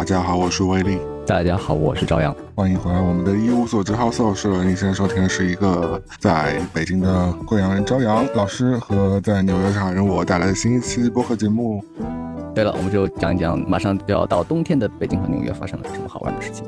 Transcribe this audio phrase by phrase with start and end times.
[0.00, 0.98] 大家好，我是威力。
[1.26, 2.34] 大家好，我是朝阳。
[2.54, 11.84] 欢迎回来，我们的一无所知 House 是您现在收听的是一个在北京的贵阳人朝阳老师和在纽约上海人我带来的新一期播客节目。
[12.54, 16.64] 对了，我们就讲一讲马上就要到冬天的北京和纽约发生了什么好玩的事情。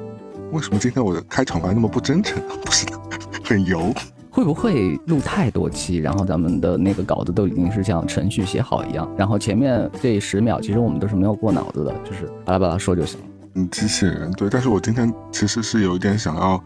[0.51, 2.39] 为什么今天我的开场白那么不真诚？
[2.63, 3.01] 不是的，
[3.43, 3.95] 很油。
[4.35, 13.27] 会不会录太多期，然后咱们的那个稿子都已经是像程序写好一样，然后前面这十秒其实我们都是没有过脑子的，就是巴拉巴拉说就行了。
[13.55, 16.65] 嗯，机器人对，但是我今天其实是有一点想要，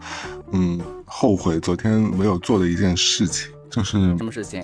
[0.51, 4.63] 嗯，后悔昨天没有做的一件事情，就是什么事情？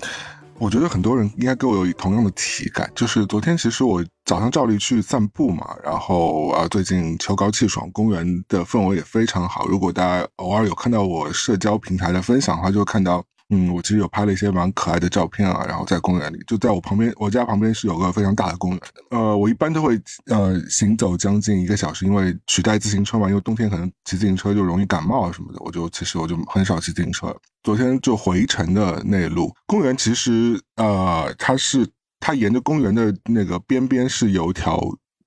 [0.59, 9.67] 我觉得很多人应该跟我有同样的体感，就是昨天其实我早上照例去散步嘛，然后啊，最近秋高气爽，公园的氛围也非常好。
[9.67, 13.23] 如果大家偶尔有看到我社交平台的分享的话，就会看到。
[13.49, 18.79] 嗯，我其实有拍了一些蛮可爱的照片啊，然后在公园里，就在我旁边，我家旁边是有个非常大的公园。
[19.11, 27.35] 呃，我一般都会呃行走将近一个小时，因为取代自行车嘛，因为冬天可能骑自行车就容易感冒啊什么的，我就其实我就很少骑自行车。
[27.63, 31.87] 昨天就回程的那路，公园其实呃它是
[32.19, 34.79] 它沿着公园的那个边边是有一条。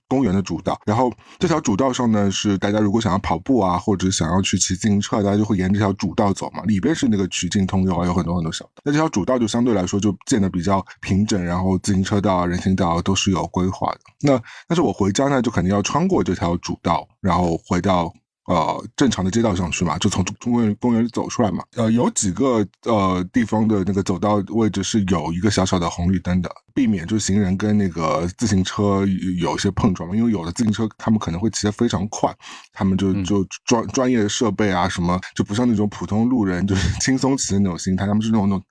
[0.09, 6.63] 公园的主道，然后这条主道上呢，是大家如果想要跑步啊，或者想要去骑自行车，大家就会沿这条主道走嘛。
[6.65, 8.83] 里边是那个曲径通幽啊，有很多很多小道。
[8.85, 14.01] 那这条主道就相对来说就建的比较平整，然后自行车道啊、人行道都是有规划的。
[14.21, 18.13] 那但是我回家呢，就肯定要穿过这条主道，然后回到。
[18.47, 21.65] 呃，正常的街道上去嘛，就从中公园公园里走出来嘛。
[21.75, 29.05] 呃，有几个呃地方的那个走道位置是有一个小小的红绿灯的，避免就行人跟那个自行车
[29.41, 30.15] 有一些碰撞嘛。
[30.15, 32.33] 因为有的自行车他们可能会骑得非常快，
[32.73, 38.65] 他们就就专专业的设备啊什么，就不像那种普通路人就是 轻松骑的那种心态，他们是那种那种。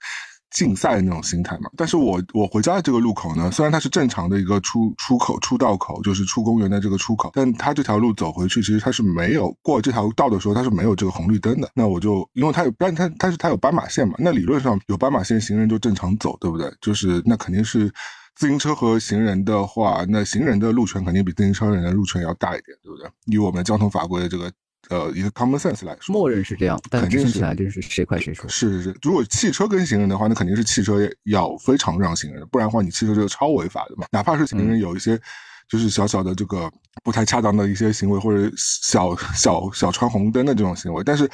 [0.55, 11.69] 竞赛的那种心态嘛，但是我我回家的这个路口呢，虽然它是正常的一个出出口出道口，就是出公园的这个出口，但它这条路走回去，其实它是没有过这条道的时候，它是没有这个红绿灯的。
[11.73, 16.73] 那我就因为它有，但它但是它有斑马线嘛，那理论上有斑马线，行人就正常走，对不对？
[16.79, 17.91] 就是那肯定是
[18.35, 23.09] 自行车和行人的话，那行人的路权肯定比自行车人的路权要大一点，对不对？
[23.25, 24.49] 以我们交通法规的这个。
[24.89, 28.47] 呃，一个 common sense 来说，默认是这样，但听起来就是谁快谁输。
[28.47, 34.05] 是是是，如果汽车跟行人的话，那肯定是汽车要非常让行人，不然的话，你汽车就超违法的嘛。
[34.11, 35.19] 哪怕是行人有一些
[35.67, 36.71] 就是小小的这个
[37.03, 41.29] 不太恰当的一些行为，或者小小小穿红灯的这种行为，但是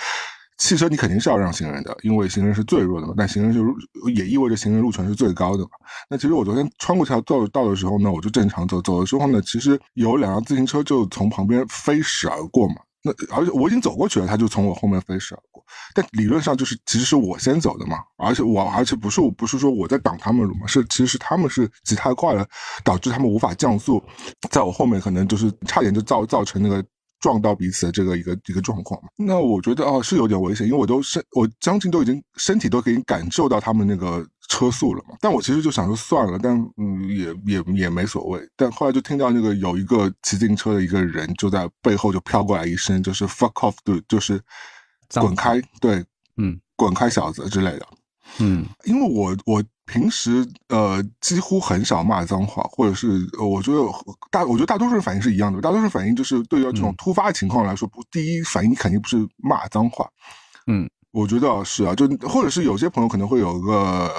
[0.57, 3.13] 汽车你肯定是要让行人的，因为行人是最弱的嘛。
[3.17, 3.65] 但行人就
[4.11, 5.71] 也意味着行人路权是最高的嘛。
[6.09, 12.75] 那其实我昨天穿过这条道道的时候呢，我就正常走，走的时候呢，其实有两辆自行车就从旁边飞驶而过嘛。
[13.03, 15.63] 那而且我已经走过去了，他就从我后面飞驰而过。
[15.93, 22.45] 但理论上就是其实是我先走的嘛，而且我而且不是我不是说我在挡他们路嘛，是其实是他们是骑太快了，
[22.83, 24.03] 导致他们无法降速，
[24.49, 26.83] 在我后面可能就是差点就造造成那个
[27.19, 29.01] 撞到彼此的这个一个一个状况。
[29.15, 34.25] 那我觉得哦是有点危险，因为我都身我将近都已经身体都可以感受到他们那个。
[34.51, 35.15] 车速了嘛？
[35.21, 38.37] 但我其实就想说算了，但嗯也也也没所谓。
[38.57, 44.41] 但后来就听到那个有一个骑自行车的一个人就在背后就飘过来一声，就是 fuck off，对，就是
[45.13, 46.03] 滚开，对，
[46.35, 47.87] 嗯，滚开小子之类的，
[48.39, 53.79] 嗯，因为我我平时呃几乎很少骂脏话，或者是我觉得
[54.29, 60.09] 大我觉得大多数人反应是一样的，大多数反应就是对于这种突发情况来说，不第一反应你肯定不是骂脏话，
[60.67, 60.89] 嗯。
[61.11, 64.09] 我觉得是啊，就或者是有些朋友可能会有个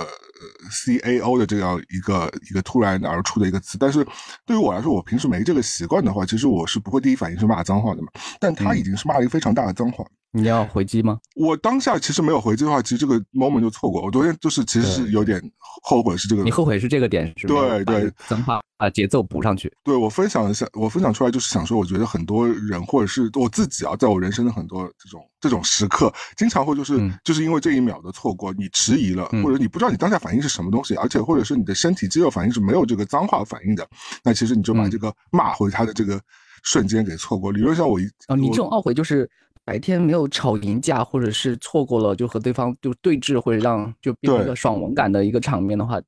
[0.71, 4.07] C A O 的这样一个一个突然而出的一个词，但是
[4.45, 8.09] 对于我来说，我平时没这个习惯的话，其实我是不会第一反应是骂脏话的嘛。
[8.39, 10.05] 但他已经是骂了一个非常大的脏话。
[10.35, 11.19] 你要回击吗？
[11.37, 14.01] 我当下其实没有回击的话，其实这个 moment 就错过。
[14.01, 16.43] 我昨天就是其实是有点后悔，是这个。
[16.43, 17.55] 你后悔是这个点是吧？
[17.55, 19.71] 对对，脏话啊，节奏补上去。
[19.85, 33.87] 对我分享一下，我分享出来就是想说，我觉得很多人或者是我自己啊，在我人生的很多这种这种时刻，经常会就是就是因为这一秒的错过，你迟疑了，或者你不知道你当下反应是什么东西，而且或者是你的身体肌肉反应是没有这个脏话反应的，
[34.25, 36.19] 那其实你就把这个骂回他的这个
[36.63, 37.53] 瞬间给错过。
[37.53, 39.29] 理论上我一啊，你这种懊悔就是。
[39.65, 46.01] 白天没有吵赢架，或者是错过了就和对方就对峙，或者让就变成一个爽文感的一个场面的话，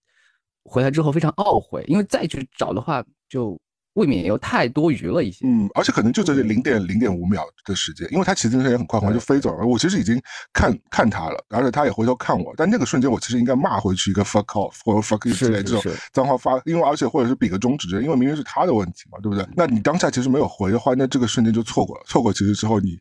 [0.65, 3.57] 回来之后非常懊悔，因为再去找的话就
[3.95, 5.47] 未免又太多余了一些。
[5.47, 9.65] 嗯，而且可能就在这零点零点五秒的时间，因为他骑自行车也很快，快就飞走了。
[9.65, 10.21] 我其实已经
[10.53, 19.47] 看看他了，而且他也回头看我，但那个瞬间我其实应该骂回去一个 fuck off 或者 fuck you 之类这种脏话发，因为而且或者是比个中指因为明明是他的问题嘛，对不对？
[19.55, 22.99] 那你当下其实没有回的话，那这个瞬间就错过了，错过其实之后你。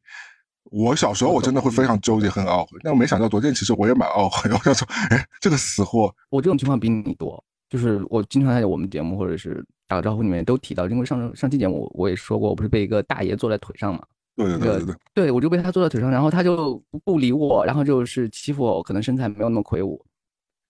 [0.74, 2.80] 我小时候我真的会非常纠结，很懊悔。
[2.84, 4.50] 但我没想到昨天其实我也蛮懊悔。
[4.52, 6.14] 我想说，哎，这个死货！
[6.30, 9.64] 我这种情况比你多，就是我经常在我们节目或者是。
[9.86, 14.02] 打个招呼里面都提到，因为上上期节目我也说过，我不是被一个大爷坐在腿上嘛。
[14.36, 20.04] 对对对对，对我就被他坐在腿上，然后他就不理我，然后就是欺负我，可能身材没有那么魁梧，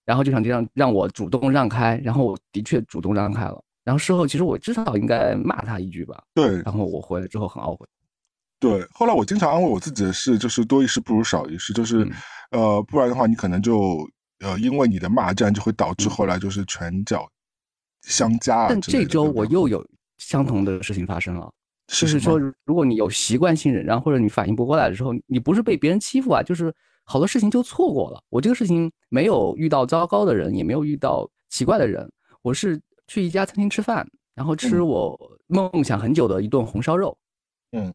[0.04, 7.86] 然后就想这样让我主动让开，然后我的确主动让开了，然后事后其实我至少应该骂他一句吧，对，然后我回来之后很懊悔，
[8.63, 12.10] 对，后来我经常安慰我自己的是，就是多一事不如少一事，就是，
[12.51, 17.30] 呃，不然的话你可能就呃因为你的骂战就会导致后来就是拳脚
[18.04, 19.86] 相加，但这周我又有
[20.18, 21.51] 相同的事情发生了。
[21.88, 26.74] 就是说，如果你有习惯性忍让，或者你反应不过来的时候，你不是被别人欺负啊，就是
[27.04, 28.24] 好多事情就错过了。
[28.30, 32.09] 我这个事情没有遇到糟糕的人，也没有遇到奇怪的人。
[32.42, 37.16] 我是去一家餐厅吃饭，然后吃我梦想很久的一顿红烧肉。
[37.74, 37.94] 嗯，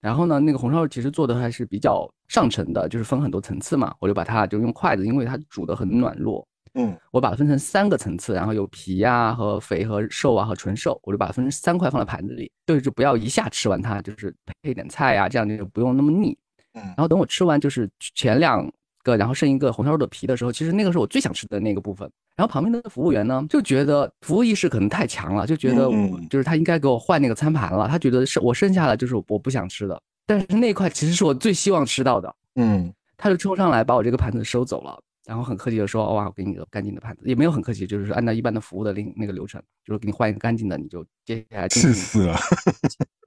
[0.00, 3.94] 然后呢，那个红烧肉其实做的还是比较上乘的，就是分很多层次嘛。
[3.98, 6.44] 我就把它就用筷子，因为它煮的很软糯。
[6.74, 16.36] 嗯，我把它分成三个层次，然后有皮呀和肥和瘦啊和纯瘦，我就把它分成三块放在盘子里，对，就不要一下吃完它，就是配点菜呀，这样就不用那么腻。
[16.74, 18.70] 嗯，然后等我吃完就是前两
[19.02, 22.10] 个，然后剩一个红烧肉的皮的时候，其实那个是我最想吃的那个部分。
[22.36, 25.90] 然后旁边的服务员呢就觉得服务意识可能太强了，就觉得
[26.30, 32.34] 就是他应该给我换那个餐盘了，他觉得是我剩下的就是我不想吃的，但是那块其实是我最希望吃到的。
[32.54, 34.98] 嗯，他就冲上来把我这个盘子收走了。
[35.26, 42.34] 然后很客气的说：“哇，我给你个干净的盘子，也没有很客气，就是按照一般的服务的那那个流程，就是给你换一个干净的，你就接下来气死了，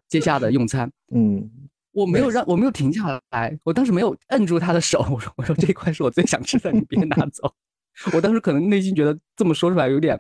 [0.09, 0.91] 接下的用餐。
[1.13, 1.47] 嗯，
[1.93, 7.53] 我没有让我没有停下来，我当时没有摁住他的手，我说我说这一块是我最想吃的，你别拿走。
[8.13, 10.19] 我当时可能内心觉得这么说出来有点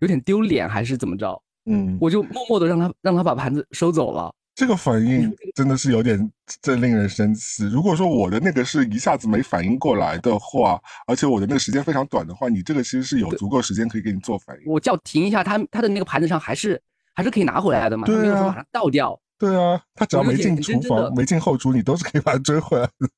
[0.00, 1.40] 有点丢脸，还是怎么着？
[1.66, 6.30] 嗯，我就默默的让他让他把盘子收走了。”这个反应真的是有点
[6.60, 7.66] 真令人生气。
[7.68, 14.70] 如果说我的那个是一下子没反应过来的话，而且我的那个时间非常短的话，你这个其实是有足够时间可以给你做反应。
[14.70, 16.78] 我叫停一下，他他的那个盘子上还是
[17.14, 18.06] 还是可以拿回来的嘛？
[18.08, 19.18] 没有说把它倒掉。
[19.40, 23.08] 对啊，他只要没进厨房、没进后厨，你都是可以把他追回来的。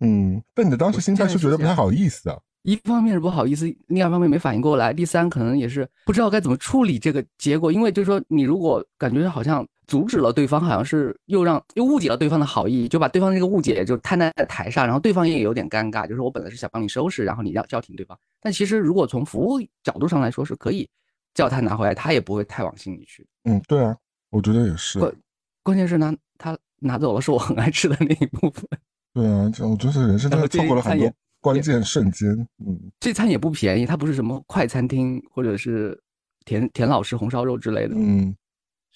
[0.00, 2.36] 嗯，但你的当时心态是觉得不太好意思啊。
[2.62, 7.72] 一方面是不好意思，另外一方面没反应过来，第三可能也是不知道该怎么处理这个结果。
[7.72, 9.66] 因为就是说，你如果感觉好像。
[9.86, 16.06] 阻止了对方，好像是又让又误解了对方的好意，就把对方这个误解就摊在台上，然后对方也有点尴尬。
[16.06, 20.88] 就是我本来是想帮你收拾，然后你要叫停对方，但其实如果从服务角度上来说是可以
[21.34, 23.26] 叫他拿回来，他也不会太往心里去。
[23.42, 23.96] 嗯，对啊，
[24.30, 24.98] 我觉得也是。
[24.98, 25.14] 关
[25.62, 28.64] 关键是拿他拿走了是我很爱吃的那一部分。
[29.12, 32.28] 对啊，我觉得人生真的错过了很多关键瞬间。
[32.64, 36.00] 嗯，这餐也不便宜，它不是什么快餐厅或者是
[36.44, 37.94] 田田老师红烧肉之类的。
[37.96, 38.34] 嗯。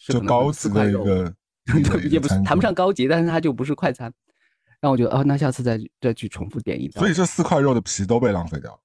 [0.09, 1.33] 就高级的一个，
[2.11, 4.13] 也不谈不上高级，但是它就不是快餐，
[4.81, 7.01] 让我觉得啊，那下次再再去重复点一道。
[7.01, 8.79] 所以这四块肉的皮都被浪费掉了？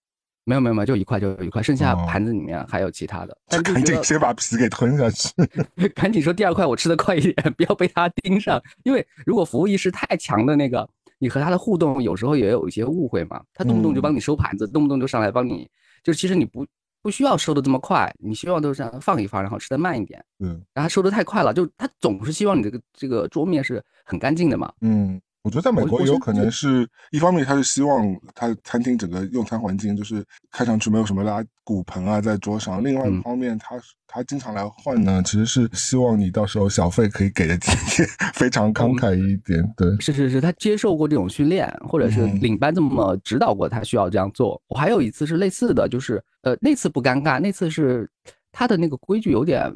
[0.43, 3.37] 没有没有没有，就一块就一块，剩下盘子里面还有其他的。
[3.63, 5.31] 赶紧先把皮给吞下去，
[5.95, 8.61] 赶紧说第二块我吃的快一点， 不要被他盯上。
[8.83, 10.87] 因为如果服务意识太强的那个，
[11.17, 15.69] 你和他的互动有时候也有一些误会嘛，他动不动就帮你收盘子，动不动就上来帮你，
[16.03, 16.65] 就其实你不。
[17.01, 20.21] 不需要收的这么快，你希望都是让放一放，然后吃的慢一点。
[20.39, 24.69] 嗯，然后他收的太快了，就他总是希望你这个这个桌面是很干净的嘛。
[24.81, 25.19] 嗯。
[25.41, 28.05] 我觉得在美国有可能是一方面，他是希望
[28.35, 37.57] 他餐厅整个用餐环境就是看上去没有什么拉骨盆啊在桌上；另外一方面，他他经常来换呢，其实是希望你到时候小费可以给的
[38.35, 39.63] 非常慷慨一点。
[39.77, 44.61] 对，是是是，他接受过这种训练，或者是领班这么指导过，他需要这样做。
[44.67, 48.09] 我还有一次是类似的，就是呃那次不尴尬，那次是
[48.51, 49.71] 他的那个规矩有点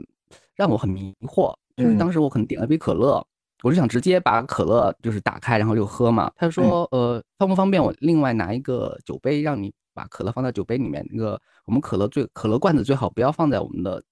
[0.55, 3.25] 让我很迷惑，就是当时我可能点了杯可乐。
[3.63, 6.29] 我就想直接把可乐就是打开，然后就喝嘛。
[6.35, 11.03] 他说，呃，方不方便我另外拿一个酒杯，让你把可乐放在酒杯里面。
[11.09, 14.03] 那个我们可乐最可乐罐子最好不要放在我们的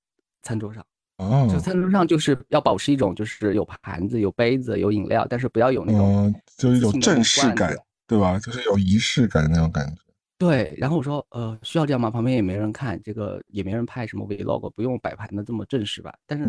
[0.41, 0.81] 餐桌上。
[1.17, 7.75] 哦，就餐桌上就是要保持一种就是有盘子、有杯子、有饮料，但是不要有那种，就是一种正式感，
[8.07, 8.39] 对吧？
[8.39, 10.01] 就是有仪式感的那种感觉。
[10.37, 10.73] 对。
[10.77, 12.09] 然后我说，呃，需要这样吗？
[12.09, 16.13] 旁边也没人看，这个也没人拍什么 vlog，不用摆盘的这么正式吧？
[16.25, 16.47] 但是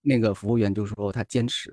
[0.00, 1.70] 那个服务员就说他坚持。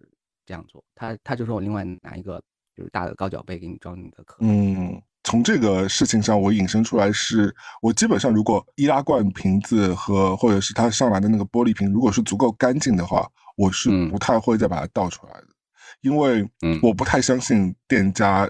[0.47, 2.41] 这样做，他他就说我另外拿一个
[2.75, 4.47] 就是大的高脚杯给你装你的可乐。
[4.49, 13.27] 嗯，从这个事情上我引申出来是，我基本上如果易拉罐瓶子和或者是他上来的那个玻璃瓶，如果是足够干净的话，
[13.57, 15.47] 我是不太会再把它倒出来的，
[15.99, 16.49] 因为
[16.81, 18.49] 我不太相信店家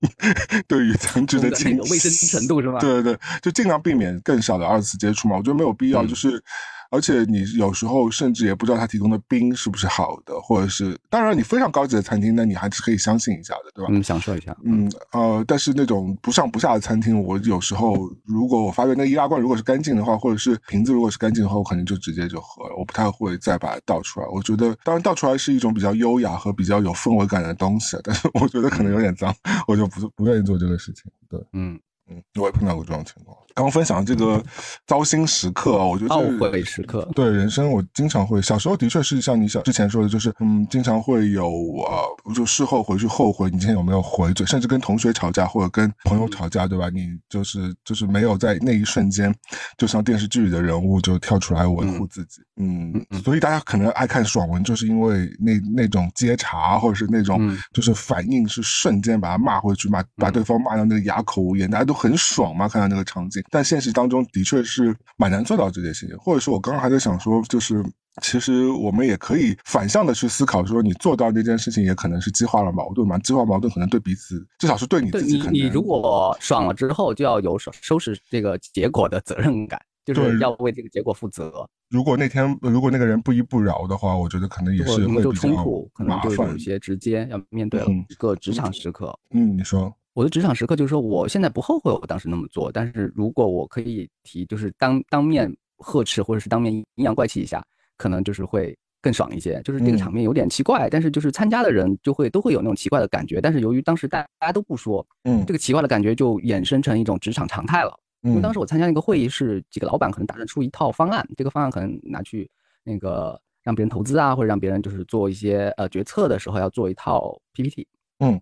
[0.66, 2.10] 对于餐具的清卫生
[2.40, 2.80] 程度是吧？
[2.80, 5.36] 对对对，就尽量避免更少的二次接触嘛。
[5.36, 6.42] 我觉得没有必要，就是
[6.90, 13.88] 而且你有时候甚至也不知道他提供的冰是不是好的，或者是当然你非常高级的餐厅，那你还是可以相信一下的，对吧？
[13.92, 14.56] 嗯，享受一下。
[14.64, 24.26] 嗯呃，但是那种不上不下的餐厅，我有时候如果我发现那易拉罐如果是干净的话，或者是瓶子如果是干净的话，我可能就直接就喝了，我不太会再把它倒出来。
[24.28, 29.34] 我觉得当然倒出来是一种比较优雅和比较有氛围感的东西，但是我觉得可能有点脏，
[29.66, 31.04] 我就不不愿意做这个事情。
[31.28, 31.78] 对，嗯。
[32.08, 33.36] 嗯，我也碰到过这种情况。
[33.56, 34.44] 刚刚分享这个
[34.86, 37.08] 糟心时刻，我觉得懊悔时刻。
[37.14, 46.90] 对人生，我经常会小时候的确是像你小之前说的，就是嗯，经常会有呃，就事后回去后悔你今天有没有回嘴，甚至跟同学吵架或者跟朋友吵架，对吧？
[46.90, 49.34] 你就是就是没有在那一瞬间，
[49.76, 52.42] 就像电视剧里的人物就跳出来维护自己。
[52.58, 61.96] 嗯，所以大家可能爱看爽文，就是因为那那种接茬或者是那种就是反应是瞬间把他骂回去，骂把对方骂到那个哑口无言，大家都。
[61.96, 66.16] 很爽嘛，看到那个场景，但现实当中的确是蛮难做到这件事情。
[66.18, 67.84] 或者说，我刚刚还在想说，就是
[68.22, 73.18] 其实我们也可以反向的去思考，说你做到这件事情，也可能是激化了矛盾嘛。
[73.18, 75.38] 激化矛盾可能对彼此，至少是对你自己。
[75.50, 81.68] 你你如果爽了之后，就要有收收拾这个结果的责任感，就是要为这个结果负责。
[81.90, 85.54] 如果那天如果那个人不依不饶的话，我觉得可能也是会比较
[85.94, 89.16] 可能就有一些直接要面对了一个职场时刻。
[89.30, 89.94] 嗯，你说。
[90.16, 97.62] 我的职场时刻就是说，我现在不后悔我当时那么做，但是如果我可以提，就是当当面呵斥或者是当面阴阳怪气一下，
[97.98, 99.60] 可能就是会更爽一些。
[99.62, 103.42] 就是这个场面有点奇怪，但是就是参加的人就会都会有那种奇怪的感觉。
[103.42, 107.94] 但是由于当时大大家都不说，嗯，这个奇怪的感觉就衍生成一种职场常态了。
[108.22, 112.50] 因为当时我参加那个会议，是几个老板可能打算出一套方案，这个方案可能拿去
[112.84, 117.86] 那个让别人投资啊，或者让别人就是做一些呃决策的时候要做一套 PPT，
[118.20, 118.40] 嗯。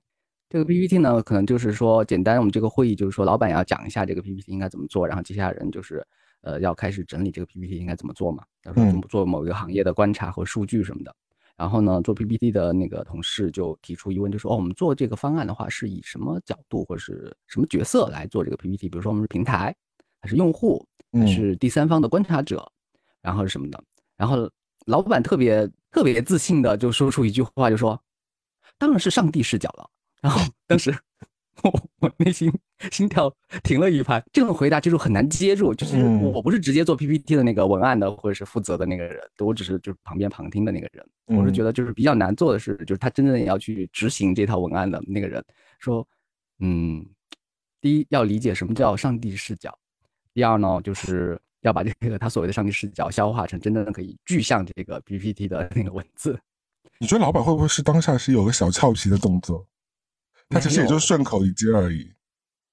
[0.55, 6.07] 这个 PPT 呢，可能就是说，简单，我们这个会议就是说，老板要讲一下这个 PPT 应该怎么做，然后接下来人就是，
[6.43, 11.13] 呃，要开始整理这个 PPT 应该怎么做嘛，要说做某一个行业的观察和数据什么的。
[11.57, 18.89] 然后呢，做 PPT 的那个同事就提出疑问，就说，哦，我们做这个方案的话，是以什么角度或者是什么角色来做这个 PPT？
[18.89, 19.75] 比如说我们是平台，
[20.21, 22.65] 还是用户，还是第三方的观察者，
[23.21, 23.85] 然后是什么的？
[24.17, 24.49] 然后
[24.87, 28.01] 老板特别特别自信的就说出一句话，就说，
[28.79, 29.91] 当然是上帝视角了。
[30.25, 30.91] 然后 当时
[31.63, 32.51] 我我内心
[32.91, 33.31] 心跳
[33.63, 41.07] 停了一拍，这种回答就是很难接住，就是我不是直接做 PPT 的那个文案的或者是负责的那个人，我只是就是旁边旁听的那个人。
[41.27, 45.45] 我是觉得就是比较难做的是，就是他真正要去执行这套文案的那个人
[45.79, 46.07] 说，
[46.61, 47.05] 嗯，
[47.83, 49.79] 第一要理解什么叫上帝视角，
[50.33, 56.39] 第二呢就是要把这个他所谓的上帝视角消化成真正的可以具象这个 PPT 的那个文字。
[56.99, 59.67] 你觉得老板会不会是当下是有个小俏皮的动作？
[60.51, 62.13] 他其实也就是顺口一句而已。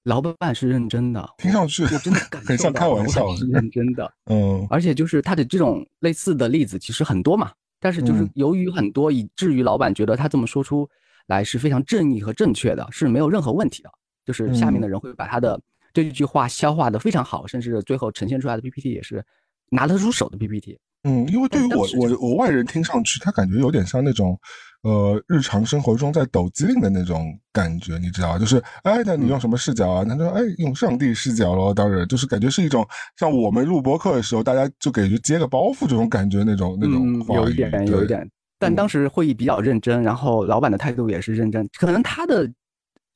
[0.04, 4.12] 老板是认真的，听上去我真的很像开玩笑，是认真的。
[4.32, 10.90] 嗯，而且就是他的这种类似的例子其实很多嘛，但是就是由于很多，以至于老板觉得他这么说出
[11.28, 13.92] 来是非常正义和正确的，是没有任何问题的。
[14.26, 15.62] 就是下面的人会把他的
[15.94, 19.24] 这句话消化的非常好，甚至最后呈现出来的 PPT 也是
[19.70, 20.80] 拿得出手的 PPT。
[21.04, 24.40] 嗯，因为对于我我我外人听上去，他感觉有点像那种。
[24.84, 30.04] 呃，日常生活中在抖机灵的那种感觉，你知道就是哎，那你用什么视角啊？
[30.04, 31.72] 他说，哎，用上帝视角咯。
[31.72, 37.24] 当然，就是感觉是一种像我们录播课的时候，大家就给接个包袱这种感觉，那种那种。
[37.36, 38.28] 有一点，有一点。
[38.58, 41.68] 但当时会议比较认真，然后老板的态度也是认真。
[41.80, 42.52] 可能他的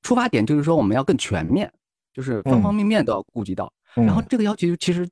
[0.04, 1.72] 出发点就是说，我们要更全面，
[2.14, 3.72] 就是方方面面都要顾及到。
[3.96, 5.08] 然后这个要求其实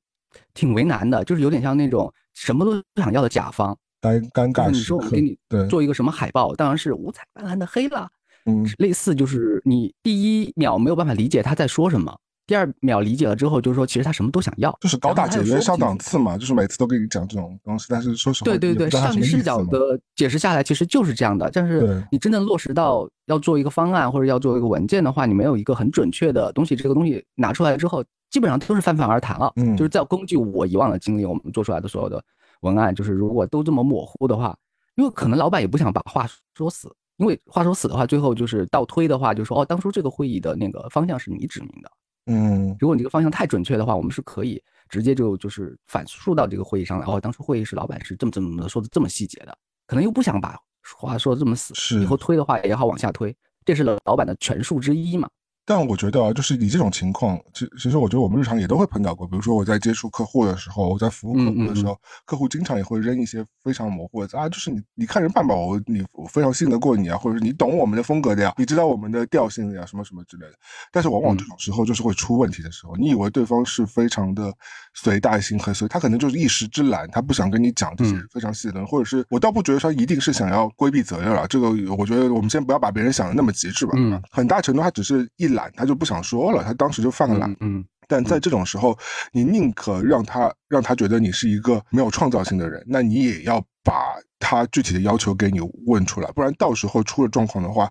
[0.54, 3.76] 挺为难的，就是有点像那种什么都不想要的甲方。
[4.04, 5.38] 尴尴尬你说我给你
[5.70, 8.10] 做一个什么海报，当然是五彩斑斓的黑了。
[8.46, 12.14] 嗯，类似就是你第一秒没有办法理解他在说什么，
[12.46, 17.86] 第二秒理解了之后，就是说其实他什么都想要，就是高大简约上档次嘛，就是每次都跟你讲这种东西。
[17.88, 21.50] 但是说实话，对对对，上帝视角的解释下来其实就是这样的。
[21.54, 29.50] 但是你真正落实到要做一个方案或者要做一个文件的话，你没有一个很准确的东西，这个东西拿出来之后，基本上都是泛泛而谈了。
[29.56, 32.22] 嗯，就是在根据我以往的经历，我们做出来的所有的。
[32.64, 34.58] 文案就是，如果都这么模糊的话，
[34.96, 41.92] 因为可能老板也不想把话说死，因为话说死的话，最后就是倒推的话，就说哦，当初这个会议的那个方向是你指明的，
[42.26, 50.58] 嗯，如果你这个方向太准确的话，我们是可以直接就就是反述到这个会议上来，哦，当初会议是老板是这么这么说的这么细节的，可能又不想把
[50.98, 55.30] 话说的这么死，是以后推的话也好往下推，这是老板的权术之一嘛，
[55.66, 59.26] 但我觉得啊，就是你这种情况，其其实我觉得我们日常也都会碰到过。
[59.26, 70.54] 比如说我在接触客户的时候，我在服务客户的时候，客户经常也会扔一些非常模糊的啊，就是你你看人办吧，我你我非常信得过你啊，或者是你懂我们的风格的呀，你知道我们的调性的呀，什么什么之类的。
[70.92, 74.54] 但是往往这种时候就是会出问题的时候，你以为对方是非常的
[74.94, 81.48] 随大心和随，他可能就是一时之懒，他不想跟你讲这些非常细的，或者是我倒不觉得他一定是想要规避责任了。
[81.48, 83.94] 这个我觉得我们先不要把别人想的那么极致吧。
[83.96, 86.52] 嗯，很大程度他只是一懒，他就不想说。
[86.52, 87.56] 了，他当时就犯了懒。
[87.62, 88.98] 嗯，但在这种时候，
[89.32, 93.94] 你宁可让他让他觉得你是一个没有创造性的人，那你也要把
[94.40, 97.90] 他具体的要求给你问出来，不然到时候出了状况的话，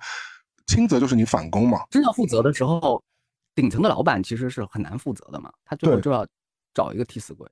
[0.67, 1.81] 轻则就是你返工嘛。
[1.91, 3.03] 真要负责的时候，
[3.55, 6.27] 顶层的老板其实是很难负责的嘛，他最后就要
[6.75, 7.49] 找一个替死鬼。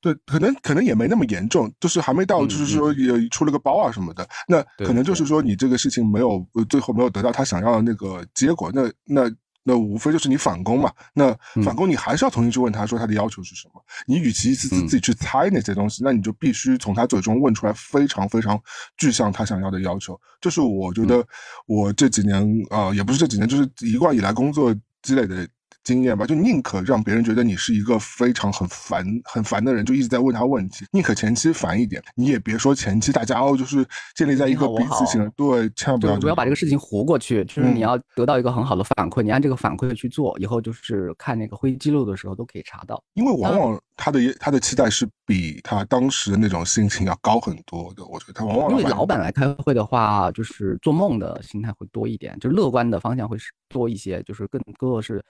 [0.00, 9.30] 对，可能可能也没那么严重，就是还没到，就是说也出了个包啊什么的，那可能就是说你这个事情没有最后没有得到他想要的那个结果，那那。
[9.64, 13.84] 那无非就是你反攻嘛，那反攻你还是要重新去问他说他的要求是什么。
[14.06, 18.60] 你与其一次次自己去猜那些东西，那你就必须从他嘴中问出来非常非常
[18.96, 20.20] 具象他想要的要求。
[20.40, 21.26] 这是我觉得
[21.66, 25.48] 我这几年啊，也不是这几年，就是一贯以来工作积累的。
[25.84, 30.86] 经验吧，就宁可让别人觉得你是一个非常很烦、很烦的人，就一直在问他问题。
[30.90, 33.86] 宁可前期烦一点，你也别说前期大家哦，就是
[34.16, 35.30] 建立在一个彼此信任。
[35.36, 37.44] 对，千万不要不要把这个事情糊过去。
[37.44, 43.02] 就是你要得到一个很好的反馈，你按这个反馈去做，以后就是看那个会议记录的时候都可以查到。
[43.12, 48.04] 因为往往他的他的期待是比他当时的那种心情要高很多的。
[48.06, 53.36] 我觉得他往往因为老板来开会的话，就是做梦的心态会多一点，就是乐观的方向会
[53.68, 55.22] 多一些，就是更多的是。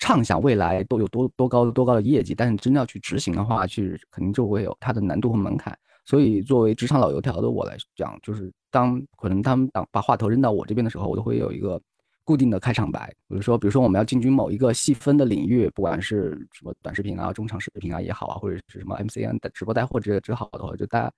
[0.00, 5.78] 畅想未来都有多多高多高的业绩，但是真的要去执行的话，去肯定就会有它的难度和门槛。
[6.06, 11.80] 所以作为职场老油条的我来讲，就是当可能他们当把话头扔到我这边的时候，我都会有一个
[12.24, 13.14] 固定的开场白。
[13.28, 21.12] 比如说，比如说我们要进军某一个细分的领域，不管是什么短视频啊、中长视频啊也好啊，或者是什么 MCN 的直播带货这这好的话，就大家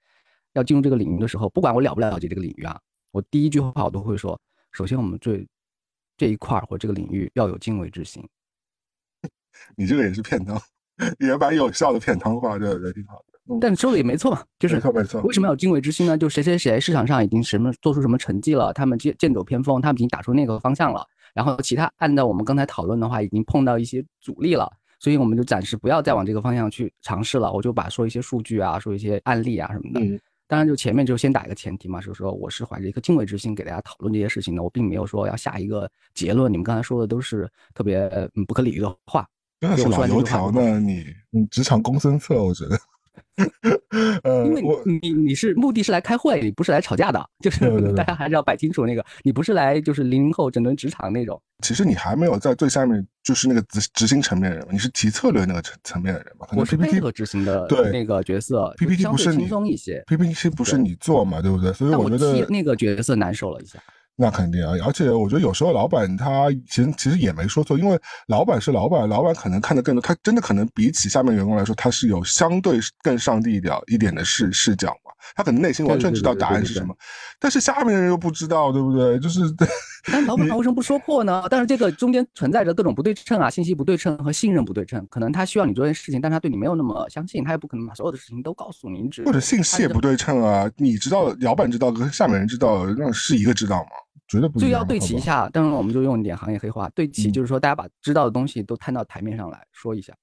[0.55, 2.79] 要进入这个领域的时候，不管我了不了解这个领域啊，
[3.13, 4.39] 我第一句话我都会说：
[4.73, 5.47] 首先我们最
[6.17, 8.23] 这一块或这个领域要有敬畏之心。
[9.77, 10.61] 你这个也是骗汤，
[11.19, 13.59] 也把有效的骗汤话，对对，挺好的。
[13.61, 15.21] 但说的也没错嘛，就是没错没错。
[15.23, 16.17] 为什么要敬畏之心呢？
[16.17, 21.05] 就谁谁谁市场上已经什么做出什么成绩了，他们剑剑走偏锋，他们已经打出那个方向了。
[21.35, 27.53] 然后其他按照我们刚才讨论的话，已经碰到一些阻力了，所以我们就暂时不要再往这个方向去尝试了。
[27.53, 30.21] 我就把说一些数据啊，说一些案例啊什么的。
[30.47, 36.53] 当然，就前面就先打一个前提嘛，就是说我是怀着一颗敬畏之心给大家讨论这些事情的，我并没有说要下一个结论。
[36.53, 38.09] 你们刚才说的都是特别
[38.47, 39.27] 不可理喻的话。
[39.63, 42.77] 真的是老油条呢，你你职场公孙策，我觉得。
[44.25, 47.61] 呃，因为你你是目的是来开会，你不是来吵架的，就是
[47.95, 51.41] 大家还是要摆清楚那个，你不是来就是零零后整顿职场那种。
[51.63, 56.47] 其实你还没有在最下面，就是那个执执行层面的人，你是提策略那个层层面的人嘛？
[56.57, 61.73] 我是配合执行的那个角色，PPT 不是轻松一些，PPT 不是你做嘛，对不对？
[61.73, 63.79] 所以我觉得那个角色难受了一下。
[64.15, 67.99] 那肯定啊，而且我觉得有时候老板他其实其实也没说错，因为
[68.29, 76.95] 老板是老板，老板可能看得更多，他真的可能比起下面员工来说，他是有相对更上帝一点一点的视视角嘛，他可能内心完全知道答案是什么，
[77.41, 79.19] 但是下面的人又不知道，对不对？
[79.19, 79.41] 就是，
[80.05, 81.45] 但老板他为什么不说破呢？
[81.51, 93.91] 但是这个中间存在着各种不对称啊，信息不对称和信任不对称，可能他需要你做件事情，但他对你没有那么相信，他也不可能把所有的事情都告诉你，只或者信息也不对称啊，你知道，老板知道跟下面人知道，那是一个知道吗？
[94.29, 100.15] 绝对不就要对齐一下，当然我们就用一点行业黑话，对齐就是说大家把知道的东西都摊到台面上来说一下。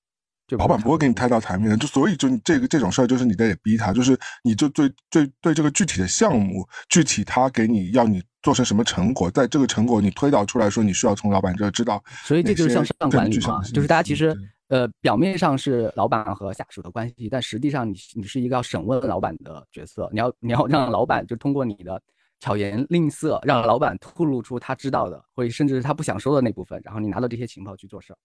[0.50, 12.04] 就老板不会给你太大台面的，就所以就这个这种事儿，就是你得逼他，就是你就对对对这个具体的项目，具体他给你要你做成什么成果，在这个成果你推导出来说，你需要从老板这知道。
[12.24, 14.36] 所以这就是向上管理嘛，就是大家其实
[14.70, 22.02] 呃表面上是老板和下属的关系，但实际上你你是一个要审问老板的角色，你要你要让老板就通过你的。
[22.42, 28.18] 巧言令色，让老板透露出他知道的，或者甚至是他不想说的那部分，然后你拿到这些情报去做事儿。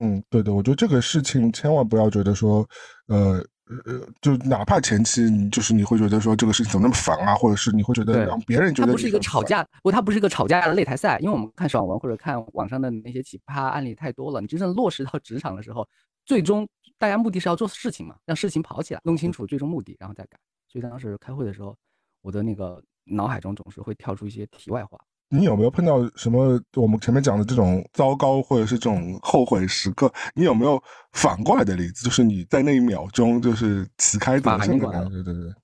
[0.00, 2.66] 嗯，对的，我觉得这个事情千万不要觉得说，
[3.06, 3.44] 呃
[3.84, 15.86] 呃，就哪怕前期你就是你会觉得说这个事情怎么那么烦啊，或者是你会觉得让别人觉得它不是一个吵架，不，它不是一个吵架的擂台赛，因为我们看爽文或者看网上的那些奇葩案例太多了，你真正落实到职场的时候，
[16.24, 16.66] 最终
[16.98, 20.38] 大家目的是要做事情嘛，让事情跑起来，弄清楚最终目的，然后再改。
[20.66, 21.76] 所以当时开会的时候，
[22.22, 22.82] 我的那个。
[23.12, 24.96] 脑海中总是会跳出一些题外话。
[25.30, 30.12] 你有没有碰到什么我们前面讲的这种糟糕或者是这种后悔时刻？
[30.34, 32.04] 你有没有反过来的例子？
[32.04, 35.10] 就是你在那一秒钟就是旗开得胜的感觉？
[35.10, 35.54] 对对对。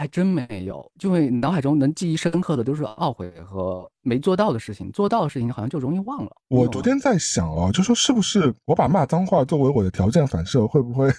[0.00, 6.30] 还真没有，就会脑海中能记忆深刻的都是懊悔和没做到的事情，做到的事情好像就容易忘了。
[6.48, 11.10] 我昨天在想哦，就说是不是我把骂脏话作为我的条件反射，会不会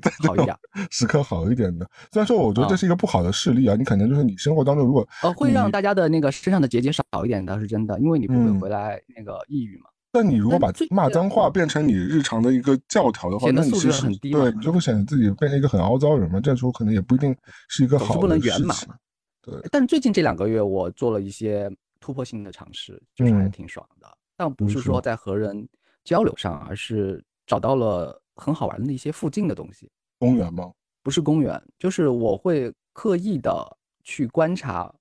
[0.00, 0.56] 在好一点？
[0.90, 1.86] 时刻好一点的？
[2.10, 9.90] 虽然说我觉得这是一个不好的事例啊，你可能就是你生活当中如果呃会让大家的那个身上的结节少一点，倒是真的，因为你不会回来那个抑郁嘛。
[10.12, 16.40] 但你如果把骂脏话变成你日常的一个教条的话，那你其实对，你就会显得自己变成一个很凹糟人嘛。
[16.40, 17.36] 这时候可能也不一定
[17.68, 18.88] 是一个好的事情。
[19.40, 19.54] 对。
[19.70, 21.70] 但最近这两个月，我做了一些
[22.00, 24.08] 突破性的尝试，就是还挺爽的。
[24.36, 25.68] 但不是说在和人
[26.02, 29.88] 交流上，而是找到了很好玩的一些附近的东西。
[30.18, 30.72] 公园吗？
[31.04, 34.92] 不是公园，就是我会刻意的去观察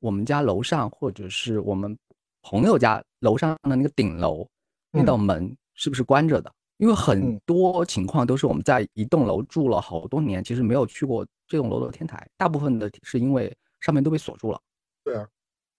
[0.00, 1.94] 我们家楼上，或者是我们
[2.40, 4.48] 朋友家楼上的那个顶楼。
[4.94, 6.52] 那道门是不是关着的？
[6.76, 12.28] 因为很多情况都是我们在一栋楼住了好多年，其实没有去过这栋楼的天台。
[12.36, 14.60] 大部分的是因为上面都被锁住了。
[15.04, 15.26] 对啊，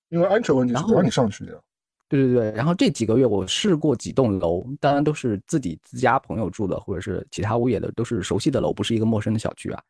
[0.09, 1.61] 因为安全问题，不让你上去的。
[2.07, 9.83] 对对对，然后这几个月我试过几栋楼，当然都是自己自家朋友住的，或者是其他物业的，都是熟悉的楼，不是一个陌生的小区啊。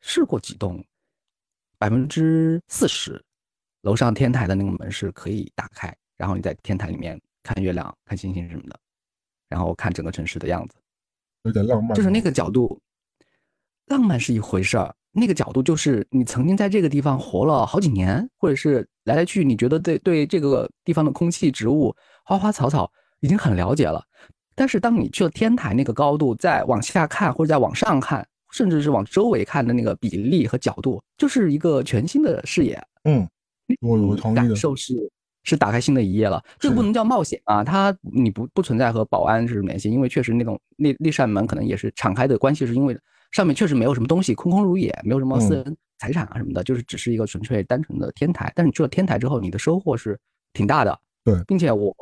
[0.00, 0.84] 试过几栋，
[1.78, 3.22] 百分之四十，
[3.80, 7.18] 楼上天台的那个门是可以打开，然后你在天台里面。
[7.48, 8.78] 看月亮、看星星什么的，
[9.48, 10.76] 然后看整个城市的样子，
[11.44, 11.96] 有点浪漫。
[11.96, 12.78] 就是那个角度，
[13.86, 24.04] 浪漫是一回事儿，那个角度就是你曾经在这个地方活了好几年，或者是来来去，你觉得对对这个地方的空气、植物、花花草草已经很了解了。
[24.54, 32.78] 但是当你去了天台那个高度，再往下看或者再往上看，甚至是往周围看的那个比例和角度，就是一个全新的视野。
[33.04, 33.26] 嗯，
[33.80, 35.10] 我我同意感受是。
[35.48, 37.64] 是打开新的一页了，这个不能叫冒险啊！
[37.64, 42.94] 它你不不存在和保安是联系，因为确实那种那那扇门可能也是敞开的关系，是因为
[43.32, 48.52] 上面确实没有什么东西，空空如也，没有什么私人财产啊什么的，就是只是一个纯粹单纯的天台。
[48.54, 50.18] 但是你去了天台之后，你的收获是
[50.52, 51.94] 挺大的，对，并且我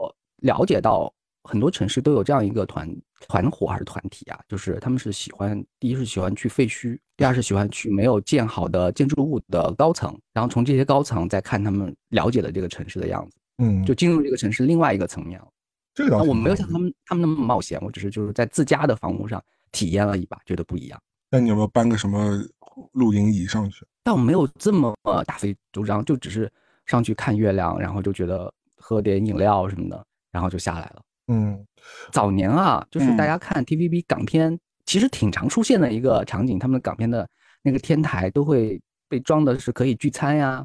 [0.43, 1.13] 了解到
[1.45, 2.93] 很多城市都有这样一个团
[3.29, 13.36] 团伙还是团体啊，就是他们是喜欢第一是喜欢去废墟，第二是喜欢去没有建好的建筑物的高层，然后从这些高层再看他们了解的这个城市的样子。
[13.59, 15.49] 嗯，就进入这个城市另外一个层面了。
[15.95, 19.43] 这个我没有像他们他们那么冒险，我只是就是在自家的房屋上
[19.73, 21.01] 体验了一把，觉得不一样。
[21.31, 22.39] 那你有没有搬个什么
[22.93, 23.87] 露营椅上去？
[24.03, 26.53] 但我没有这么大费周章，就只是
[26.85, 31.03] 上去看月亮，然后就觉得喝点饮料什么的，然后就下来了。
[31.29, 31.67] 嗯，
[32.13, 37.29] 早年啊，就是大家看 TVB 港片，其实挺常出现的一个场景，他们港片的
[37.63, 40.65] 那个天台都会被装的是可以聚餐呀。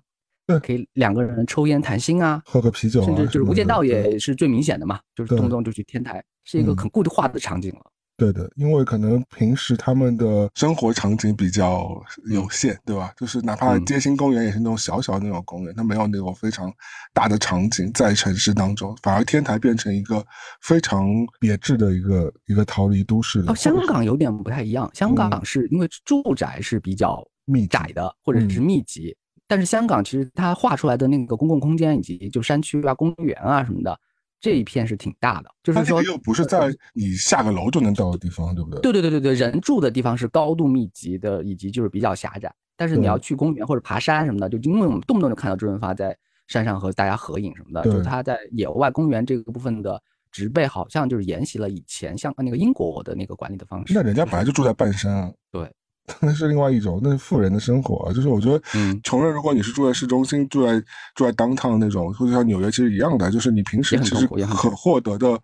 [0.59, 7.81] 可以两个人抽烟谈心啊，喝个啤酒，甚至就是《无间道》也是最明显的嘛，就是动不动就去天台，是一个很固定化的场景了。
[8.17, 13.11] 对的，因为可能平时他们的生活场景比较有限，对吧？
[13.17, 16.71] 就是哪怕街心公园也是那种小小的那种公园，它没有那种非常
[17.15, 20.23] 大的场景在城市当中，反而天台变成一个
[20.61, 21.07] 非常
[21.39, 23.43] 别致的一个一个逃离都市。
[23.47, 29.17] 哦，香港有点不太一样，香港是因为住宅是比较密窄的，或者是密集。
[29.51, 33.99] 但是香港其实它画出来的那个公共空间以及就山区啊、公园啊什么的，
[34.39, 35.51] 这一片是挺大的。
[35.61, 38.79] 就是说又不是在你下个楼就能到的地方，对不对？
[38.79, 42.49] 对对对对对，人住的地方是高度密集的，以及就是比较狭窄。
[42.77, 53.93] 但是你要去公园或者爬山什么的，就因为我们动不动就看到周润发在山上和大家合影什么的，就是他在野外公园这个部分的植被，好像就是沿袭了以前像那个英国的那个管理的方式。
[53.93, 55.29] 那人家本来就住在半山啊。
[55.51, 55.69] 对。
[56.19, 58.11] 那是另外一种，那是富人的生活。
[58.13, 58.61] 就是我觉得，
[59.03, 60.79] 穷人如果你是住在市中心，住在
[61.15, 65.39] 住在 downtown 那种，或者像纽约其实一样的，就是你平时其实可获得的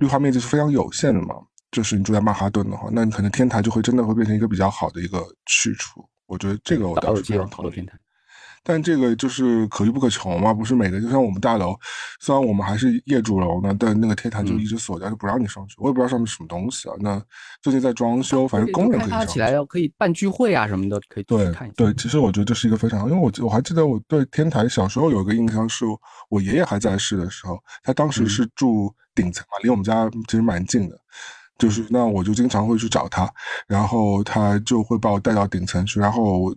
[0.00, 1.34] 绿化面积是非常有限的嘛。
[1.72, 6.02] 就是你住在曼哈顿的话，那你可能天台就会真的会变成一个比较好的一个去处。
[6.26, 7.86] 我觉得这个我倒是非常同意。
[8.68, 11.72] 但这个就是可遇不可求嘛，不是每个就像我们大楼，
[12.18, 15.76] 虽然我们还是业主楼呢，但那个天台就一直锁着，就不让你上去。
[15.78, 16.94] 我也不知道上面什么东西啊。
[16.98, 17.22] 那
[17.62, 19.24] 最近在装修，反正工人可以上。
[19.24, 21.74] 起来要可以办聚会啊什么的，可以对看一下。
[21.76, 25.84] 对，其实我觉得这是一个非常，因为我我还记得我对天台小时候有一个印象，是
[26.28, 30.98] 我爷爷还在世的时候，他当时是住顶层嘛，离我们家其实蛮近的，
[31.56, 33.32] 就是那我就经常会去找他，
[33.68, 36.52] 然后他就会把我带到顶层去，然后。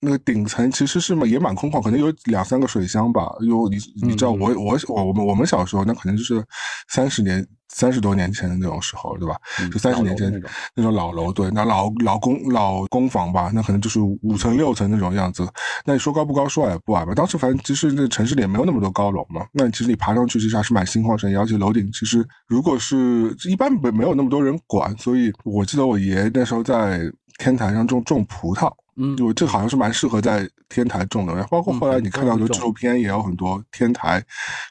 [0.00, 3.28] 那个顶层其实是嘛也蛮空旷，可能有两三个水箱吧。
[3.40, 6.44] 因为你你知道我我我我们我们小时候那可能就是
[6.88, 9.36] 三十年三十多年前的那种时候，对吧？
[9.72, 10.32] 就三十年前
[10.74, 15.46] 那种老楼，对，那老老公老公房吧，那可能就是五层六层那种样子。
[15.84, 17.12] 那你说高不高，说矮不矮吧？
[17.14, 19.44] 当时反正其实那城市里也没有那么多高楼嘛。
[19.52, 27.00] 那其实你爬上去其实还是蛮心旷神怡，而且楼顶其实如果是一般没没有那么多人管，所以我记得我爷爷那时候在
[27.38, 28.70] 天台上种种葡萄。
[29.00, 31.32] 嗯，就这好像是蛮适合在天台种的。
[31.32, 34.20] 然后包括后来你看到的纪录片，也有很多天台，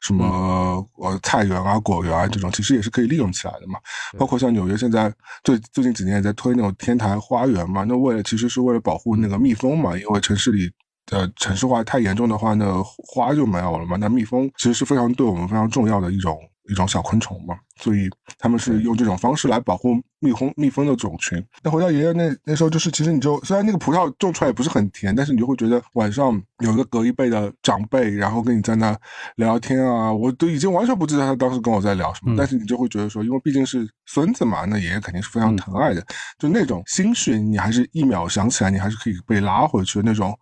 [0.02, 3.80] 什么呃菜园啊、果园啊这种，其实也是可以利用起来的嘛。
[4.18, 5.12] 包括像纽约现在
[5.44, 10.70] 最最近几年也在推那种天台花园嘛，那为了其实是为了保护那个蜜蜂嘛，因为城市里。
[11.10, 13.96] 呃，城市化太严重的话，那花就没有了嘛。
[13.96, 16.38] 那蜜蜂其实是非常对我们非常重要的一种
[16.70, 21.44] 一种小昆虫嘛，所以他们是用这种方式来保护蜜蜂蜜蜂的种群。
[21.64, 28.92] 那回到爷爷那那时候，就是其实你就虽然那个葡萄种出来也不是很甜，但是你就会觉得晚上有一个隔一辈的长辈，然后跟你在那
[29.36, 36.06] 聊聊天啊，我都已经完全不知道他当时跟我在聊什么，但是你就会觉得说，因为毕竟是孙子嘛，那爷爷肯定是非常疼爱的，
[36.40, 40.38] 就那种心绪，你还是一秒想起来，你还是可以被拉回去的那种，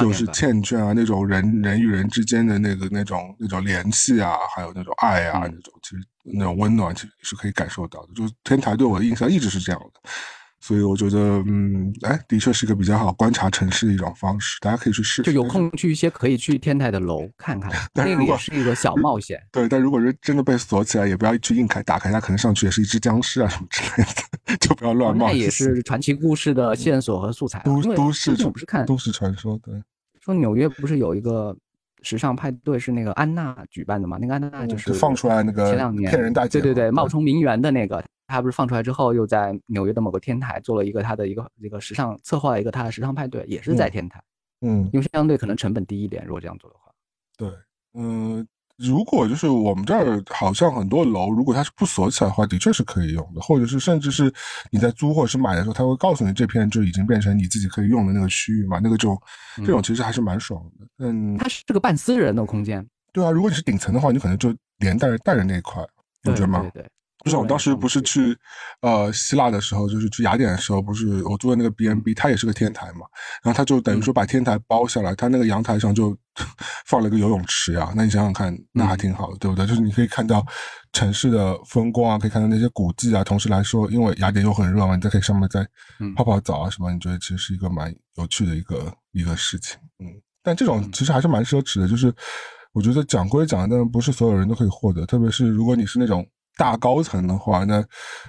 [0.00, 8.08] 就是缱绻啊，那种人人与人之间的那个那种那种联系啊，还有那种爱啊，那种其实那种温暖，其实是可以感受到的。
[8.14, 10.10] 就是天台对我的印象一直是这样的。
[10.58, 15.16] 所以我觉得，嗯，哎，的确是一个比较好观察城市的一种方式，大家可以去试。
[15.16, 19.40] 试就有空去一些可以去天台的楼看看， 那个也是一个小冒险。
[19.52, 24.08] 对，但如果是真的被锁起来，也不要去硬开，打开它可能上去也是一只僵尸啊什么之类
[24.48, 25.28] 的， 就不要乱冒。
[25.28, 27.60] 那也是传奇故事的线索和素材。
[27.60, 29.74] 都都市不是看都市传说，对。
[30.20, 31.56] 说纽约不是有一个
[32.06, 34.16] 时尚派对是那个安娜举办的嘛？
[34.20, 38.00] 那个安娜就是放出来那个前两年骗人大姐，对对对，冒充名媛的那个。
[38.28, 44.22] 她不是放出来之后，又在纽约的某个天台做了一个她的一个一个时尚策划了一个她的时尚派对，也是在天台。
[44.60, 46.92] 嗯，因为相对可能成本低一点，如果这样做的话。
[47.36, 47.48] 对，
[47.94, 48.46] 嗯，
[48.78, 54.32] 如果就是我们这儿好像很多楼，如果它是不锁起来的话，的确是可以用的，或者是甚至是
[54.70, 59.16] 你在租或者是买的时候，他会告诉你这片就已经变成你自己可以用的那个区域嘛，那个就
[59.56, 60.86] 这种其实还是蛮爽的。
[60.98, 62.86] 嗯，它是个半私人的空间。
[63.12, 65.82] 对啊，如果你是顶层的话，你可能就连带着带着那一块，
[66.22, 66.60] 你觉得吗？
[66.60, 66.90] 对对。
[67.26, 68.38] 就是我当时不是去，
[68.82, 73.00] 呃，希腊的时候，就是去雅典的时候，不是我住的那个 B N B，它也是个天台嘛，
[73.42, 76.16] 然后它就等于说把天台包下来，它那个阳台上就
[76.86, 79.66] 放了一个游泳池呀，那你想想看，那还挺好的，对不对？
[79.66, 80.46] 就是你可以看到
[80.92, 85.66] 城市的风光啊，可以看到那些古迹啊，同时来说，因为雅典又很热嘛，你再可以上面再
[86.14, 90.06] 泡泡澡啊什么，你觉得其实是一个蛮有趣的一个一个事情，嗯，
[90.44, 92.14] 但这种其实还是蛮奢侈的，就是
[92.72, 96.24] 我觉得讲归讲，但不是所有人都可以获得，特别是如果你是那种。
[96.56, 97.84] 大高层的话，那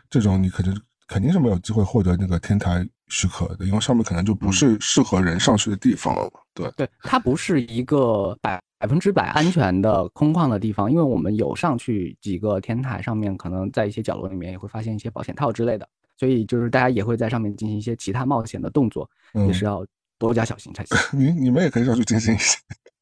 [0.09, 6.29] 这种你肯定肯定是没有机会获得那个天台许可的，因为上面可能就不是适合人上去的地方了。
[6.53, 15.87] 对，对，它不是一个百百分之百安全的空旷的地方，因为我们有上去几个天台上面，可能在一些角落里面也会发现一些保险套之类的，
[16.17, 19.09] 所以就是大家也会在上面进行一些其他冒险的动作，
[19.47, 19.85] 也是要
[20.19, 20.97] 多加小心才行。
[21.17, 22.57] 你你们也可以上去进行一些。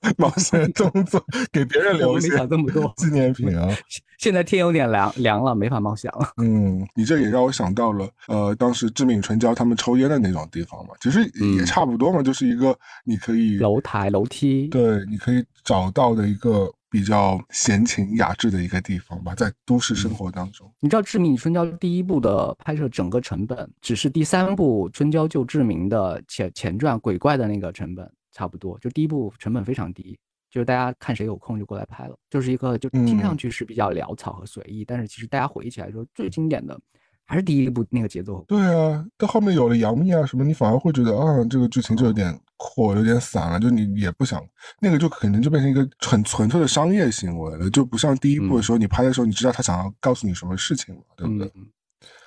[0.17, 3.67] 冒险动作给别人留下，没想这么多纪念品啊！
[4.17, 6.31] 现在天有点凉凉了，没法冒险了。
[6.37, 11.21] 嗯，你这也让我想到了，呃，当时致命春娇他们抽烟的那种地方嘛，其实
[11.57, 20.71] 也差不多嘛，就是一个你可以楼台楼梯，对，你可以找到的一个比较闲情雅致的一个地方吧，在都市生活当中。
[20.79, 28.09] 你知道致命春娇第一部的拍摄整个成本，只是第三部春娇救志明的前前传鬼怪的那个成本。
[28.35, 30.19] 差不多，就第一部成本非常低，
[30.51, 36.77] 就是大家看谁有空就过来拍了，就是一个就听上去是比较潦草和随意，但是其实大家回忆起来说最经典的
[37.25, 38.43] 还是第一部那个节奏。
[38.45, 44.45] 对啊，到后面有了杨幂啊什么，你反而会觉得啊这个剧情就有点阔，有点散了，就你也不想
[44.81, 51.51] 那个就可能就变成一个很纯粹的商业行为了，就不像第一部的时候你拍的时候你知道他想要告诉你什么事情嘛，对不对？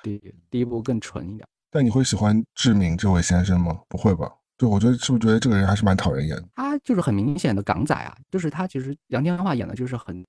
[0.01, 1.47] 第第一部更纯一点。
[1.71, 3.79] 但你会喜欢志明这位先生吗？
[3.87, 4.29] 不会吧？
[4.59, 6.43] 对，我觉得是不是觉得这个人还是蛮讨人厌的？
[6.53, 10.21] 他就是很明显的港仔啊，就是他其实杨千嬅演的就是很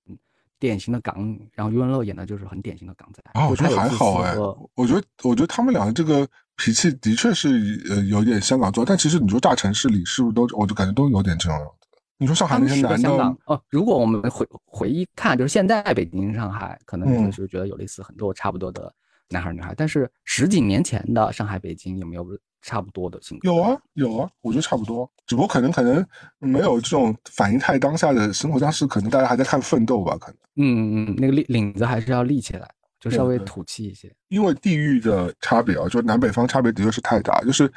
[0.60, 3.20] 典型的港女，然后余文乐演的就是很典型的港仔。
[3.32, 4.36] 啊，我觉得还好哎，
[4.76, 6.24] 我觉得我觉得他们两个这个
[6.56, 11.88] 脾气的确是呃有点香港做，但其实你说大城市里是不是都，我就感觉都有点这种样子。
[12.16, 18.94] 你说上海那些男的哦，如果我们回回忆看，就是现在北京、上海，可能就是觉得有类似很多差不多的
[19.30, 22.24] 男孩女孩，但是十几年前的上海、北京有没有？
[22.62, 26.04] 差不多的有啊有啊，我觉得差不多，只不过可能可能
[26.38, 32.68] 没有这种反应太当下的生活，当时可能大家还在看奋斗吧，可能嗯嗯，那个领领子还是要立起来，
[33.00, 34.12] 就稍微土气一些。
[34.28, 37.72] 因为地域的差别啊，就南北方差别的确是太大，就是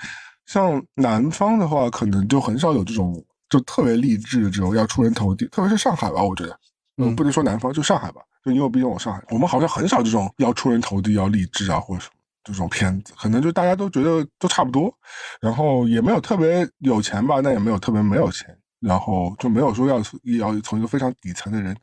[0.45, 6.59] 像南方的话，可能就很少有这种就特别励志的这种要出人头地，特别是上海吧，我觉得，
[6.97, 12.15] 嗯，不能说南方，就上海吧，就因为毕竟我上海，我们好像很少这种要出人头地、要励志啊或者什么。
[12.43, 14.93] 这种片子可能就大家都觉得都差不多，
[15.39, 19.97] 然后也没有特别有钱吧，那也没有特别没有钱，然后就没有说要
[20.39, 21.75] 要从一个非常底层的人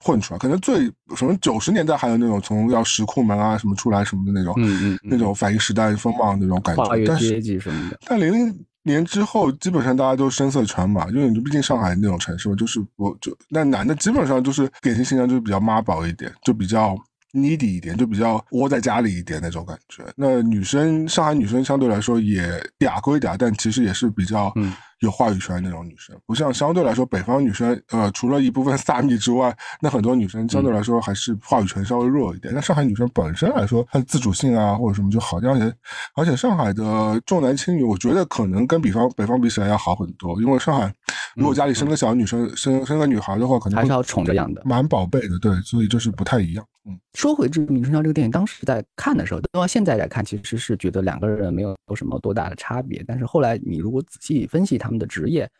[0.00, 0.38] 混出来。
[0.38, 7.16] 可能最什么九十年代还有那种从要石库门啊什么出来什么的那种，嗯嗯，那种反映时代风貌那种感觉。
[7.18, 7.98] 阶级什么的。
[8.06, 16.96] 但零零年之后，基本上大家都声色犬马，因为你毕竟上海那种城市嘛，就是我就那男的基本上就是典型形象就是比较妈宝一点，就比较
[17.36, 20.02] needy 一点，就比较窝在家里一点那种感觉。
[20.16, 22.42] 那女生，上海女生相对来说也
[22.78, 24.52] 嗲归嗲，但其实也是比较
[25.00, 32.52] 有话语权的那种女生，不像相对来说北方女生，呃，除了一部分 萨米之外，那很多女生相对来说还是话语权稍微弱一点。
[32.54, 35.74] 那上海女生本身来说，她的自主性啊或者什么就好，而且
[36.14, 40.92] 而且上海的重男轻女，我觉得可能跟比方北方比起来要好很多，因为上海
[41.34, 46.64] 如果家里生个小女生，生生个女孩的话，可能还是要宠着养的，蛮宝贝的，对，所以就是不太一样。
[46.88, 55.50] 嗯，说回这个《名春娇》这个电影，当时在看的时候，到现在来看，其实是觉得两个人没有有什么多大的差别，但是后来你如果仔细分析他们的职业。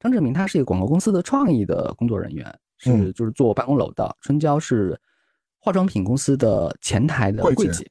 [0.00, 4.14] 张志明他是一个广告公司的创意的工作人员，是就是做办公楼的。
[4.20, 4.98] 春娇是
[5.58, 7.84] 化妆品公司的前台的柜姐，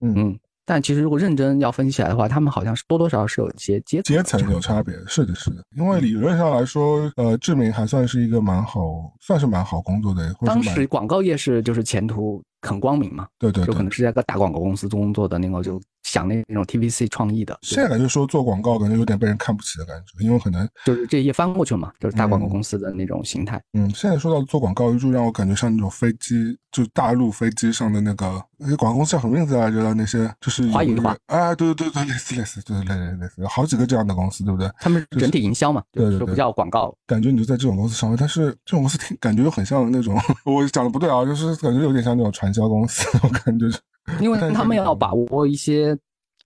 [0.00, 0.38] 嗯嗯。
[0.64, 4.94] 但其实如果认真要分析起来的话，他们好像是多多少少是有一些阶阶层有差别。
[5.08, 5.62] 是的，是的。
[5.76, 10.32] 因为理论上来说，呃，志明还算是一个蛮好，算是蛮好工作的。
[10.46, 17.58] 当时广告业是就是前途很光明嘛，对对，就可能是在个大广告公司工作的那个，就想那那种 TVC 创意的。
[17.62, 23.62] 现在感觉说做广告，感觉有点被人看不起的感觉，因为可能就是这一页翻过去嘛，就是大广告公司的那种形态。
[23.72, 29.92] 嗯，现在说到做广告，就让我感觉像那种飞机，就大陆飞机上的那个那些广告公司叫什么名字来着？
[29.94, 31.16] 那些就是华语化。
[31.26, 34.70] 哎，对对对对，类似类似，就是类类类似，有好几个这样的公司，对不对？
[34.78, 36.94] 他们整体营销嘛，对对对，不叫广告。
[37.06, 43.66] 感觉你就在这种公司上班，但是这种公司听感觉又很像那种，我讲的不对啊，就是感觉有点像那种传销公司，我感觉。
[44.20, 45.96] 因为他们要把握一些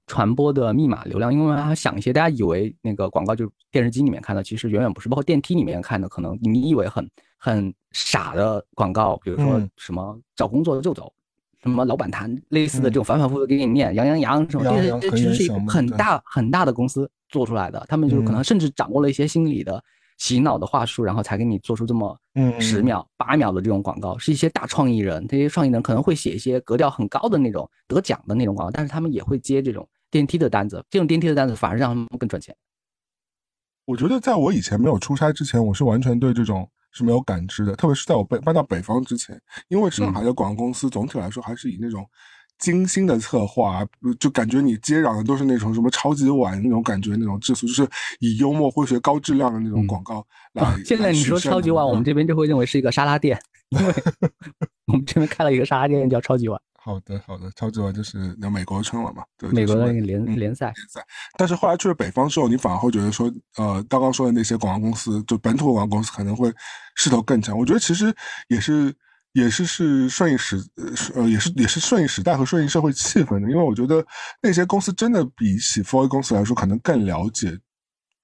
[0.07, 11.12] 传播的密码流量，因为他想一些大家以为那个广告就是电视机里面看的，其实远远不是，包括电梯里面看的，可能你以为很很傻的广告，比如说什么找工作就走。
[11.62, 19.83] 什么老板谈类似的这种反反复复给你念杨洋洋什么，这这其实是一个很大很大的公司做出来的，他们就是可能甚至掌握了一些心理的
[20.16, 22.18] 洗脑的话术，然后才给你做出这么
[22.61, 32.55] 十秒八秒的这种广告，是一些大创意人，这些创意人可能会写一些格调很高的那种得奖的那种广告，但是他们也会接这种电梯的单子，这种电梯的单子反而让他们更赚钱。
[33.85, 36.68] 我觉得在我以前没有出差之前，我是完全对这种。
[36.92, 42.09] 是没有感知的，特别是在我搬搬到北方之前，因为上海的广告公司总体来说还是以那种
[42.59, 43.87] 精心的策划，
[44.19, 47.88] 就感觉你接壤的都是那种什么超级碗那种感觉，那种质素，就是
[48.21, 50.64] 以幽默诙谐、高质量的那种广告来。
[50.85, 53.38] 现在你说超级碗，我们这边就会认为是一个沙拉店，
[53.71, 53.95] 因 为
[54.87, 56.61] 我们这边开了一个沙拉店叫超级碗。
[56.75, 60.66] 好的，好的，超级碗就是那美国春晚嘛，对，美国的那个联联赛。
[60.66, 61.05] 联赛。
[61.37, 66.49] 但是后来去了北方之后，你反而会觉得说，呃，刚刚说的那些广告公司，就本土广告公司可能会
[66.95, 67.59] 势头更强。
[67.59, 68.14] 我觉得其实
[68.49, 68.95] 也是，
[69.37, 70.57] 也是是顺应时，
[71.14, 73.51] 呃，也是也是顺应时代和顺应社会气氛的。
[73.51, 74.05] 因为我觉得
[74.40, 77.57] 那些公司真的比起 f o r 公司来说，可能更了解。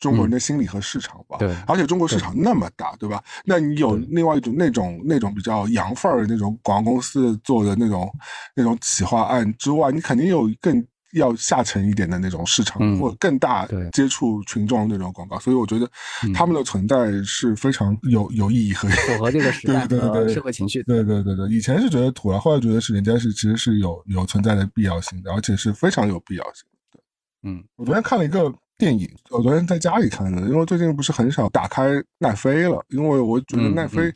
[0.00, 3.22] 中国人的心理和市场吧，对，而且中国市场那么大，对吧？
[3.44, 8.12] 那你有另外一种那种那种比较洋范儿的那种广告公司做的那种
[8.56, 15.38] 那种企划案之外，你肯定有更要下沉一点的那种市场，或者更大接触群众那种广告。
[15.38, 15.88] 所以我觉得
[16.34, 20.82] 他们的存在是非常有有意义和符合这个时代的社会情绪。
[20.82, 27.00] 对对对对，以前是觉得土了，后来觉得是人家是其实是有有存在的必要性的，而且是非常有必要性的。
[27.44, 28.52] 嗯，我昨天看了一个。
[28.78, 34.12] 电影，我昨天在家里看的，因为最近不是很少打开奈飞了，因为我觉得奈飞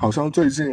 [0.00, 0.66] 好像最近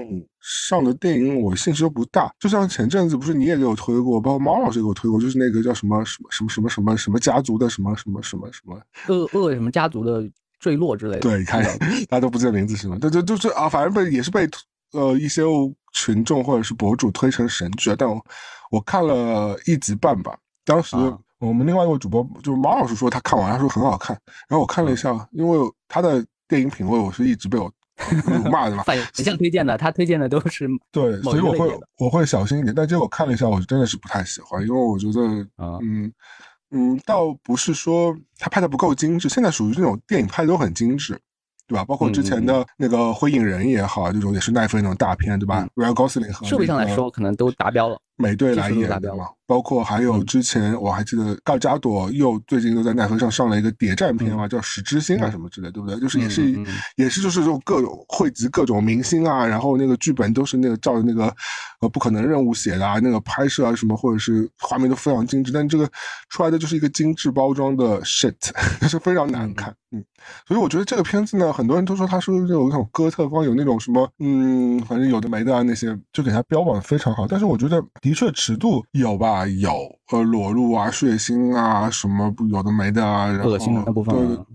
[0.48, 2.32] 上的电影我兴趣都不大。
[2.40, 10.24] 就像前阵子不是你也给我推过，包括猫老师给我推过，就是那个叫什么什么什么什么什么什么家族的什么什么什么什么恶恶什么家族的
[10.60, 11.22] 坠落之类的。
[11.22, 11.64] 对，你看
[12.08, 12.98] 大家都不记得名字是吗？
[13.02, 14.48] 对对，就是啊，反正被也是被
[14.92, 15.42] 呃一些
[15.94, 18.24] 群众或者是博主推成神剧，但我
[18.70, 20.96] 我看了一集半吧，当时。
[21.40, 24.18] 我们另外一位主播就是马老师说他看完，他说很好看。
[24.48, 27.70] 然后我看了一下，因为他的电影品味我是一直被我
[28.26, 28.84] 辱骂的嘛。
[28.84, 32.74] 反向推荐的，他推荐的都是对，所以我会我会小心一点。
[32.76, 35.22] 但结果看了一下，我真的是不太喜欢，因为我觉得
[35.58, 36.12] 嗯
[36.72, 41.20] 嗯，倒不是说他拍的不够精致，现在属于这种电影拍的都很精致。
[41.68, 41.84] 对吧？
[41.84, 48.00] 包括之前的那个《灰影人》也好，这种也是奈飞那种大片，对吧？Ryan Gosling 和设备上来说，可能都达标了。
[48.18, 56.00] 美队来演的嘛，包括还有之前我还记得盖加朵又最近又在奈飞上上了一个谍战片嘛，叫《十之星》啊什么之类，对不对？
[56.00, 61.26] 就是也是也是就是这种各种汇集各种明星啊，然后那个剧本都是那个照着那个
[61.82, 65.90] 呃不可能任务写的啊，那个拍摄啊什么或者是画面都非常精致，但这个
[66.30, 68.34] 出来的就是一个精致包装的 shit，
[68.80, 69.76] 就是非常难看。
[69.96, 70.04] 嗯，
[70.48, 77.26] 所以我觉得这个片子呢，很多人都说它是有那种哥特风，有那种什么，嗯，反正有的没的啊，那些就给它标榜的非常好。
[77.26, 79.72] 但是我觉得的确尺度有吧，有，
[80.12, 84.46] 呃，裸露啊、血腥啊，什么有的没的啊，恶心的部分。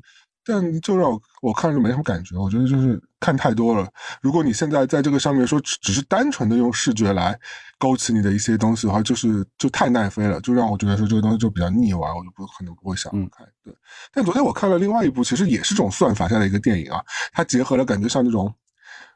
[0.44, 3.86] 但就让我我看着没什么感觉，我觉得就是看太多了。
[4.22, 7.38] 如果你现在在这个上面说只只是单纯的用视觉来
[7.78, 13.46] 勾起你的一些东西的话，就是就太耐飞了，就让我觉得说这个东西就比较腻歪，我就不可能不会想看。
[13.62, 13.72] 对，
[14.12, 17.00] 但昨天我看了另外一部，其实也是这种算法下的一个电影啊，
[17.32, 18.52] 它结合了感觉像那种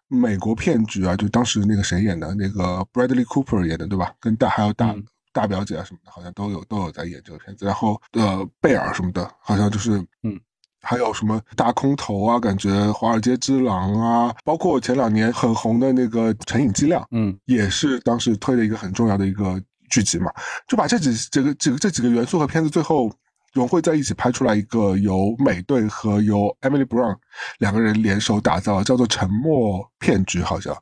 [0.09, 4.13] 美国骗局啊，就当时那个谁演的，那个 Bradley Cooper 演的，对吧？
[4.21, 4.95] 跟大还有大
[5.33, 7.65] 大表姐啊什么的，好像都有都有在演这个片子。
[7.65, 10.39] 然后呃贝尔什么的，好像就是嗯。
[10.85, 12.39] 还有什么大空头啊？
[12.39, 19.61] 感觉华尔街之狼啊，包括前两年很红的那个成瘾剂量，嗯，也是当时推的一个很重要的一个
[19.91, 20.31] 剧集嘛。
[20.69, 23.11] 就把这几这个这个这几个元素和片子最后
[23.53, 27.17] 融汇在一起，拍出来一个由美队和由 Emily Brown
[27.59, 30.77] 两个人联手打造，叫做《沉默骗局》，好像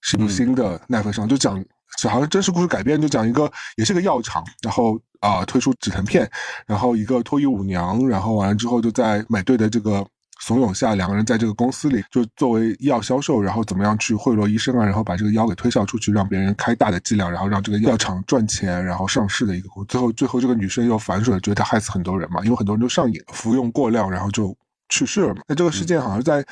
[0.00, 1.62] 是一部新的奈飞上就讲。
[2.00, 6.28] 是好像真实故事改编，就讲一个也是个药厂，然后啊推出止疼片，
[6.66, 10.06] 然后一个脱衣舞娘，然后完了之后就在美队的这个
[10.40, 24.56] 怂恿下，两个人在这个公司里就作为医药销售，然后怎么样去贿赂医生啊，然后把这个药给推销出去，让别人开大的剂量，然后让这个药厂赚钱，然后上市的一个最后最后这个女生又反水，觉得她害死很多人嘛，因为很多人都上瘾，服用过量，然后就
[24.88, 25.42] 去世了嘛。
[25.46, 26.42] 那这个事件好像在。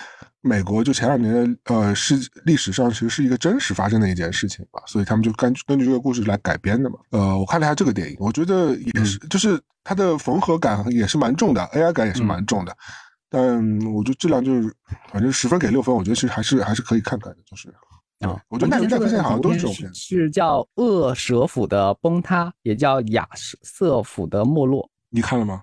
[0.49, 6.99] 美国就前两年的呃是历史上其实是一个真实发生的一件事情吧，所以他们就根根据这个故事来改编的嘛。
[7.11, 12.75] 呃，我看了一下这个电影，我觉得也是，就是它的缝合感也是蛮重的，AI 感也是蛮重的。
[13.29, 13.59] 但
[13.93, 14.75] 我觉得质量就是
[15.13, 17.69] 反正十分给六分，我觉得其实还是还是可以看看的，就是
[18.21, 24.91] 啊，我觉得现在现在好像都是这种片，是叫恶蛇府的崩塌，也叫亚瑟府的没落。
[25.11, 25.63] 你看了吗？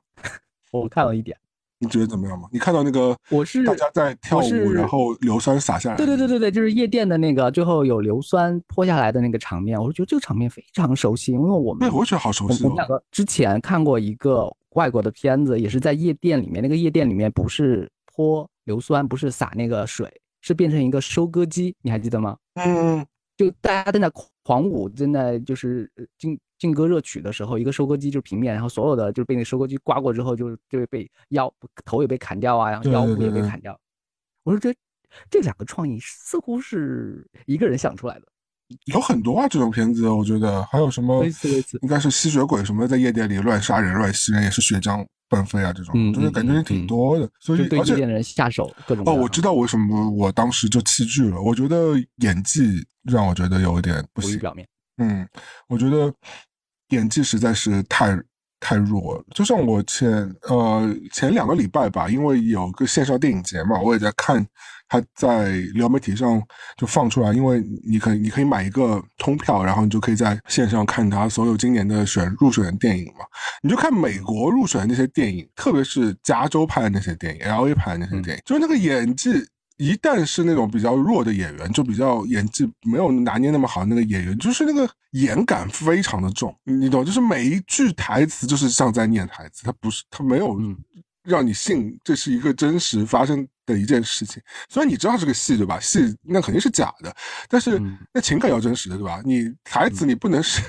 [0.72, 1.36] 我看了一点。
[1.80, 2.48] 你觉得怎么样吗？
[2.52, 5.98] 你看到那个我是大家在跳舞，然后硫酸洒下来。
[5.98, 12.64] 对对对对对，就是夜店的那个最后有硫酸泼下来的那个场面，我觉得这个场面非常熟悉，因为我们对，我觉得好熟悉。
[12.64, 20.10] 我们两个之前看过一个外国的片子，也是在夜店里面，那个夜店里面不是泼硫酸，不是洒那个水，
[20.42, 22.38] 是变成一个收割机，你还记得吗？
[22.56, 23.06] 嗯，
[23.38, 24.12] 就大家都在
[24.44, 26.40] 狂舞，正在就是劲。
[26.58, 33.78] 劲歌热曲的时候，一个收割机就是平面，然后所有的就是被那收割机刮过之后，就就会被腰头也被砍掉啊，然后腰部也被砍掉。
[34.44, 34.74] 我说这
[35.30, 38.28] 这两个创意似乎是一个人想出来的，
[38.86, 41.26] 有很多啊这种片子，我觉得还有什么
[41.82, 47.30] 应该是吸血鬼什么在夜店里乱杀人乱吸人，也是血浆奔飞啊这种，就是感觉也挺多的。
[47.40, 51.42] 所以对夜店的人下手各种哦，我知道为什么我当时就弃剧了。
[51.42, 54.40] 我觉得演技让我觉得有一点不行。
[54.40, 54.68] 表面。
[54.98, 55.28] 嗯，
[55.68, 56.14] 我觉得
[56.90, 58.18] 演技实在是太
[58.60, 59.24] 太弱了。
[59.36, 60.10] 就像我前
[60.44, 64.46] 呃前两个礼拜吧，因为有个线上电影节嘛，我也在看，
[64.88, 66.42] 他在流媒体上
[66.78, 73.26] 就放出来，因为你可以你可以买一个通票，然后你就可以在线上看他所有今年的选入选的电影嘛。
[73.62, 79.32] 你就看美国入选的那些电影，特别是加州拍的那些电影，L A 拍的那些电影，就是那个演技。
[79.78, 87.04] 一旦是那种比较弱的演员，就比较演技没有拿捏那么好的那个演员，就是那个演感非常的重，你懂？
[87.04, 90.58] 就是每一句台词就是像在念台词，他不是他没有
[91.26, 94.42] 让你信这是一个真实发生的一件事情。
[94.70, 95.80] 虽然你知道是个戏，对吧？
[95.80, 97.16] 戏那肯定是假的，
[97.50, 97.82] 但是
[98.14, 99.22] 那情感要真实的，对吧？
[99.26, 100.62] 你台词你不能是，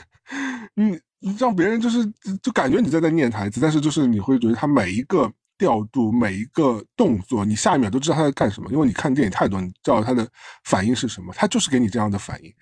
[0.75, 0.99] 你
[1.39, 2.05] 让别人就是
[2.43, 5.33] 就感觉你在在念台词，但是就是你会觉得他每一个。
[5.59, 10.29] 调度每一个动作，你下一秒都知道他在干什么，因为你看电影太多，你知道他的
[10.65, 12.53] 反应是什么，他就是给你这样的反应，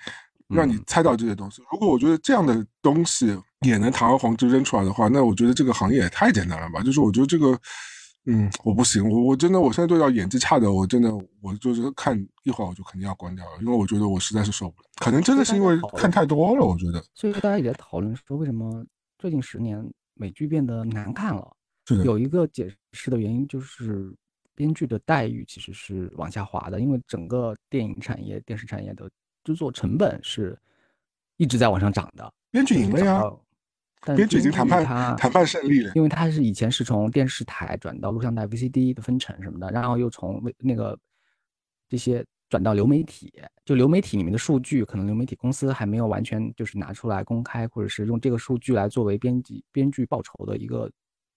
[0.46, 1.60] 让你猜到这些东西。
[1.72, 6.80] 如果我觉得这样的东西也能堂而皇之扔出来的话，那我觉得这个行业也太简单了吧？
[6.84, 7.58] 就是我觉得这个，
[8.26, 14.88] 嗯，我不行，我我真的我现在对到演技差的，我真的我就是看一会儿我就肯定要关掉了，因为我觉得我实在是受不了。
[14.96, 17.04] 可能真的是因为看太多了，我觉得。
[17.14, 18.84] 所以说大家也在讨论说，为什么
[19.18, 21.54] 最近十年美剧变得难看了？
[21.84, 22.04] 的。
[22.04, 24.10] 有一个解释的原因就是，
[24.54, 29.10] 编剧的待遇其实是往下滑的，因为整个电影产业、电视产业的
[29.44, 30.58] 制作成本是
[31.36, 32.32] 一直在往上涨的。
[32.50, 33.22] 编剧赢了呀，
[34.16, 34.84] 编剧已经谈判
[35.16, 40.98] 谈判胜利了，因为他是以前是从电视台转到录像带、VCD 的分成什么的，然后又从那个
[41.88, 43.32] 这些转到流媒体，
[43.64, 50.90] 就流媒体里面的数据，可能流媒体公司还没有完全就是拿出来公开，或者是用这个数据来作为编辑编剧报酬的一个。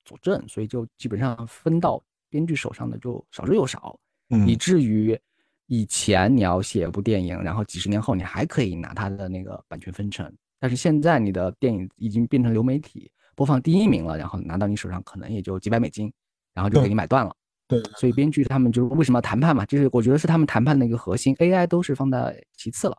[0.05, 3.99] 佐证，所以就基本上分到编剧手上的就少之又少，
[4.29, 5.19] 嗯以至于
[5.65, 16.11] 以前你要写一部电影，然后几十年后你还可以拿它的那个版权分成，但是现在你的电影已经变成流媒体播放第一名了，然后拿到你手上可能也就几百美金，
[16.53, 17.35] 然后就给你买断了。
[17.67, 22.97] 对，所以编剧他们就是为什么要谈判嘛，就是我觉得是他们谈判的一个核心，AI 都是放在其次了。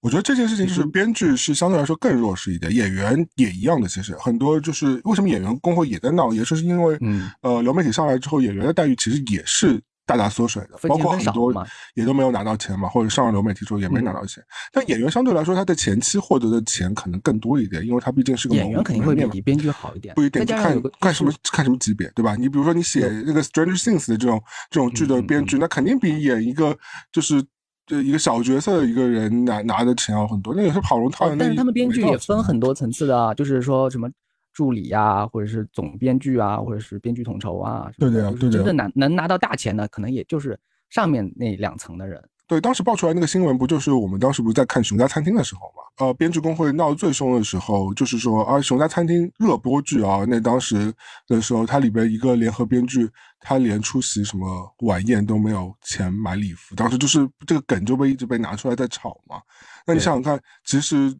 [0.00, 3.86] 我觉得这件事情就是编剧是相对来说更弱势一点，演员也一样的。
[3.86, 11.52] 其实很多就是为什么演员工会也在闹，也是因为，嗯，呃，流媒体上来之后，演员的待遇其实也是大大缩水的，包括很多
[11.94, 14.42] 也都没有拿到钱嘛，或者上了流媒体之后也没拿到钱。
[14.72, 22.36] 但演员相对来说，他的前期获得的钱可能更多一点，因为他毕竟是个演员肯定会比编剧好一点，不一定看看什么看什么级别，对吧？
[22.36, 26.76] 你比如说你写那个《Stranger Things》的这种这种剧的编剧，那肯定比演一个
[27.12, 27.44] 就是。
[27.86, 31.28] 就一个小角色的一个人拿拿的钱要很多，那也是跑龙套。
[31.38, 34.08] 但是他们编剧也分很多层次的啊，就是说什么
[34.54, 37.90] 助理呀，或者是总编剧啊，或者是编剧统筹啊。
[37.98, 38.56] 对的呀，对的。
[38.56, 42.22] 真正拿能拿到大钱的，可能也就是上面那两层的人。
[42.46, 46.06] 对，当时爆出来那个新闻，不就是我们当时不是在看《熊家餐厅》的时候嘛？
[46.06, 50.92] 呃，编剧工会闹得最凶的时候，就是说啊，《熊家餐厅》热播剧啊，那当时
[51.26, 53.08] 的时候，它里边一个联合编剧，
[53.40, 54.46] 他连出席什么
[54.80, 59.40] 晚宴都没有钱买礼服，当时就是这个梗就被一直被拿出来在炒嘛。
[59.86, 61.16] 那你想想看，其实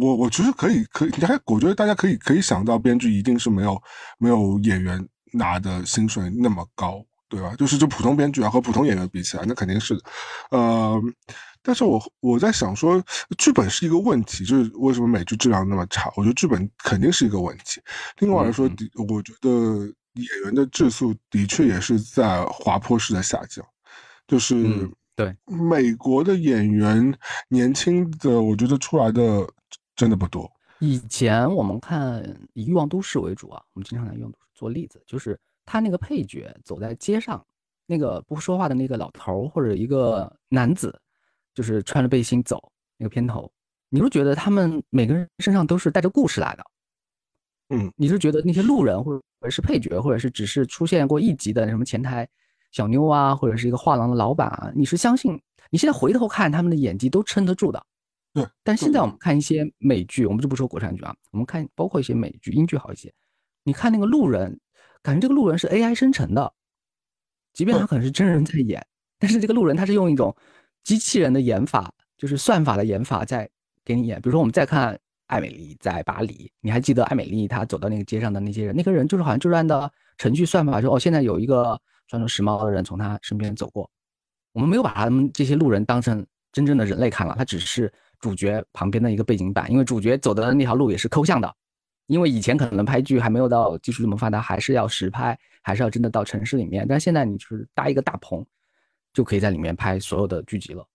[0.00, 3.80] 我我觉得可以可以，你还我觉得大家可以可以想到，编剧一定是没有
[4.18, 7.04] 没有演员拿的薪水那么高。
[7.28, 7.56] 对吧？
[7.56, 10.00] 就是就普通编剧啊，和普通演员比起来，那肯定是的。
[10.52, 10.96] 呃，
[11.60, 13.02] 但是我我在想说，
[13.36, 16.08] 剧本是一个问题，就是为什么美剧质量那么差？
[16.14, 17.80] 我觉得剧本肯定是一个问题。
[18.20, 18.70] 另外来说，
[19.08, 19.50] 我觉得
[20.12, 23.66] 演员的质素的确也是在滑坡式的下降。
[24.28, 29.44] 就是对美国的演员年轻的，我觉得出来的
[29.96, 30.48] 真的不多。
[30.78, 35.36] 以前我们看以《欲望都市》为主啊，我们经常拿《欲望都市》做例子，就是。
[35.68, 37.44] 他那个配角走在街上，
[37.86, 40.96] 那个不说话的那个老头或者一个男子，
[41.56, 43.50] 就是穿着背心走那个片头，
[43.88, 46.64] 你是觉得他们每个人身上都是带着故事来的，
[47.70, 52.28] 嗯，你是觉得那些路人或者是配角，或者是只是出现过一集的什么前台
[52.72, 55.40] 小妞啊，或者是一个画廊的老板啊，你是相信
[55.70, 57.84] 你现在回头看他们的演技都撑得住的，
[58.32, 58.46] 对。
[58.62, 63.12] 但现在我们看一些美剧，我们就不说国产剧啊，我们看包括一些美剧、英剧好一些，
[63.64, 64.58] 你看那个路人。
[65.02, 66.52] 感觉这个路人是 AI 生成的，
[67.52, 68.84] 即便他可能是真人在演，
[69.20, 70.34] 但是这个路人他是用一种
[70.82, 73.48] 机器人的演法，就是算法的演法在
[73.84, 74.20] 给你演。
[74.20, 74.98] 比如说，我们再看
[75.28, 78.74] 艾美丽在巴黎，你还记得艾美丽她走到那个街上的那些人？
[78.74, 79.88] 那个人就是好像就是按照
[80.18, 83.90] 程序算法说，哦，现在有一个穿着时髦的人从他身边走过。
[84.52, 91.54] 我们没有把他们这些路人当成真正的人类看了，他只是主角旁边的一个背景板，因为主角走的那条路也是抠像的。
[92.06, 96.86] 因为以前可能拍剧还没有到技术这么发达，还是要实拍，还是要真的到城市里面。
[96.88, 98.46] 但现在你就是搭一个大棚，
[99.12, 100.86] 就可以在里面拍所有的剧集了。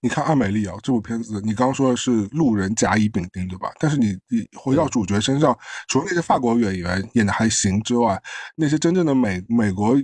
[0.00, 3.72] 你看《爱美丽》啊，这部片子，你刚刚说的是路人甲乙丙丁，对吧？
[3.80, 5.58] 但是你你回到主角身上，
[5.88, 8.22] 除了那些法国演员演的还行之外，
[8.54, 9.96] 那些真正的美美国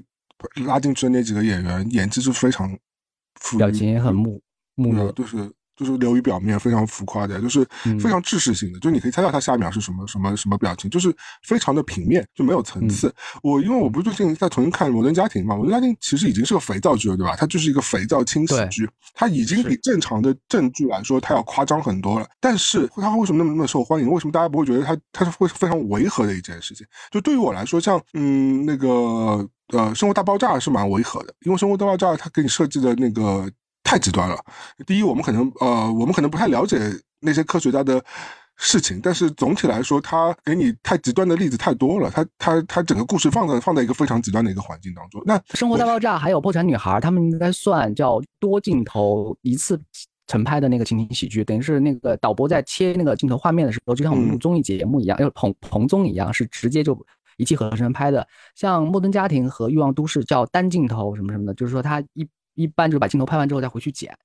[0.66, 2.78] 拉进去的那几个演员演技就非常，
[3.59, 4.42] 表情也很木
[4.74, 5.53] 木，就是。
[5.77, 7.66] 就是流于表面，非常浮夸的，就是
[8.01, 8.79] 非常知识性的。
[8.79, 13.12] 就你可以猜到他下一秒是什么什么什么表情，就是非常的平面，就没有层次。
[13.43, 17.35] 我因为我不是最近在重新看《摩登家庭》嘛，《摩登家庭》其实已经是个肥皂剧了，对吧？
[17.37, 22.29] 它就是一个肥皂轻喜剧，它已经比正常的正剧来说，它要夸张很多了。
[22.41, 24.11] 但是它为什么那么那么受欢迎？
[24.11, 26.87] 为什么大家不会觉得它它是会非常违和的一件事情？
[27.11, 33.51] 就对于我来说，像嗯那个呃《生活大爆炸》是蛮违和的，因为《生活大爆炸》它给你设计的那个。
[33.85, 34.37] 太极端了。
[34.85, 36.80] 第一，我们可能呃，我们可能不太了解
[37.20, 38.03] 那些科学家的
[38.57, 42.11] 事情，但是总体来说，他给你太极端的例子太多了。
[42.11, 45.22] 他他他整个故事放在放在一个非常极端的一个环境当中。
[45.26, 49.80] 那《生活大爆炸》还有《破产女孩》，他们应该算叫多镜头一次
[50.26, 56.99] 成拍的那个情景喜剧，等于是那个导播在切那个镜头画面的时候，就像我们录综艺节目一样，要彭彭综一样，是直接就
[57.37, 58.26] 一气呵成拍的。
[58.55, 62.26] 像《摩登家庭》和《欲望都市》叫单镜头什么什么的，就是说他一。
[62.55, 64.16] 一般就是把镜头拍完之后再回去剪，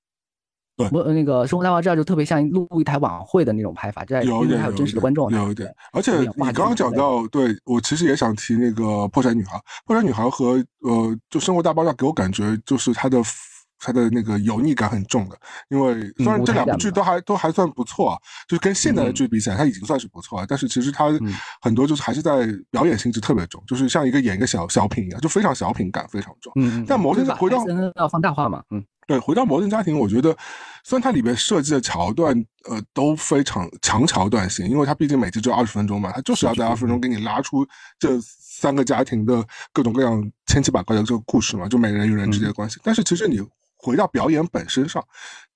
[0.76, 5.74] 对，我那个生活大爆炸就特别像录一台晚会的那种拍法，这因为还有真实的观众，有一点。
[5.92, 13.22] 而且你刚刚讲到，对我其实也想提那个破产女孩，破产女孩和呃，就生活大爆炸给我感觉就是它的。
[13.80, 15.36] 它的那个油腻感很重的，
[15.70, 20.46] 因为虽然这两部剧都还都还算不错，啊就是跟现在的剧比起来，它已经算是不错了。
[20.46, 21.06] 但是其实它
[21.62, 26.52] 很多就是还是在表演性质特别重，就是像一个演一个小小品一样，就非常小品感非常重。
[26.56, 27.64] 嗯，但摩登回到
[27.96, 30.36] 要放大化嘛，嗯，对，回到摩登家庭，我觉得
[30.84, 32.36] 虽然它里面设计的桥段
[32.68, 37.66] 呃都非常强桥段性，因为它毕竟每集只有二十分钟嘛，它就是要在二十分钟给你拉出
[37.98, 42.78] 这三个家庭的各种各样千奇百怪的这个故事嘛，就每人与人之间的关系。
[42.84, 43.40] 但是其实你。
[43.82, 45.02] 回到表演本身上，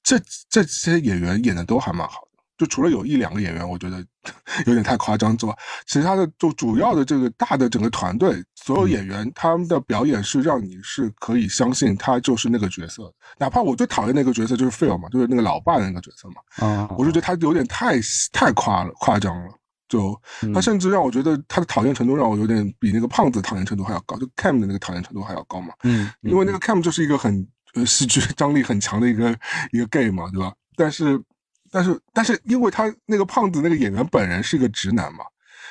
[0.03, 2.29] 这这些演员演的都还蛮好的。
[2.57, 3.99] 就除了有一两个演员，我觉得
[4.65, 5.53] 有点太夸张之外，
[5.87, 17.99] 其他的就主要的这个大的整个团队，所有演员他们的表演是让你是可以相信他就是那个角色，哪怕我最讨厌那个角色就是 Phil 嘛，就是那个老爸的那个角色嘛，啊，我就觉得他有点太
[18.33, 19.51] 太夸了，夸张了。
[19.87, 20.19] 就
[20.53, 25.75] 他甚至让我觉得他的讨厌程度让我有点比那个胖子讨厌程度还要高，就 Cam 的那个讨厌程度还要高嘛。
[25.83, 29.37] 嗯，因为那个 Cam 就是一个很呃戏剧张力很强的一个
[29.73, 30.53] 一个 gay 嘛，对吧？
[30.77, 31.21] 但是
[31.71, 35.25] 但是但是因为他那个胖子那个演员本人是个直男嘛，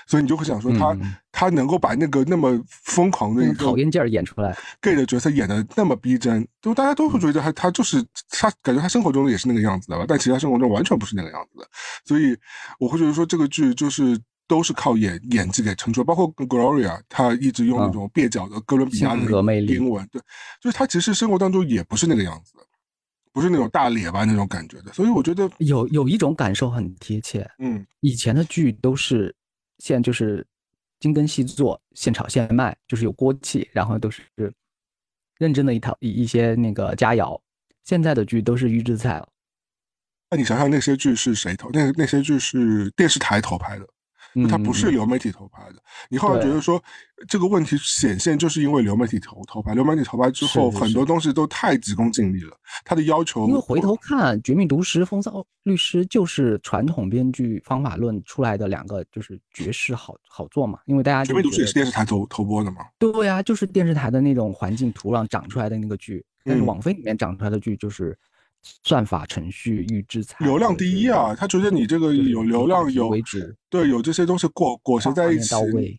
[0.08, 0.98] 所以你就会想说他
[1.32, 11.68] 他能够把那个那么疯狂的一个讨厌劲儿演出来，gay 的角色演的那么逼真，就大家都会觉得他他就是他感觉他生活中也是那个样子的吧，但其实他生活中完全不是那个样子的，
[12.06, 12.38] 所以
[12.80, 19.22] 我会觉得说这个剧就是都是靠演演技给撑出来，包括 Gloria，她一直用那种蹩脚的哥伦比亚的
[19.62, 20.22] 英文，对，
[20.62, 22.64] 就是她其实生活当中也不是那个样子的，
[23.32, 27.50] 不是那种大咧巴那种感觉的，所以我觉得有有一种感受很贴切。
[27.60, 29.34] 嗯，以前的剧都是
[29.80, 30.46] 现就是
[31.00, 34.22] 精耕细作，现炒现卖，就是有锅气，然后都是
[35.38, 37.40] 认真的一套一一些那个佳肴。
[37.84, 39.28] 现在的剧都是预制菜了。
[40.30, 41.70] 那你想想那些剧是谁投？
[41.74, 43.88] 那那些剧是电视台投拍的。
[44.50, 45.76] 它不是流媒体投拍的。
[46.10, 46.82] 你后来觉得说
[47.28, 52.58] 这个问题显现，就是因为流媒体投投拍，流媒体投拍之后，很多东西都太急功近利了。
[52.84, 60.80] 他的要求，因为回头看《绝命毒师》《风骚律师》，就是传统编剧方法论出来的两个，就是绝世好好做嘛。
[60.86, 62.86] 因为大家《绝命毒师》也是电视台投投播的嘛。
[62.98, 68.18] 对呀，就是电视台的那种环境土壤长出来的那个剧，但是网飞里面长出来的剧就是。
[68.84, 71.36] 算法程序预制菜，流量第一啊！
[71.36, 73.12] 他觉得你这个有流量有
[73.70, 75.56] 对有这些东西裹裹挟在一起，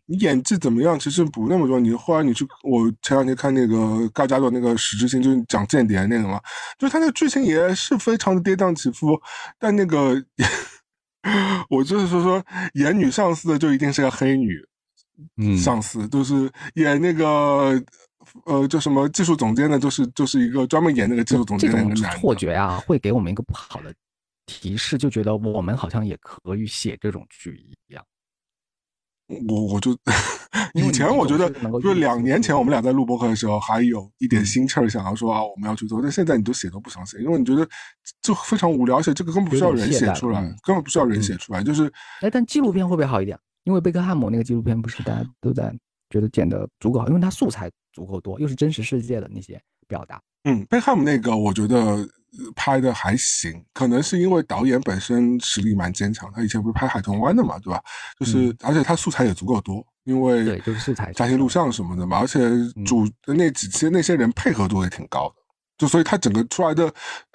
[0.07, 0.99] 你演技怎么样？
[0.99, 1.81] 其实不那么重要。
[1.81, 6.41] 你后来你去，我前两天看那个高加索那个《史之星》，就是讲间谍那个嘛，
[6.79, 9.21] 就他那个剧情也是非常的跌宕起伏。
[9.59, 10.15] 但那个
[11.69, 12.43] 我就是说说
[12.75, 14.59] 演女上司的就一定是个黑女，
[15.37, 17.83] 嗯，上司就是演那个。
[18.47, 19.79] 呃，就什么技术总监呢？
[19.79, 23.95] 就是就是一个专门演那个技术总监的这种错觉啊，会给我们一个不好的
[24.47, 28.05] 提示，就觉得我们好像也可以写这种剧一样。
[29.49, 29.97] 我 我就
[30.75, 31.49] 以前我觉得，
[31.81, 36.03] 就是两年前我们俩在录播客的时候，还有一点心气儿，想要说啊，我们要去做。
[36.03, 37.67] 但现在你都写都不想写，因为你觉得
[38.21, 41.63] 就非常无聊，而且这个根本不需要人写出来，根本不需要人写出来。
[41.63, 43.39] 就是，哎，但纪录片会不会好一点？
[43.63, 45.75] 因为贝克汉姆那个纪录片不是大家都在
[46.15, 47.71] 觉得剪的足够好，因为它素材。
[47.95, 49.57] 足够多，又是真实世界的那些
[49.87, 50.21] 表达。
[50.43, 52.05] 嗯，贝克汉姆那个我觉得
[52.57, 57.81] 拍的还行，可能是因为导演本身实力蛮坚强，他以前不是拍《海豚湾》的嘛，对吧？
[58.19, 62.41] 就是而且他素材也足够多，因为对，就是素材家庭录像什么的嘛，而且
[62.85, 65.37] 主那几期那些人配合度也挺高的，
[65.79, 66.93] 就所以他整个出来的。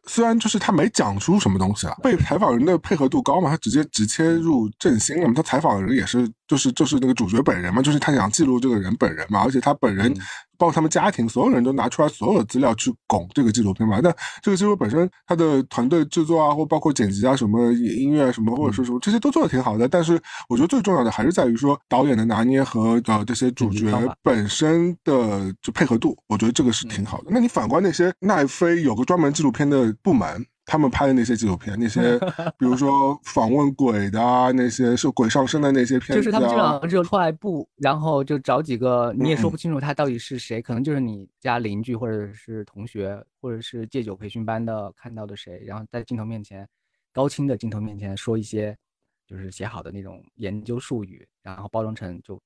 [0.09, 5.33] 虽然就是他没讲出什么东西啊，被采访人的配合度高嘛，他直接直切入正心了嘛。
[5.35, 10.11] 他采访人也是，就是就是那个主角本人嘛，就是他想记录这个人本人嘛，而且他本人
[10.57, 13.99] 包括他们家庭，所有人都拿出来所有的资料去拱这个纪录片嘛。
[14.01, 19.87] 那这个纪录本身，他的团队制作啊，或包括剪辑啊，什么音乐什么，或者说什么这些都做的挺好的。
[19.87, 23.87] 但是我觉得最重要的还是在于说导演的拿捏和呃这些主角
[24.23, 27.25] 本身的就配合度，我觉得这个是挺好的。
[27.29, 29.95] 那你反观那些奈飞有个专门纪录片的。
[30.01, 32.17] 部门他们拍的那些纪录片，那些
[32.57, 46.67] 比如说访问鬼的啊，那些是鬼上身的那些片子，就是他们经常就出来布，然后就找几个你也说不清楚他到底是谁，可能就是你家邻居或者是同学，或者是戒酒培训班的看到的谁，然后在镜头面前，
[47.11, 48.77] 高清的镜头面前说一些
[49.25, 52.39] 就是写好的那种研究术语，然后包装成就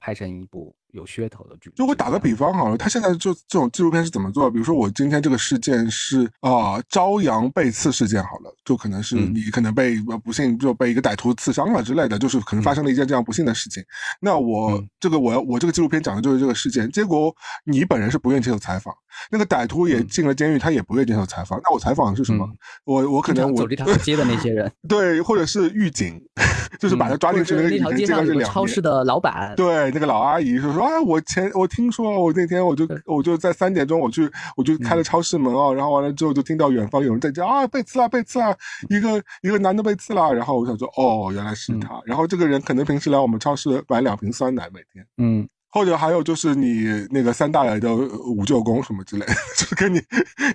[0.00, 0.74] 拍成一部。
[0.92, 4.50] 有噱头的剧，就我打个比方好了，他现在就这种纪录片是怎么做？
[4.50, 13.82] 比如说我今天这个事件是啊，朝阳被刺事件好了，就可能是你可能被不幸就被一个歹徒刺伤了之类的，就是可能发生了一件这样不幸的事情。
[14.20, 17.34] 那我这个我要我这个纪录片讲的就是这个事件，结果
[17.64, 18.94] 你本人是不愿意接受采访，
[19.30, 21.60] 那个歹徒也进了监狱，他也不愿意接受采访。
[21.62, 22.48] 那我采访的是什么？
[22.84, 26.18] 我我可能我走这条街的那些人，对，或者是狱警，
[26.80, 30.77] 就是把他抓进去那个那条街上有个超市的老板，对，那个老阿姨说。
[30.82, 31.00] 啊！
[31.00, 38.56] 我前我听说，我那天我就我就在三点钟我去我就开了超市门哦，然后完了之后就听到远方有人在叫啊被刺了被刺了，
[38.88, 49.26] 一个一个男的被刺了，然后我想说哦原来是他，然后这个人可能平时来我们超市买两瓶酸奶每天，嗯，或者还有就是你那个三大爷的五舅公什么之类，
[49.56, 50.00] 就是跟你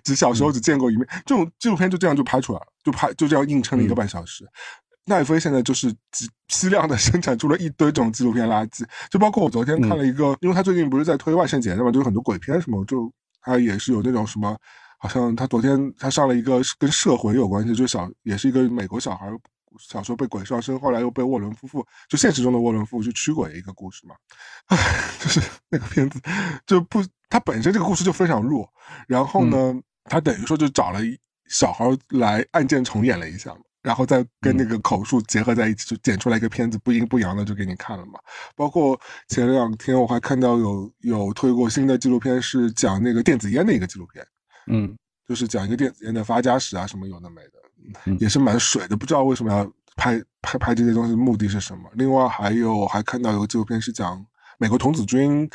[0.03, 4.45] 只小时候只见过一面，这种纪录片就这样就拍出来了，就拍就这样硬撑了一个半小时。
[5.05, 14.57] 奈飞现在就是批批 量的生产出了一堆这种纪录片垃圾，就包括我昨天看了一个，因为他最近不是在推万圣节的嘛，就有很多鬼片什么，就他也是有那种什么，
[14.99, 19.27] 好像他昨天他上了一个跟摄魂有关系，就小也是一个美国小孩
[19.79, 24.15] 小时候被鬼上身，后来又被沃伦夫妇，就现实中的沃伦夫妇去驱鬼的一个故事嘛。
[24.67, 24.77] 唉，
[25.19, 26.21] 就是 那个片子
[26.65, 28.71] 就不，他本身这个故事就非常弱，
[29.07, 29.73] 然后呢，
[30.05, 30.99] 他等于说就找了
[31.49, 33.61] 小孩来案件重演了一下嘛。
[33.83, 38.13] 然后再跟那个口述结合在一起，就剪出来一个片子，不阴不阳的就给你看了嘛。
[38.55, 44.25] 包括前两天我还看到有有推过新的纪录片，是讲那个电子烟的一个纪录片，
[44.67, 48.95] 嗯，就是讲一个电子烟的发家史啊，什么有的没的，也是蛮水的。
[48.95, 51.89] 不知道为什么要拍拍拍这些东西，目的是什么？
[51.93, 54.25] 另外还有还看到有个纪录片是讲
[54.57, 55.49] 美国童子军。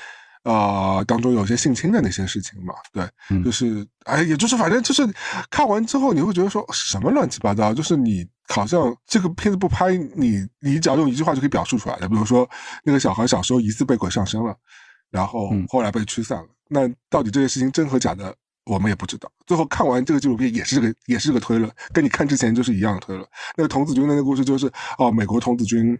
[0.48, 3.06] 呃，当中有些性侵的那些事情嘛，对，
[3.44, 5.06] 就是哎，也就是反正就是
[5.50, 12.48] 看完之后你会觉得说什么乱七八糟，就是你好像这个片子不拍，你你只要用一句话就可以表述出来的，比如说
[12.82, 14.56] 那个小孩小时候疑似被鬼上身了，
[15.10, 18.34] 然后后来被驱散了，那到底这些事情真和假的，
[18.64, 19.30] 我们也不知道。
[19.46, 23.28] 最后看完这个纪录片也是个也是个推论，跟你看之前就是一样的推论。
[23.54, 25.94] 那个童子军的那个故事就是哦，美国童子军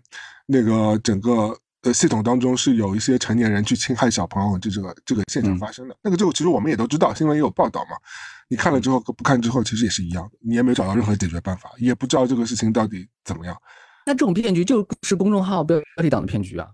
[0.46, 1.55] 那个整个。
[1.83, 5.97] 呃，系统当中是有一些成年人去侵害小朋友，这这个这个现象发生的。
[6.03, 7.97] 那个就其实我们也都知道，新闻也有报道嘛。
[8.49, 13.57] 你看了之后和不看之后，其实也是一样的，你也没有找到任何解决办法，也不知道这个事情到底怎么样。
[14.07, 16.66] 那这种骗局就是公众号标题党的骗局啊，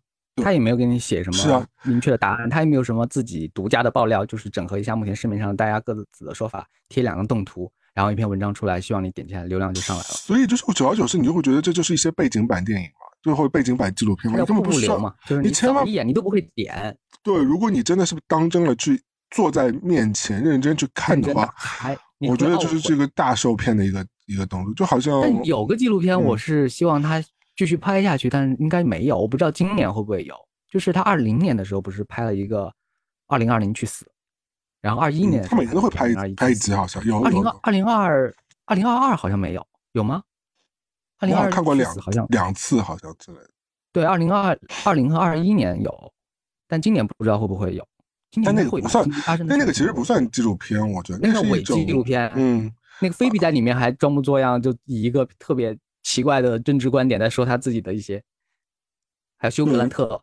[0.43, 10.09] 他也没有给你写什么明确的答案，他也没有什么自己独家的爆料，就是整合一下目前市面上大家各自的说法，贴两个动图，然后一篇文章出来，希望你点进来，流量就上来了。
[10.09, 13.04] 所以就是久而久之，你就会觉得这就是一些背景版电影嘛。
[13.25, 16.95] 最后背景版纪录片嘛，根本不需要嘛，就是你千万一眼你都不会点。
[17.23, 25.23] 对，如果你真的是当真了去坐在面前认真去看的话，还我觉得就是这个大受骗的一个一个动作，就好像。
[25.23, 27.25] 但有个纪录片，我是希望他
[27.57, 30.35] 继续拍下去，但是应该没有，我不知道今年会不会有。
[30.71, 32.71] 就是他二零年的时候不是拍了一个
[33.27, 34.07] 二零二零去死，
[34.83, 37.23] 然后二一年他每年都会拍拍一集，好像有。
[37.23, 38.35] 二零二二零二
[38.67, 40.23] 二零二二好像没有，有吗？
[41.19, 43.51] 二零二看过两好像两次，好像之类的。
[43.93, 46.13] 对，二零二二零和二一年有，
[46.67, 47.87] 但今年不知道会不会有。
[48.45, 52.29] 但那个不算，但那个其实不算纪录片，我觉得那个伪纪录片。
[52.35, 52.69] 嗯，
[53.01, 58.21] 那个菲比在里面还装模作样，就以一个特别奇怪的政治观点在说他自己的一些。
[59.39, 60.21] 还有休格兰特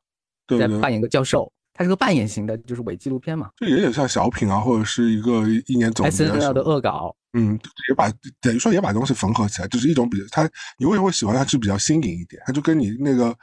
[0.60, 3.50] 在扮演个教授，他是个扮演型的，就是伪纪录片嘛。
[3.56, 7.16] 就有点像小品啊，或者是一个一年总结的恶搞。
[7.34, 7.58] 嗯，
[7.90, 8.12] 也把
[8.42, 10.44] 等于说也把东西缝合起来，就是一种比它，
[10.78, 11.46] 你为什么会喜欢它？
[11.46, 13.36] 是比较新颖一点，它就跟你那个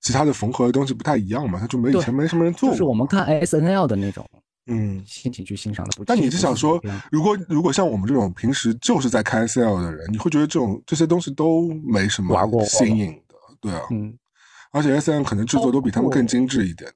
[0.00, 2.70] 其他的缝合的东西不太一样嘛，它就没以前没什么人做。
[2.70, 4.28] 就是我们看 S N L 的那种，
[4.66, 6.04] 嗯，心情去欣赏的。
[6.06, 6.80] 但你是想说，
[7.10, 14.16] 如果如果像我们这种平时就是在看 S L 的人，你会觉得这种这些东西都没什么新颖的，对啊，嗯，
[14.72, 16.90] 而且 S N 可能制作都比他们更精致一点。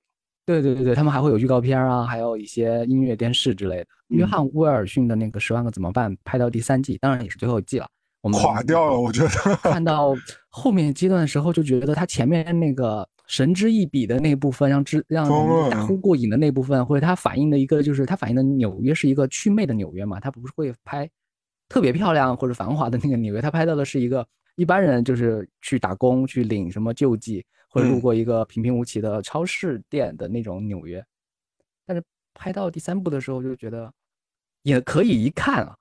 [0.46, 3.86] 对对对对，他们还会有预告片啊，还有一些音乐电视之类的。
[4.08, 7.88] 约翰·威尔逊的那个《十万个怎么办》拍到第三季，当然也是最后一季了。
[8.22, 9.28] 我们垮掉了，我觉得。
[9.56, 10.14] 看到
[10.48, 15.28] 后面阶段的时候，就觉得他前面那个神之一笔的那部分，让之让
[15.68, 21.08] 大呼过瘾的那部分，或者他反映的一个就是他反映的纽约是一个祛魅的纽约嘛，他不是会拍
[21.68, 24.24] 特别漂亮或者繁华的那个纽约，他拍到的是一个
[24.54, 27.44] 一般人就是去打工去领什么救济。
[27.76, 31.04] 会路过一个平平无奇的超市店的那种纽约，
[31.84, 32.02] 但是
[32.32, 33.92] 拍到第三部的时候就觉得
[34.62, 35.76] 也可以一看啊，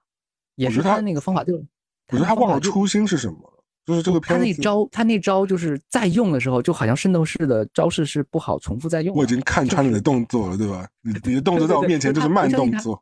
[0.56, 9.16] 也是他那个方法就，我觉得他忘了初心是什么了，就是这个他那招他那招就是在用的时候就好像圣斗士的招式是不好重复再用。
[9.16, 10.88] 我已经看穿你的动作了，对吧？
[11.02, 13.02] 你你的动作在我面前就是慢动作。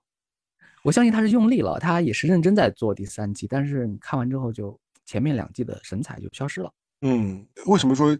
[0.84, 6.70] 我相信他是用力了，他也是认真在做第三季，但是你看完之后就前面两季的神采就消失了。
[7.02, 8.16] 嗯，为什么说？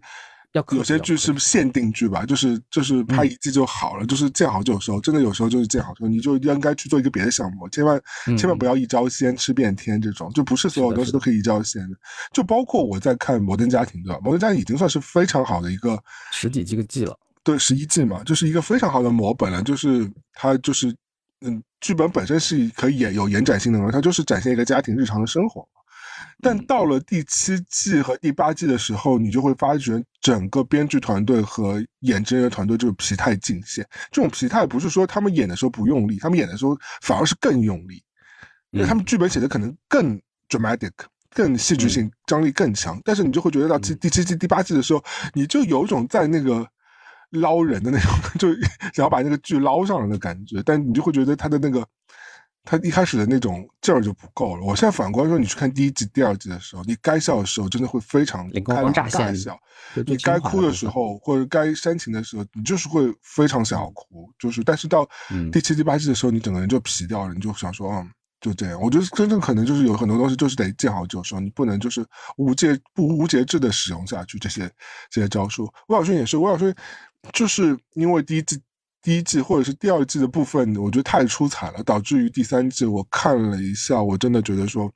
[0.70, 5.00] 有些剧是限定剧吧，就是就是拍一季就好了，就是见好就收。
[5.00, 8.00] 真的有时候就是见好就收，你就应该去做一个别的项目，千万
[8.38, 11.96] 千万不要一招鲜吃遍天这种，就不是所有东西都可以一招鲜的。
[12.32, 14.18] 就包括我在看《摩登家庭》对吧？
[14.22, 15.98] 《摩登家庭》已经算是非常好的一个
[16.30, 19.60] 十几季个季了，对，十一季嘛，就是一个非常好的模本了。
[19.62, 20.94] 就是它就是
[21.40, 25.66] 嗯，剧本本身是可以有延展性的，它就是展现一个家庭日常的生活。
[26.42, 33.86] 但到了第七季和第八季的时候，你就会发觉整个编剧团队和演职人员团队就是疲态尽现。
[34.10, 38.02] 这种疲态不是说他们演的时候不用力，他们演的时候反而是更用力，
[38.70, 40.92] 因为他们剧本写的可能更 dramatic，
[41.30, 43.00] 更戏剧性，张力更强。
[43.04, 45.02] 但是你就会觉得到第第七季、第八季的时候，
[45.32, 46.66] 你就有种在那个
[47.30, 48.52] 捞人的那种， 就
[48.92, 50.62] 想要把那个剧捞上来的感觉。
[50.64, 51.86] 但你就会觉得他的那个。
[52.64, 54.64] 他一开始的那种劲儿就不够了。
[54.64, 59.54] 我现在反观说，你去看第一季、第二季的时候，你该笑的时候真的会非常开朗大笑；
[60.06, 64.32] 你该哭的时候或者该煽情的时候，你就是会非常想要哭。
[64.38, 65.06] 就是，但是到
[65.52, 68.10] 第七、第八季的时候，你整个人就皮掉了，你就想说，嗯，
[68.40, 68.80] 就这样。
[68.80, 72.02] 我觉得真正可能就是有很多东西就是得见好就收，你不能就是
[72.38, 74.70] 无节不无节制的使用下去这些
[75.10, 75.70] 这些招数。
[75.88, 76.74] 魏小勋也是，魏小勋
[77.32, 78.58] 就是因为第一季
[79.04, 84.90] 第一季或者是第二季的部分，我觉得太出彩了，导致于第三季我看了一下，我真的觉得说。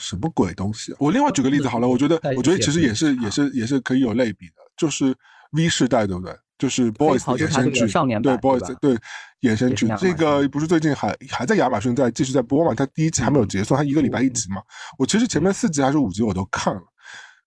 [0.00, 0.94] 什么鬼东西？
[1.00, 5.12] 我另外举个例子好了，我觉得，我觉得其实也是，也是，也是可以有类比的，就是
[5.50, 6.32] V 世代，对不对？
[6.56, 7.80] 就是 Boys 衍生剧，
[8.22, 8.96] 对 Boys 对
[9.40, 12.72] 衍生剧，这个不是最近还还在亚马逊在继续在播嘛？
[12.76, 14.62] 它第一季还没有结束，它一个礼拜一集嘛。
[14.98, 16.82] 我其实前面四集还是五集我都看了，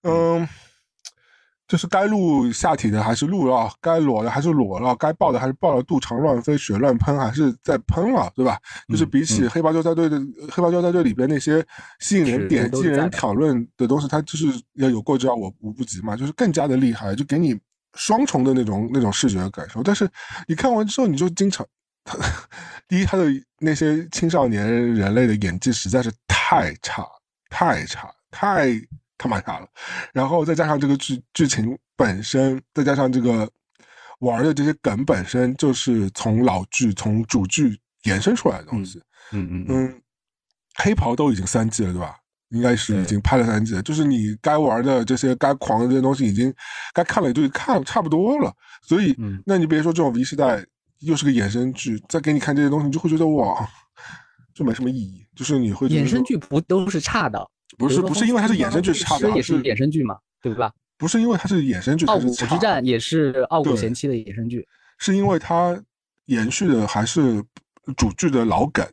[0.02, 0.46] 嗯。
[1.68, 8.58] 就是该露下体的还是露了，该裸的还是裸了，该抱的还是抱了，肚肠乱飞，血乱喷还是在喷了，对吧？
[8.88, 11.64] 就是比起黑豹纠察队的黑豹纠察队里边那些
[12.00, 17.58] 吸引人点、吸引人讨论的东西，它就是要有过之而我无不及嘛，就是更加的厉害，就给你
[17.94, 19.82] 双重的那种那种视觉感受。
[19.82, 20.06] 但是
[20.46, 21.66] 你看完之后，你就经常，
[22.86, 23.24] 第一，他的
[23.60, 27.06] 那些青少年人类的演技实在是太差、
[27.48, 28.78] 太差、太。
[29.22, 29.68] 他妈差了，
[30.12, 33.48] 然后再加上这个剧剧情本身，再加上这个
[34.18, 39.00] 玩的这些梗本身，就是从老剧从主剧延伸出来的东西。
[39.30, 40.02] 嗯嗯嗯，
[40.74, 42.16] 黑袍都已经三季了，对吧？
[42.48, 46.52] 应该是已经拍了三季了，就是你该玩的这些该狂的这些东西，已经
[46.92, 48.52] 该看了也就看差不多了。
[48.82, 49.16] 所以，
[49.46, 50.62] 那你别说这种 V 时代
[50.98, 53.66] 又是个衍生剧，再给你看这些东西，你就会觉得哇，
[54.52, 55.26] 就没什么意义。
[55.34, 57.48] 就是你会衍生剧不都是差的？
[57.78, 60.72] 不是不是因为它是衍生剧差的，也是衍生剧嘛，对吧？
[60.98, 64.66] 不是因为它是衍生剧，傲骨之战也是傲骨贤妻的衍生剧，
[64.98, 65.82] 是因为它
[66.26, 67.42] 延续的还是
[67.96, 68.86] 主剧的老梗，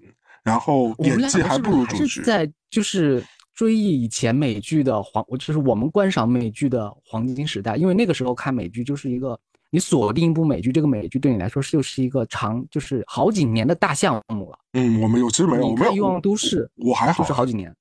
[0.44, 2.24] 然后演技还不如主剧。
[2.24, 3.24] 在就是
[3.54, 14.58] 追忆以前美剧的黄，就是我们观赏美剧的黄金时代，因为那个时候看美剧就是一个你锁定一部美剧，这个美剧对你来说是就是一个长就是好几年的大项目了。
[14.74, 17.72] 嗯，我没有，其实没有，我没有欲望都市，我还好，是好几年。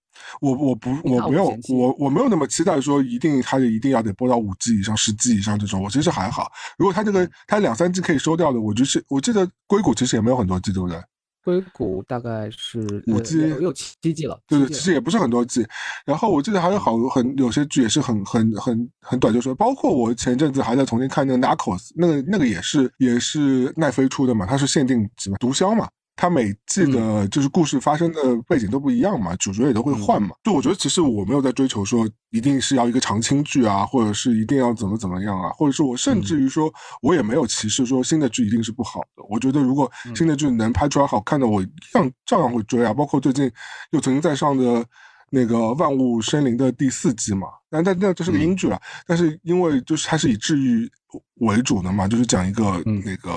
[0.40, 6.50] 我我不我没有我我没有那么期待说一定他就一定要得播到五 G 以上十 G 以上这种，我其实还好。
[6.78, 10.98] 如果他这个他两三 G 可以收掉的，我就是我记得硅谷其实也没有很多 G，对不对？
[11.44, 15.66] 硅谷大概是五 G 有七 G 了，对对，其实也不是很多 G。
[16.04, 25.88] 然后我记得还有好很有些剧也是很很很很短，就说包括我前阵子还在重新看那个 Narcos，那个那个也是也是奈飞出的嘛，它是限定什么毒枭嘛。
[26.20, 30.30] 它每季的就是故事发生的背景都不一样嘛，主角也都会换嘛。
[30.42, 36.68] 就我觉得其实我没有在追求说一定是要一个长青剧啊，或者是一定要怎么怎么样啊，或者是我甚至于说
[37.02, 39.22] 我也没有歧视说新的剧一定是不好的。
[39.30, 42.92] 我觉得如果新的剧能拍出来好看的，我一样照样会追啊。
[42.92, 43.48] 包括最近
[43.92, 44.84] 又曾经在上的
[45.30, 50.90] 那个《万物生灵》的第四季嘛，但但那这是个英剧了，但是因为就是它是以治愈
[51.34, 53.30] 为主的嘛，就是讲一个那个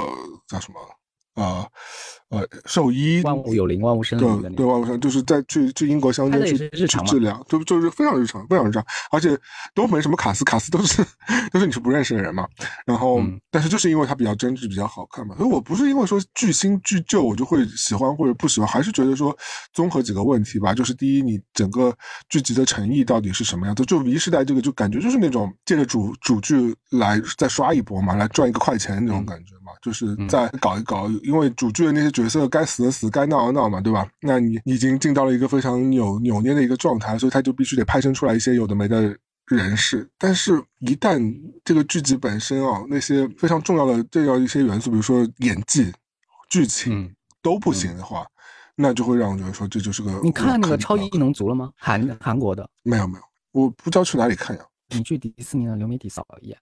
[0.47, 0.97] 叫什么啊。
[1.34, 1.71] 呃，
[2.65, 9.38] 兽医万物有灵，万物生对对，万物生就是在去去英国乡间去去治疗，就就是非常日常，非常日常，而且
[9.73, 11.03] 都没什么卡斯，卡斯都是
[11.51, 12.47] 都是你是不认识的人嘛。
[12.86, 15.36] 然后，但是就是因为它比较真挚，比较好看嘛。
[15.36, 19.36] 所以我不是因为说巨新巨旧我就会喜欢或者不喜欢，还是觉得说
[19.73, 20.73] 综合几个问题吧。
[20.73, 21.93] 就是第一，你整个
[22.29, 23.84] 剧集的诚意到底是什么样子？
[23.86, 34.07] 就《V 时代》这个就感觉就是那种借着主主剧来再刷一波嘛，来赚一个快钱那种感觉嘛，就是再搞一搞，因为主剧的那些角色该死的死，该闹的闹嘛，对吧？
[34.22, 39.15] 那你已经进到了一个非常扭扭捏的一个状态，所以他就必须得派生出来一些有的没的
[39.47, 40.09] 人士。
[40.17, 41.22] 但是，一旦
[41.63, 45.91] 这个剧集本身啊，那些非常重要的这样一些元素，比如说演技、
[46.49, 48.26] 剧情都不行的话，
[48.76, 50.19] 那就会让我觉得说这就是个。
[50.24, 51.72] 你看那个超级异能族了吗？
[51.76, 52.69] 韩韩国的？
[52.84, 54.63] 没有没有，我不知道去哪里看呀。
[54.89, 56.57] 你去迪士尼的流媒体扫一眼，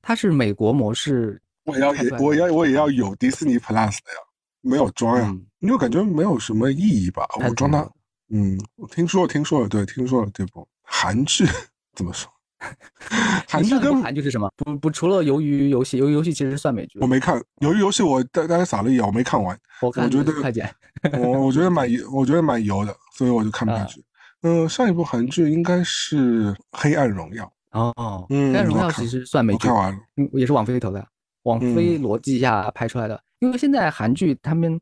[0.00, 1.40] 它是美国模式。
[1.64, 4.18] 我要也我要我也要有迪士尼 Plus 的呀。
[4.62, 7.26] 没有装呀，因为感觉没有什么意义吧。
[7.40, 7.86] 我装它，
[8.30, 11.44] 嗯，我听说了，听说了，对，听说了这部韩剧
[11.94, 12.30] 怎么说？
[13.48, 14.48] 韩剧跟韩剧是什么？
[14.56, 17.00] 不不，除了鱿鱼游戏，鱿鱼游戏其实算美剧。
[17.00, 19.58] 我没看鱿鱼游戏，我大大概撒了一眼，我没看完。
[19.80, 20.72] 我我觉得快剪。
[21.12, 24.02] 我我觉得蛮油，我觉得蛮油的，所以我就看不下去。
[24.42, 27.44] 嗯，上一部韩剧应该是《黑暗荣耀》
[27.78, 29.98] 哦，嗯，《黑暗荣耀》其实算美剧，看完了，
[30.32, 31.04] 也是网飞投的，
[31.42, 33.20] 网飞逻辑下拍出来的。
[33.42, 34.80] 因为现在韩剧他们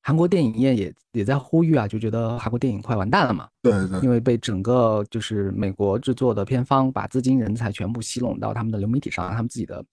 [0.00, 3.48] 韩国电影业也也在呼吁啊，就觉得韩国电影快完蛋了嘛。
[3.60, 3.98] 对对。
[4.02, 9.84] 因为被整个就是美国制作的片方把资金人才全部吸拢到他们的流媒体上，他们自己的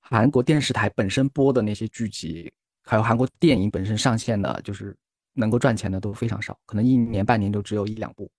[0.00, 2.50] 韩国电视台本身播的那些剧集，
[2.82, 4.96] 还有韩国电影本身上线的，就是
[5.34, 8.30] 能够赚钱的都非常少，可能一年半年就只有一两部，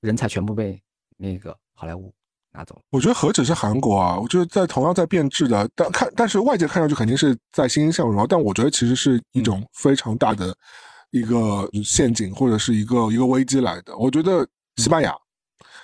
[0.00, 0.82] 人才全部被
[1.18, 2.10] 那个好莱坞。
[2.56, 4.18] 拿走，我觉得何止是韩国啊！
[4.18, 10.56] 我觉得在同样在变质的，但看但是外界看上去肯定是在欣欣向荣，但我觉得其实是一种非常大的
[11.10, 13.96] 一个陷阱或者是一个一个危机来的。
[13.98, 14.46] 我觉得
[14.76, 15.14] 西班牙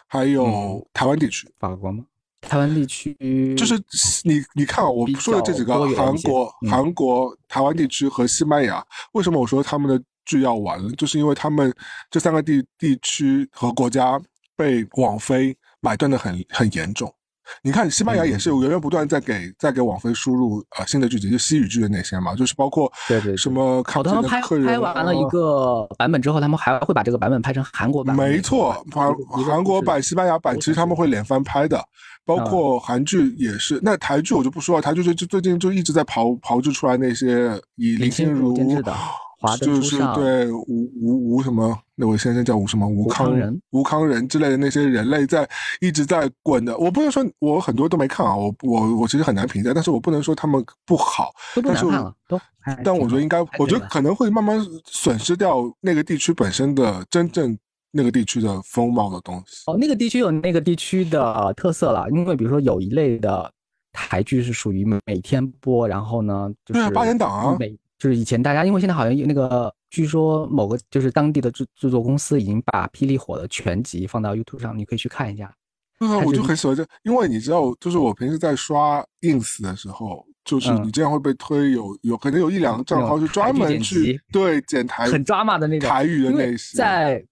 [0.08, 2.04] 还有台湾地区，法国吗？
[2.40, 3.80] 台湾地区就是
[4.24, 10.90] 你你看啊，我说的这几个韩国、韩国、台湾地区和西班牙，为什么我说他们的剧要完了？
[10.92, 11.72] 就是因为他们
[12.10, 14.20] 这三个地地区和国家
[14.56, 17.12] 被网飞买断的很很严重。
[17.62, 28.14] 你看，西班牙也是源源不断在给在给网飞输入呃新的剧集，就西语剧的那些嘛，就是包括对对什么好他们拍拍完了一个版本之后，他们还会把这个版本拍成韩国版。
[28.14, 29.12] 没错，韩
[29.44, 31.84] 韩国版、西班牙版，其实他们会连番拍的，
[32.24, 33.80] 包括韩剧也是。
[33.82, 38.56] 那台剧我就不说了，台剧就就最近就一直在刨刨制出来那些以林心如
[39.60, 45.48] 就是对吴吴吴什么那位先生叫吴什么吴康仁吴康仁之类的那些人类在
[45.80, 52.40] 一直在滚的，我不能说我很多都没看啊，我我我其实很难评价，但是我不能说他们不好，都不难看了，都。
[52.84, 57.58] 但我觉得应该，我觉得可能会慢慢损失掉那个地区本身的真正
[57.90, 59.64] 那个地区的风貌的东西。
[59.66, 63.52] 哦，那个地区有那个地区的特色了，因为比如说有一类的
[63.92, 67.58] 台剧是属于每天播，然后呢就是八点档啊。
[68.02, 75.44] 就是以前大家，因为现在好像有那个，据说某个就是当地的制制作公司已经把《霹雳火》的全集放到 YouTube 上，你可以去看一下。
[75.98, 86.76] 啊，我就很喜欢这，因为你知道，就是我平时在刷 Ins 的时候，就是你这样会被推，有有可能有一两个账号是专门去对剪台很抓马的那种台语的那些。
[86.76, 87.24] 在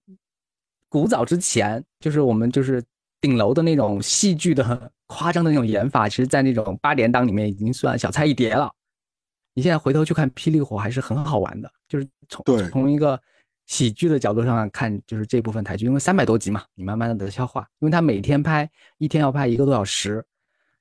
[0.87, 2.81] 古早之前，就是我们就是
[3.19, 8.71] 顶楼的那种戏剧的很夸张的那种演法，其实，在那种八点档里面已经算小菜一碟了。
[9.53, 13.19] 你现在回头去看《霹雳火》还是很好玩的，就是从从一个
[13.65, 20.23] 喜剧的角度上看，就是这部分台剧，因为三百多集嘛，你慢慢的消化，因为它每天拍一天要拍一个多小时，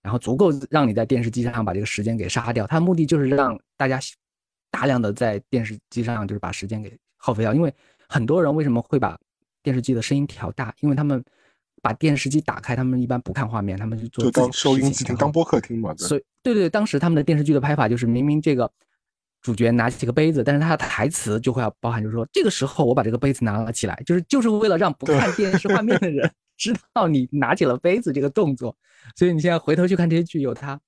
[0.03, 2.67] 然后足够让你在电视机上把这个时间给杀掉。
[2.67, 3.99] 它的目的就是让大家
[4.71, 7.75] 大量的在电视机上就是把时间给耗费掉，因为
[8.09, 9.19] 很多人为什么会把
[9.63, 10.75] 电视机的声音调大？
[10.81, 11.25] 因为他们。
[11.83, 15.95] 把电视机打开，他们一般不看画面，他们就做当收音机听，当播客听嘛。
[15.97, 18.71] 所以，对对，当时他们的电视剧的拍法就是，明明这个
[19.43, 28.77] 主角拿起个杯子，但是他的台词就会要包含，就是说这个时候我把这个杯子拿了起来，就是就是为了让不看电视画面的人 知道你拿起了杯子这个动作。
[29.17, 30.79] 所以你现在回头去看这些剧，有它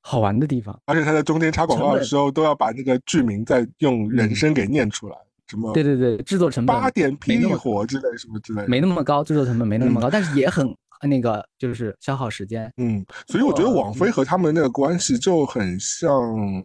[0.00, 0.80] 好玩的地方。
[0.86, 5.16] 而且他在中间插广告的时候，都要把那个剧名再用人声给念出来。
[5.48, 5.72] 什么？
[5.72, 10.68] 对对对，制作成本八点霹雳火之类什么之类，没那么高，制作成本没那么高，但是也很
[11.02, 12.72] 那个，就是消耗时间。
[12.76, 16.10] 嗯，所以我觉得网飞和他们那个关系就很像，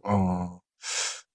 [0.07, 0.49] 嗯，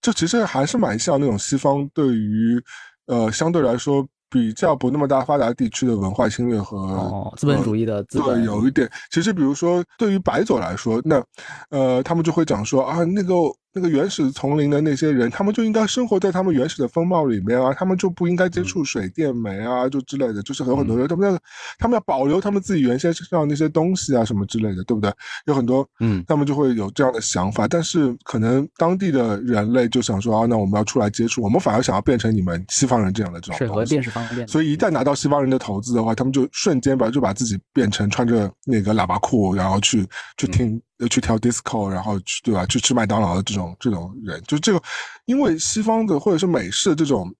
[0.00, 2.62] 就其实还是蛮像那种西方对于，
[3.06, 4.06] 呃，相对来说。
[4.30, 8.86] 比较不那么大发达地区的文化侵略和资本主义的资本有一点。
[9.10, 11.24] 其实，比如说对于白左来说，那
[11.70, 13.32] 呃，他们就会讲说啊，那个
[13.78, 20.42] 那个原始丛林的那些人，他们就应该生活在他们原始的风貌里面啊，他们就不应该接触水电煤啊，就之类的。
[20.42, 21.38] 就是有很多人，他们要
[21.78, 25.12] 他们要保留他们自己原先身上那些东西啊，什么之类的，对不对？
[25.46, 27.68] 有很多嗯，他们就会有这样的想法。
[27.68, 34.10] 但是可能当地的人类就想说啊，那我们要出来接触，我们反而想要变成你们西方人这样的这种水和电视。
[34.48, 40.04] 所以一旦拿到西方人的投资的话，他们就瞬间把就把自己变成穿着那个喇叭裤，然后去
[40.36, 40.80] 去听
[41.10, 42.64] 去跳 disco，然后去对吧？
[42.66, 44.82] 去吃麦当劳的这种这种人，就这个，
[45.26, 47.30] 因为西方的或者是美式这种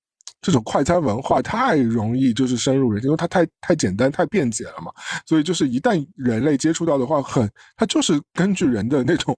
[0.41, 4.93] 这种快餐文化太容易就是深入人心，因为它太太简单太便捷了嘛。
[5.27, 9.37] 所以就是一旦人类接触到的话，很它就是根据人的那种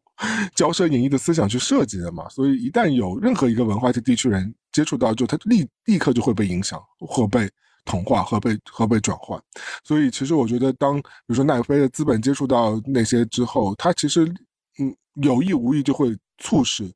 [0.54, 2.28] 骄奢淫逸的思想去设计的嘛。
[2.28, 4.52] 所以一旦有任何一个文化地区人。
[4.72, 7.50] 接触到就他立立刻就会被影响，或被
[7.84, 9.40] 同化，和被和被转换。
[9.84, 14.24] 所以其实我觉得，当比如说奈飞的资本接触到那些之后，它其实
[14.78, 16.90] 嗯有意无意就会促使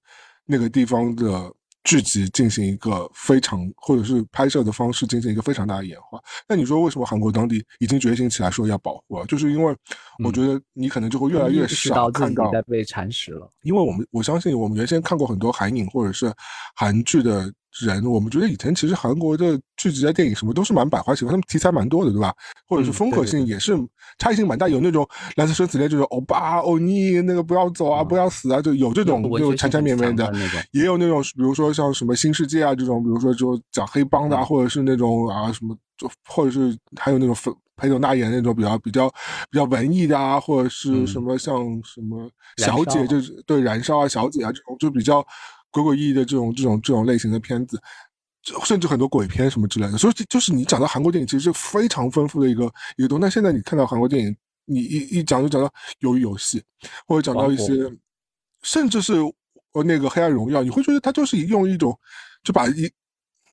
[0.46, 1.52] 那个地方的。
[1.86, 6.18] 剧集进行一个非常，或者是拍摄的方式进行一个非常大的演化。
[6.48, 9.26] 那你说为什么韩国当地已经觉醒起来说要保护了？
[9.26, 9.76] 就是因为
[10.24, 13.52] 我觉得你可能就会越来越少看到在被蚕食了。
[13.64, 16.32] 因为我们我相信我们原先看过很多韩影或者是
[16.74, 17.52] 韩剧的。
[17.80, 22.32] 人，我们觉得以前其实韩国的剧集啊、电影什么都是蛮百花齐放，他们题材蛮多的，对吧？
[22.68, 23.76] 或者是风格性也是
[24.18, 30.32] 差异性蛮大，有那种蓝色生死恋，就是欧巴、欧尼那个不要走啊，不要死啊，就有这种那种缠缠绵绵的，
[30.70, 37.34] 也有那种比如说像什么新世界啊这种，比如说就讲黑帮的，或者是那种啊什么，就或者是还有那种
[37.76, 39.08] 裴斗娜演那种比较比较
[39.50, 45.26] 比较文艺的啊，或者是什么像什么小姐，就是对燃烧啊、小姐啊这种，就比较。
[45.74, 47.82] 鬼鬼异异的这种这种这种类型的片子，
[48.64, 53.22] 甚至很多鬼片什么之类的，所以就是你讲到韩国电影，其实是非常丰富的一个一个东西。
[53.22, 55.68] 那现在你看到韩国电影，你一一讲就讲到
[56.00, 56.62] 鱿鱼游戏，
[57.08, 57.72] 或者讲到一些，
[58.62, 59.14] 甚至是
[59.72, 61.98] 呃那个黑暗荣耀，你会觉得它就是用一种
[62.44, 62.88] 就把一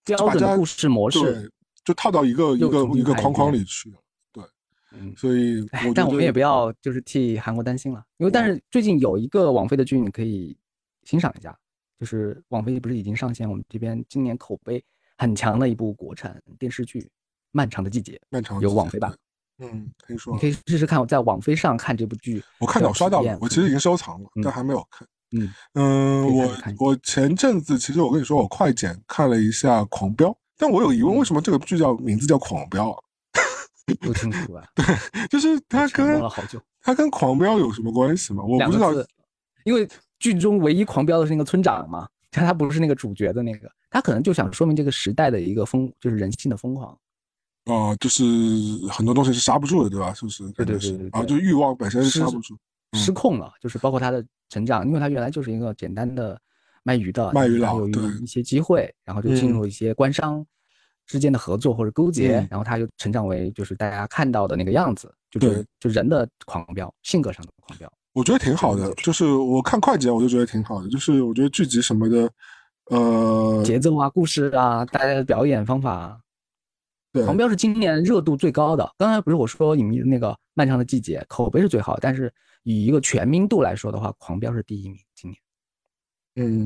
[0.05, 1.51] 标准的故事模式，
[1.83, 3.91] 就套到一个一个一个框框里去。
[4.31, 4.43] 对，
[4.91, 10.55] 嗯，所以我但我们也不要就是替韩国担心了，因为但是最近有一个网飞的剧你可以
[11.03, 11.57] 欣赏一下，
[12.01, 14.83] 就是网飞不是已经上线我们这边今年口碑
[15.19, 16.99] 很强的一部国产电视剧
[17.51, 19.15] 《漫长的季节》，漫长有网飞版。
[19.59, 22.43] 嗯，可以说你可以试试看，我在网飞上看这部剧。
[22.59, 25.07] 我看到刷到了，我其实已经收藏了，但还没有看。
[25.37, 32.99] 嗯嗯，我我前阵子其实我跟你说，我快剪看了一下《狂飙》，但我有疑问，为什么这个剧叫名字叫《狂飙》啊？
[34.01, 34.65] 不清楚啊。
[34.73, 34.83] 对，
[35.29, 36.19] 就是它跟
[36.81, 38.43] 它跟《狂飙》有什么关系吗？
[38.43, 38.91] 我不知道，
[39.65, 39.87] 因为
[40.21, 46.95] 剧中唯一狂飙的是那个村长嘛，但他不是那个主角的那个，他可能就想说明这个时代的一个疯，就是人性的疯狂。
[47.65, 48.23] 哦，就是
[48.89, 50.13] 很多东西是刹不住的，对吧？
[50.13, 50.49] 是不是？
[50.51, 51.09] 对对对对。
[51.09, 52.55] 啊，就欲望本身是刹不住，
[52.93, 53.51] 失控了。
[53.59, 56.39] 就是包括他的成长，因为他原来就是一个简单的
[56.83, 60.45] 卖鱼的，卖鱼佬，有一些机会，然后就进入一些官商
[61.05, 67.91] 之间的合作或者勾结，然后他就成长为就是大家看到的那个样子，就是就人的狂飙，性格上的狂飙。
[68.13, 72.29] 我觉得挺好的，就是我看快剪，我就觉得挺好的，就是我觉得剧集什么的，
[72.89, 76.19] 呃，节奏啊，故事啊，大家的表演方法。
[77.13, 78.89] 对狂飙是今年热度最高的。
[78.97, 82.33] 刚才不是我说影迷的那个漫长的季节口碑是最好，但是
[82.63, 84.97] 以一个全民度来说的话，狂飙是第一名。
[85.13, 85.37] 今年，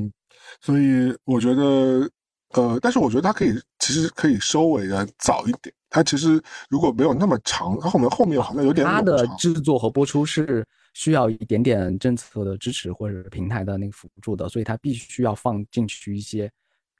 [0.04, 0.12] 嗯，
[0.60, 2.08] 所以我觉得，
[2.54, 5.74] 呃，但是我觉得它可以，其实可以收尾的早一点。
[5.90, 8.86] 它其实如果没有那么长，它后面后面好像有点。
[8.86, 10.64] 它的制作和播出是
[10.96, 16.50] 需要一点点政策的支持或者平台的那个辅助的，所以它必须要放进去一些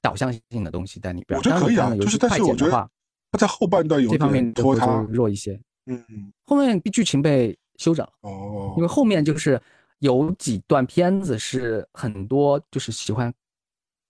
[0.03, 1.35] 导向性的东西在里边。
[1.35, 2.89] 我觉得可以啊，就是但是我觉得。
[3.29, 9.61] 它在后半段有这方面拖沓弱一些，嗯嗯，后面剧情被修整哦，因为后面就是
[9.99, 13.31] 有几段片子是很多就是喜欢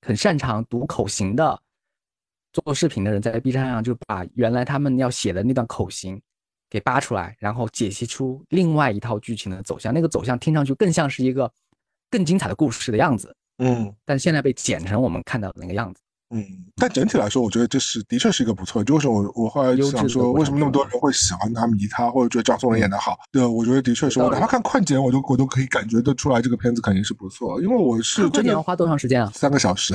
[0.05, 1.59] 很擅长读口型的
[2.53, 6.21] 做视频的人在 B 站上就把原来他们要写的那段口型
[6.69, 11.51] 给扒出来，然后解析出另外一套剧情的走向，那个走向听上去更像是一个
[12.09, 16.01] 更精彩的故事的样子，嗯，但现在被剪成我们看到的那个样子。
[16.29, 16.43] 嗯，
[16.75, 18.83] 但整体来说，我觉得这是的确是一个不错。
[18.83, 23.17] 就是我我后来想说，为什么那么多人会喜欢他、迷他，或者觉得张颂文演的好？
[23.31, 27.61] 对，我觉得的确是我哪怕看快剪，我都我都可以感觉得出来，这个片子肯定是不错。
[27.61, 29.31] 因为我是真的要花多长时间啊？
[29.33, 29.93] 三个小时，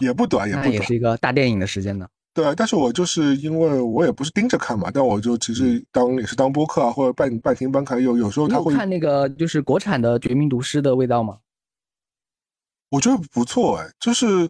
[0.00, 2.08] 也不短，也不短，也是一个大电影的时间呢。
[2.32, 8.02] 对，但是我就是因为我也不是盯着看嘛，但我就其实当也是当播客啊，或者半半听半看。
[8.02, 11.38] 有有时候他会看那个就是国产的《绝命毒师》的味道吗？
[12.90, 14.48] 我觉得不错哎，就是。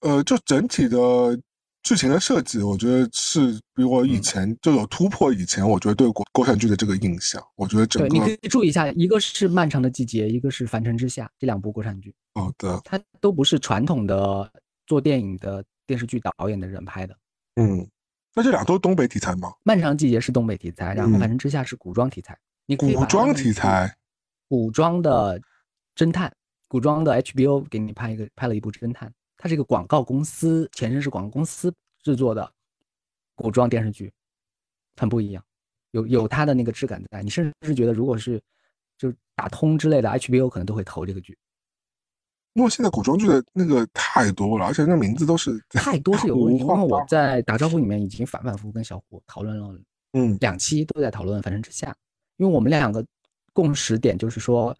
[0.00, 1.36] 呃，就整体的
[1.82, 5.32] 剧情的设计，我觉得是比我以前就有突破。
[5.32, 12.14] 以前我觉得对国国产剧的这个印象，我觉得整个你可以注意一下，一个是《漫长的季节》，一个是《凡尘之下》这两部国产剧。
[12.34, 14.48] 好的，它都不是传统的
[14.86, 17.18] 做电影的电视剧导演的人拍的。
[17.56, 17.88] 嗯，
[18.34, 19.48] 那这俩都是东北题材吗？
[19.64, 22.38] 《漫长季节》是东北题材，然后《凡尘之下》是古装题材。
[22.66, 23.96] 你古装题材，
[24.46, 25.40] 古装的
[25.96, 26.30] 侦探，
[26.68, 29.10] 古装的 HBO 给你拍一个，拍了一部侦探。
[29.38, 32.52] 它是一个广告公司，前身是广告公司制作的
[33.34, 34.12] 古装电视剧，
[34.96, 35.42] 很不一样，
[35.92, 37.22] 有有它的那个质感在。
[37.22, 38.38] 你甚至是觉得，如果是
[38.98, 41.38] 就打通之类的，HBO 可能都会投这个剧。
[42.54, 46.60] 因为现在古装剧的那个太多了，而且那名字都是 太多是有问题。
[46.60, 49.78] 因为我在打招呼里面已经反反复复跟小胡讨论了，
[50.12, 51.90] 嗯，两期都在讨论《凡尘之下》，
[52.36, 53.04] 因为我们两个
[53.52, 54.76] 共识点就是说，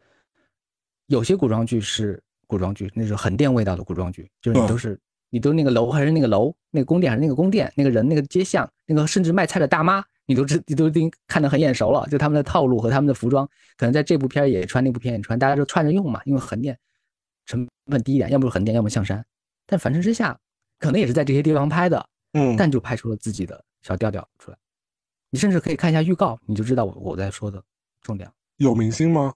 [1.07, 2.23] 有些古装剧是。
[2.51, 4.99] 古装剧，那是横店味道的古装剧，就是你都是
[5.29, 12.09] 你都那个楼还是那个楼，那个宫殿还是那个宫殿，那个人那个街巷，那个甚至卖菜的大妈，你都知你都已经看得很眼熟了。
[12.11, 13.47] 就他们的套路和他们的服装，
[13.77, 16.23] 可能在这部片也穿，那部片也穿，大家就串着用嘛。
[16.25, 16.75] 因为横店
[17.49, 19.25] 成本低一点，要么是横店，要么象山。
[19.67, 20.39] 但凡尘之下，
[20.79, 24.59] 可能也是在这些地方拍的，嗯，但就拍出了自己的小调调出来。
[25.31, 27.63] 你甚至可以看一下预告，你就知道我我在说的
[28.03, 28.31] 重点。
[28.57, 29.35] 有明星吗？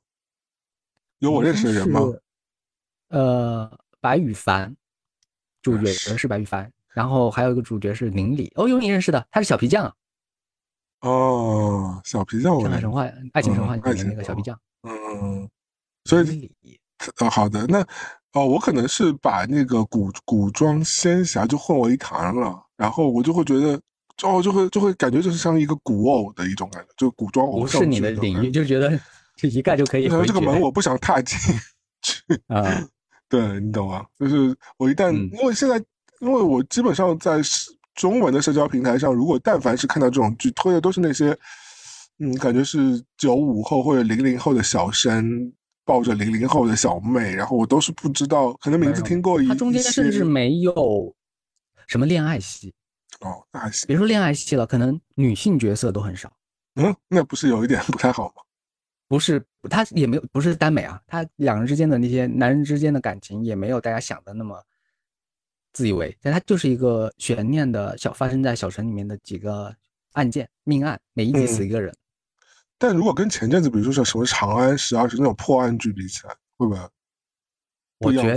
[1.19, 2.01] 有我认识的人吗？
[3.09, 4.77] 呃，白羽凡，
[5.63, 9.95] 主角是白羽凡，然后还有一个主角是林里，哦，有你认识的，他是小皮匠。
[11.01, 14.59] 哦，小皮匠，上海神话、爱情神话里面那个小皮匠。
[14.83, 15.49] 嗯，
[16.05, 16.53] 所以，
[17.19, 17.81] 呃，好的，那
[18.33, 23.81] 哦，我可能是把那个古古装仙侠就混为一谈了，然后我就会觉得，
[24.23, 27.81] 哦，就会就会感觉就是像一个古偶的一种感觉，就古装偶像。
[27.81, 28.99] 不是你的领域，就觉得
[29.37, 30.09] 这一概就可以。
[30.09, 31.39] 这个门我不想踏进
[32.03, 32.83] 去啊。
[33.29, 34.05] 对你懂吗？
[34.19, 35.77] 就是我一旦因为现在，
[36.21, 37.41] 因为我基本上在
[37.95, 41.37] 中文的社交平台上，如果但凡是看到这种剧推的，都是那些
[42.19, 45.51] 嗯，感觉是九五后或者零零后的小生
[45.85, 51.15] 抱着零零后的小妹，然后我都是不知道，可能名字听过一，他中间甚至没有，
[51.87, 52.73] 什么恋爱戏。
[53.21, 53.87] 哦，那还行。
[53.87, 56.33] 别说恋爱戏了，可能女性角色都很少。
[56.77, 58.43] 嗯，那不是有一点不太好吗？
[59.09, 64.59] 不是，他也没有不是耽美啊，他两人之间的那些男人之间的感情也没有大家想的那么
[65.75, 69.75] 自以为，但他就是一个悬念的小发生在小城里面的几个
[70.13, 71.95] 案件命案，每一集死一个人。
[72.83, 76.81] 但如果跟前阵子比如说像什么《长安十二时》那种破案剧比起来，会不会？
[77.99, 78.23] 我觉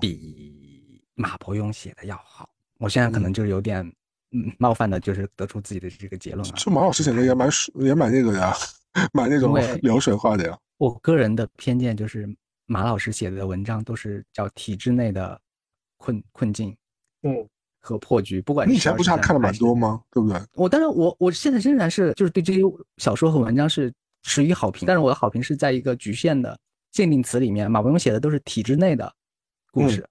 [0.00, 2.48] 比马伯庸写的要好。
[2.78, 3.84] 我现在可能就是有点
[4.30, 6.54] 嗯冒犯的，就是得出自己的这个结论了。
[6.54, 8.54] 就马老师写的也蛮也蛮那个的呀，
[9.12, 10.56] 蛮那种流水化的呀。
[10.78, 12.32] 我个人的偏见就是
[12.66, 15.38] 马老师写的文章都是叫体制内的
[15.96, 16.76] 困困境，
[17.22, 17.44] 嗯，
[17.80, 18.40] 和破局。
[18.42, 20.00] 不管你以前不是还看了蛮多吗？
[20.10, 20.40] 对不对？
[20.54, 22.60] 我当然我我现在仍然是就是对这些
[22.98, 23.92] 小说和文章是
[24.22, 26.58] 持于好评，但是我的好评是在一个局限的。
[26.92, 29.14] 限定词里面，马伯庸写的都是体制内的
[29.70, 30.04] 故事，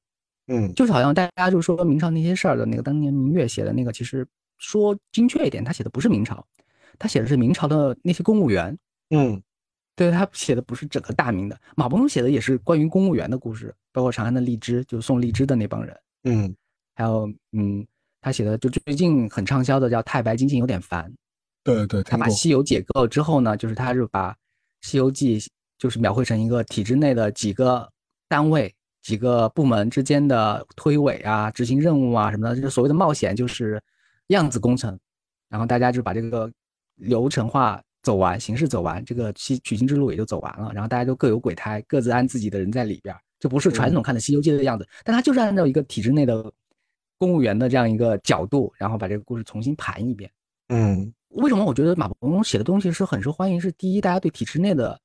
[0.47, 4.25] 嗯，就是好像大家就说明朝那些事儿的那个当年明月写的那个，其实
[4.59, 6.41] 说精确一点，他写的不是明朝，
[6.97, 8.77] 他写的是明朝的那些公务员，
[9.09, 9.43] 嗯，
[9.93, 11.59] 对他写的不是整个大明的。
[11.75, 16.55] 马伯庸写的也是关于公务员的故事，包括长安的荔枝，就是送荔枝的那帮人，嗯，
[16.99, 17.83] 还有嗯，
[18.19, 21.09] 他写的就最近很畅销的叫《太白金星有点烦》，
[21.63, 24.31] 对对，他把西游解构之后呢，就是他是把
[24.81, 25.39] 《西游记》。
[25.79, 27.89] 就是描绘成一个体制内的几个
[28.27, 33.81] 单位、几个部门之间的推诿啊、执行任务啊什么的，就是所谓的冒险，就是
[34.27, 34.99] 样子工程。
[35.47, 36.51] 然后大家就把这个
[36.95, 40.69] 流程化走完，形式走完，这个西取经之路也就走完了。
[40.73, 44.85] 然后大家都各有鬼胎，各自安自己的人在里边，就不是传统看的《西游记》的样子。
[45.05, 46.51] 但他就是按照一个体制内的
[47.19, 50.31] 公务员的这样一个角度，然后把这个故事重新盘一遍。
[50.69, 53.61] 嗯，为什么我觉得马伯庸写的东西是很受欢迎？
[53.61, 54.99] 是第一，大家对体制内的。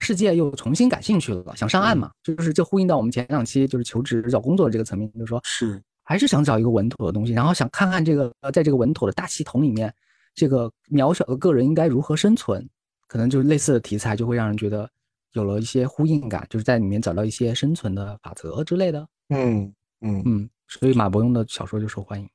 [0.00, 2.10] 世界又重新感兴趣了，想上岸嘛？
[2.22, 9.90] 就是这呼应到我们前两期就是求职找工作的这个层面，就是说，是还是想找一个稳妥的东西，然后想看看这个呃，在这个稳妥的大系统里面，
[10.34, 12.68] 这个渺小的个人应该如何生存？
[13.06, 14.90] 可能就是类似的题材，就会让人觉得
[15.32, 19.08] 有了一些呼应感，就是在里面找到一些生存的法则之类的。
[19.30, 22.28] 嗯嗯嗯，所以马伯庸的小说就受欢迎。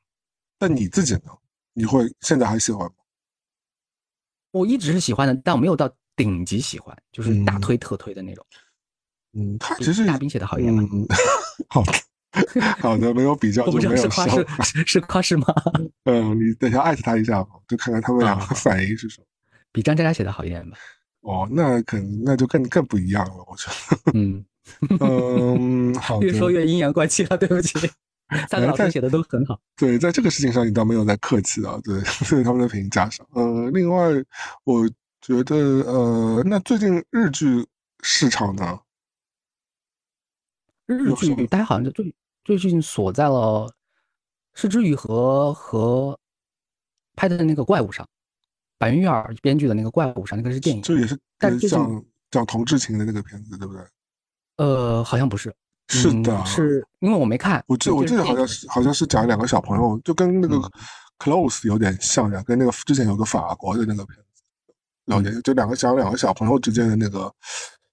[0.60, 1.32] 那你自己呢？
[1.74, 2.94] 你会现在还喜欢吗？
[4.52, 5.90] 我一直是喜欢的，但我没有到。
[6.20, 8.46] 顶级喜欢，就是大推特推的那种。
[9.32, 10.84] 嗯，他其实大兵写的好一点吧。
[10.92, 11.08] 嗯，
[11.70, 11.94] 好的，
[12.82, 14.46] 好的，没有比较就没有夸是
[14.86, 15.46] 是夸是吗？
[16.04, 19.26] 嗯，你等下艾特他一下吧，就看看他们两个反应是什么。
[19.72, 20.78] 比张嘉佳写的好一点吧？
[21.22, 24.12] 哦，那可能那就更更不一样了，我觉得。
[24.20, 24.44] 嗯
[25.00, 26.20] 嗯，好。
[26.22, 27.90] 越说越阴阳怪气了，对不起。
[28.50, 29.60] 三个老师写的都很好。
[29.76, 31.80] 对，在这个事情上你倒没有在客气啊。
[31.84, 33.26] 对， 对他们的评价上。
[33.34, 34.10] 呃，另外
[34.64, 34.90] 我。
[35.22, 37.68] 觉得呃，那最近日剧
[38.02, 38.80] 市场呢？
[40.86, 42.16] 日剧大家好像就最
[42.46, 43.70] 最近锁在了
[44.54, 46.18] 是之宇和和
[47.18, 48.08] 拍的那个怪物上，
[48.78, 53.84] 板垣尔编剧的那个怪物上，那个是电影，这也是但是讲讲同志情的那个片子，对不对？
[54.56, 55.54] 呃，好像不是，
[55.90, 60.56] 是的，是因为我没看，我记我记得好像是好像是讲两个小朋友，就跟那个
[61.18, 64.24] Close 有点像呀，跟那个之前有个法国的那个片子。
[65.06, 67.34] 了解，就两个讲两个小朋友之间的那个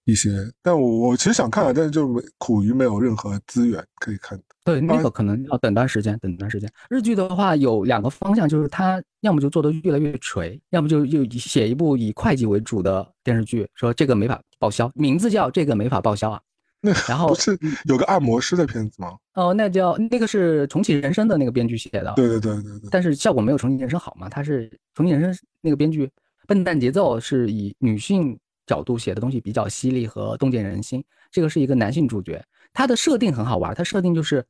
[0.04, 0.30] 一些，
[0.62, 4.38] 但我我其实想看，但是就没苦于没有任何资源可以看。
[4.62, 6.70] 对，那个可能要等段时间，等段时间。
[6.90, 16.40] 日剧的话有两个方向，就是它要么就做的越来越垂，要么就就写一部以会计为主的电视剧，说这个没法报销，名字叫这个没法报销啊。
[16.80, 19.16] 那 然后不是有个按摩师的片子吗？
[19.34, 22.12] 哦，那叫那个是重启人生的那个编剧写的。
[22.16, 22.88] 对对对对对。
[22.90, 24.28] 但是效果没有重启人生好嘛？
[24.28, 26.10] 他是重启人生那个编剧。
[26.46, 31.04] 笨蛋节奏是以女性角度写的东西比较犀利和洞见人心。
[31.30, 33.74] 这个是一个男性主角，他的设定很好玩。
[33.74, 34.44] 他设定就是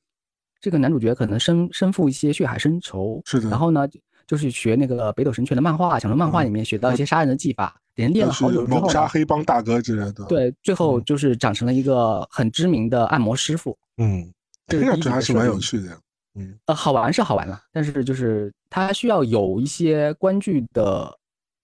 [0.61, 3.49] 这个男主角可能身身负一些血海深仇，是的。
[3.49, 3.89] 然后呢，
[4.27, 10.25] 就是学那个北斗神拳的漫画，想从漫画里面学到一些杀人的技法，连练了好久之后，杀黑帮大哥之类的。
[10.27, 13.77] 对，最后就是长成了一个很知名的按摩师傅。
[13.99, 14.33] 嗯，
[14.67, 15.99] 听上去还是蛮有趣的。
[16.35, 21.17] 嗯，呃，好玩是好玩了，但是就是他需要有一些观剧的。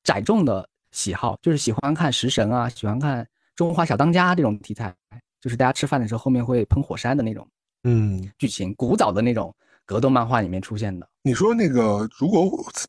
[0.04, 3.24] 窄众的喜好就是喜欢看食神啊，喜欢看
[3.54, 4.92] 中华小当家这种题材，
[5.40, 7.46] 就是大家吃饭的时候后面会喷火山的那种，
[7.84, 9.54] 嗯，剧情古早的那种
[9.92, 11.06] 格斗漫画里面出现的。
[11.22, 12.48] 你说那个如果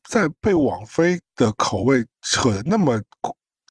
[0.09, 3.01] 在被网飞的口味扯那么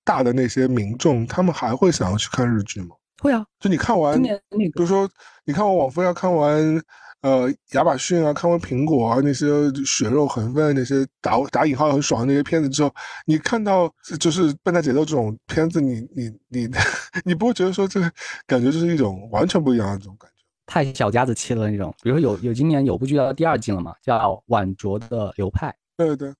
[0.04, 2.94] 大的那些民众，他们还会想要去看日剧吗？
[3.22, 5.08] 会啊，就你看完，比如说
[5.44, 6.82] 你看完网飞要看完。
[7.22, 9.46] 呃，亚马逊啊，看完苹果啊那些
[9.86, 12.92] 血肉横飞那些打打引号很爽的那些片子之后，
[13.26, 13.88] 你看到
[14.18, 16.68] 就是笨蛋节奏这种片子，你你你
[17.24, 18.12] 你不会觉得说这个
[18.44, 20.31] 感觉就是一种完全不一样的这种感觉？
[20.66, 21.94] 太小家子气了那种。
[22.02, 24.16] 比如说有有今年有部剧要第二季了嘛，叫
[24.46, 25.68] 《晚酌的流派》。
[25.96, 26.34] 对对，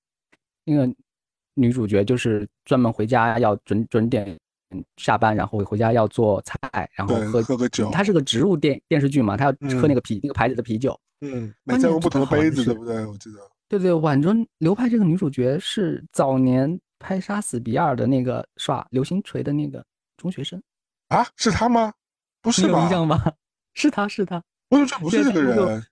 [0.63, 0.91] 那个
[1.53, 4.37] 女主角就是专门回家要准准点
[4.97, 6.57] 下班，然后回家要做菜，
[6.93, 7.89] 然后喝喝个酒。
[7.91, 10.99] 它是个植入电电视剧嘛，她要喝那个啤那个牌子的啤酒。
[11.21, 13.05] 嗯，每次用不同的杯子，对不对？
[13.05, 13.39] 我记得。
[13.69, 19.83] 对对，晚酌流派这个女主角是早年拍《杀死比尔》的那个耍流星锤的那个
[20.17, 20.61] 中学生。
[21.07, 21.93] 啊，是他吗？
[22.41, 23.23] 不是有印象吗？
[23.73, 24.41] 是他是他。
[24.69, 25.83] 我怎么不是这个人？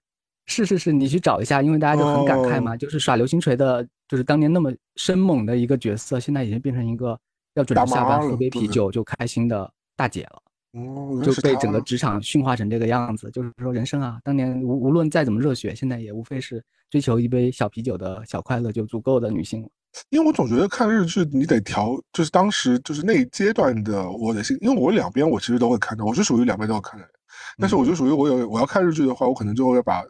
[0.48, 7.18] 是是是，你去找一下，因为大家就很感慨嘛，就是耍流星锤的，就是当年那么生猛的一个角色，现在已经变成一个
[7.54, 10.42] 要准时下班喝杯啤酒就开心的大姐了。
[10.74, 13.30] 哦，就被整个职场驯化成这个样子。
[13.32, 19.70] 就是说，人生啊，当年无无论再怎么热血，现在也无非是追求一杯小啤酒的小快乐就足够的女性了。
[20.10, 27.14] 因为我总觉得看日剧，你得调，就是当时就是那一阶段的我的心，因为我两边我其实都会看的，我是属于两边都要看的人。
[27.62, 30.04] 但是我就属于我有我要看日剧的话，我可能就会把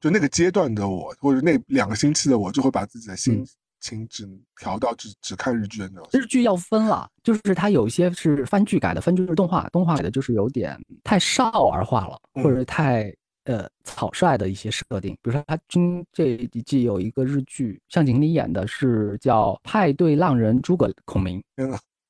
[0.00, 3.46] 就那个阶段的我，或者那两个星期的我，就会把自己的心
[3.80, 6.08] 情只调到只只看日剧的那种。
[6.12, 13.14] 日剧要分了，就是它有一些是番剧改的，番剧是动画，动画改的就是有点太少儿化了，或者太。
[13.44, 21.42] 呃，草率的一些设定，比如说他今这一季有一个日剧，向井理演的是叫《派对浪人诸葛孔明》，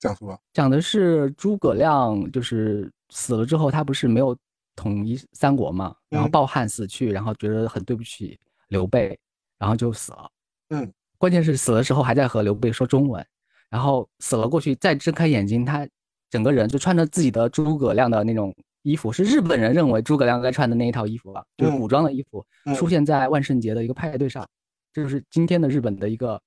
[0.01, 0.37] 讲什么？
[0.53, 4.37] 讲的是诸葛亮就是死了之后，他不是没有
[4.79, 8.39] 统一三国嘛，然后抱憾死去，然后觉得很对不起
[8.69, 9.19] 刘备，
[9.59, 10.31] 然后就死了。
[10.71, 13.27] 嗯，关键是死的时候还在和刘备说中文，
[13.69, 15.87] 然后死了过去，再睁开眼睛，他
[16.31, 18.55] 整个人就穿着自己的诸葛亮的那种。
[18.83, 22.47] 衣服是日本人认为诸葛亮该穿的那一套衣服吧，就是古装的衣服，
[22.77, 24.49] 出现在万圣节的一个派对上，
[24.95, 26.41] 这就是今天的日本的一个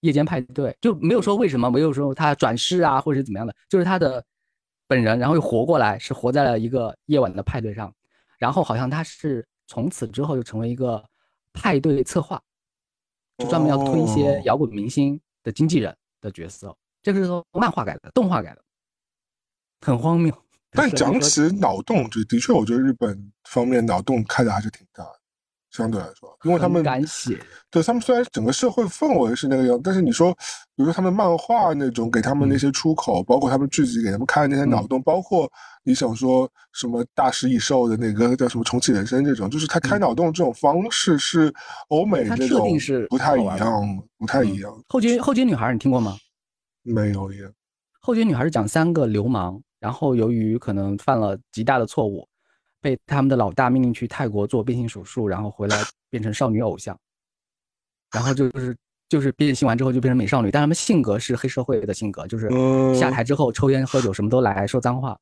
[0.00, 4.22] 夜间派对，就没有说为什么，没有说他转世啊，或者是怎么样的，就是他的
[4.86, 7.92] 本人，然后又活过来，是活在了一个夜晚的派对上，
[8.38, 11.04] 然后好像他是从此之后就成为一个
[11.52, 12.40] 派对策划，
[13.38, 18.62] 就专门要推一些摇滚明星的经纪人的角色，这个是漫画改的，动画改的，
[19.80, 20.32] 很荒谬。
[20.70, 25.20] 但讲起脑洞，就的确，我觉得日本方面脑洞开的还是挺大的，
[25.76, 27.38] 相对来说，因为他们敢写。
[27.70, 30.32] 对他们虽然整个社会氛围是那个样，但是你说，
[30.74, 35.50] 比如说他们漫画那种给他们那些出口，包括他们剧集给他们开的那些脑洞，包括
[35.84, 41.52] 你想说什么大食蚁兽的那个叫什么重启人生这种，就是他开脑洞这种方式是
[41.88, 42.68] 欧美那种
[43.08, 44.72] 不太一样，不太一样。
[44.88, 46.16] 后街后街女孩你听过吗？
[46.82, 47.50] 没有耶。
[48.00, 49.60] 后街女孩是讲三个流氓。
[49.78, 52.26] 然后由于可能犯了极大的错误，
[52.80, 56.96] 被他们的老大命令去泰国做变性手术，然后回来变成少女偶像，
[58.12, 58.76] 然后就是
[59.08, 62.48] 就是变性完之后就变成美少女，但他们性格是黑社会的性格，就是
[62.94, 65.16] 下台之后抽烟喝酒什么都来说脏话。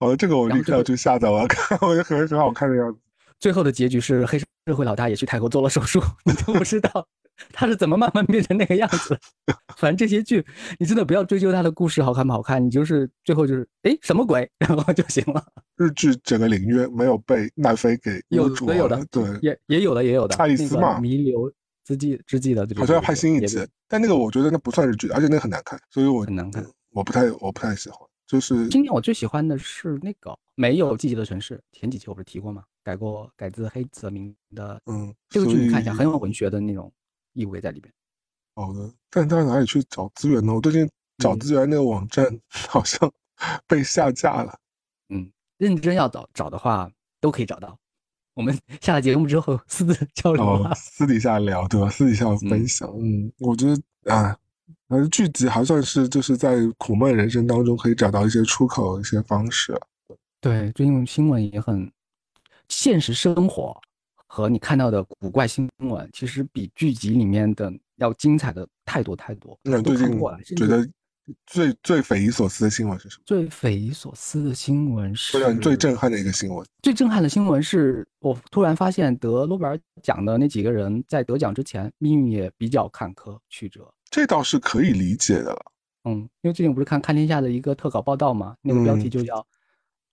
[0.00, 2.98] 哦，这个我立刻要去下载， 我要看，我觉得很很好看的样子。
[3.38, 7.06] 最后的结局是黑社会老大也去泰国做了手术， 你都不知道。
[7.52, 9.18] 他是怎么慢慢变成那个样子？
[9.76, 10.44] 反正这些剧，
[10.78, 15.44] 你真的不要追究他的故事好看不好看，你就是最后就是哎什么鬼， 然后就行了。
[15.76, 20.34] 日剧整个领域没有被奈飞给有的有的，对，也也有的也有的。
[20.36, 21.52] 爱丽丝嘛，弥留
[21.84, 27.98] 之际之际的，好像要拍新一集，但那个我觉得那不算日剧，而且那个很难看，所以我很难看，我不太我不太喜欢。
[28.26, 32.64] 就是今年我最喜欢的是那个没有季节的城市，前几期我不是提过吗？
[32.82, 36.92] 改过改自黑泽明的，嗯，这个剧你看一下，很有文学的那种。
[37.36, 37.92] 意味在里边。
[38.54, 40.54] 好的，但到哪里去找资源呢？
[40.54, 40.88] 我最近
[41.18, 43.12] 找资源那个网站 好像
[43.68, 44.58] 被下架了。
[45.10, 46.90] 嗯，认真要找找的话，
[47.20, 47.78] 都可以找到。
[48.34, 51.90] 我们 下了节目之后私自交流，私底下聊，对吧？
[51.90, 52.88] 私底下分享。
[52.98, 54.36] 嗯，我觉得啊，
[54.88, 59.78] 反正剧集还算是就是在苦闷人生当中可以找到一些出口的一些方式。
[60.40, 61.90] 对，最近新闻也很
[62.68, 63.78] 现实生活。
[64.26, 69.58] 和你看到的古怪新闻，其实比剧集里面的要精彩的太多太多。
[69.62, 70.18] 那最近
[70.56, 70.88] 觉得
[71.44, 73.22] 最最匪夷所思的新闻是什么？
[73.26, 76.64] 最匪夷所思的新闻是让你最震撼的一个新闻。
[76.82, 83.92] 最震撼的新闻是我突然发现得诺贝尔奖的那几个人在得奖之前命运也比较坎坷曲折。
[84.10, 85.72] 这倒是可以理解的了。
[86.04, 89.44] 嗯，因为最近不是看看天下的一个特稿报道嘛，那个标题就叫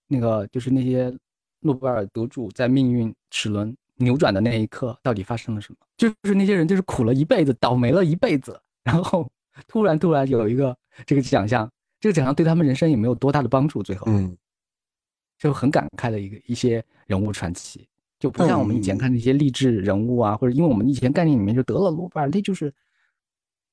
[0.08, 1.16] 那个就是那些
[1.60, 3.76] 诺贝尔得主在命运齿轮。
[3.96, 5.78] 扭转的那一刻到底发生了什么？
[5.96, 9.30] 就是那些人就是苦了一辈子，倒霉了一辈子，然后
[9.68, 10.76] 突然突然有一个
[11.06, 14.36] 这个奖项，这个奖项对他们人生也没有多大的帮助，最后，嗯，
[15.38, 17.88] 就很感慨的一个一些人物传奇，
[18.18, 22.72] 就不像我们以前看那些励志人物啊，或者因为我们以前概念里面就得了诺贝尔，那就是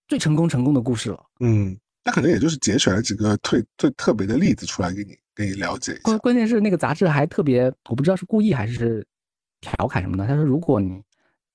[0.08, 6.02] 最成功成功的故事了，嗯，那可能也就是节选了几个最最特别的例子出来给你给你了解一下。
[6.04, 9.06] 关关键是那个杂志还特别，我不知道是故意还是
[9.62, 10.26] 调侃什么呢。
[10.28, 11.02] 他说，如果你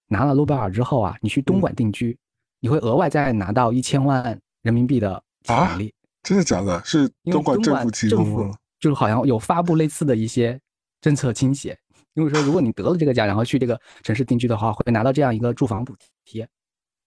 [0.08, 2.16] 拿了诺贝尔之后啊，你去东莞定居，
[2.60, 5.92] 你会额外再拿到一千万人民币的奖励。
[6.22, 6.82] 真的假的？
[6.84, 8.54] 是东莞政府提供吗？
[8.80, 10.58] 就是好像有发布类似的一些
[11.00, 11.78] 政策倾斜，
[12.14, 16.48] 因为说如果你得了这个奖，然后去这个城市定居的话，会拿到这样一个住房补贴。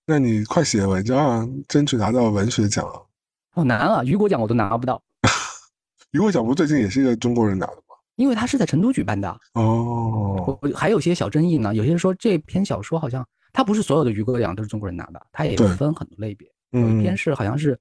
[0.06, 2.86] 那你快写文章啊，争取拿到文学奖。
[3.52, 4.04] 好难啊！
[4.04, 5.02] 雨果奖我都拿不到。
[6.12, 7.89] 雨果奖不最近也是一个中国人拿的吗？
[8.20, 9.36] 因为他是在成都举办的。
[9.54, 10.60] 哦。
[10.76, 16.48] 还有些小争议呢，有些人说这篇小说好像他不是所有的雨果奖都是中国人拿的，他也分很多类别。
[16.72, 17.80] 有一篇是好像是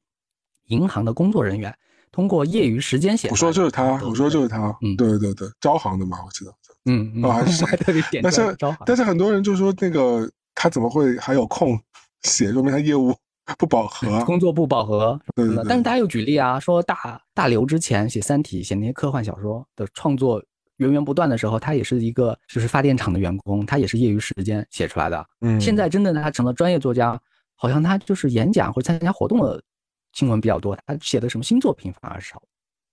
[0.66, 1.76] 银行的工作人员。
[2.10, 6.54] 通过业余时间写，我说就是他，我说就是他，嗯，对对对，招行的嘛，我记得，
[6.86, 8.56] 嗯，啊，还 是特别点，但是
[8.86, 11.78] 但是很多人就说那个他怎么会还有空
[12.22, 13.14] 写，说明他业务
[13.56, 15.64] 不饱和， 工作不饱和，对对。
[15.68, 20.42] 但是大家又举例啊，说大大刘之前写《三体》写那些科幻小说的创作
[20.76, 25.26] 源源不断的时候，他也是一个就是发电厂的员工，他也是业余时间写出来的。
[25.40, 27.20] 嗯，现在真的他成了专业作家，
[27.54, 29.62] 好像他就是演讲或者参加活动的。
[30.14, 32.42] 新闻比较多，他写的什么新作品反而少。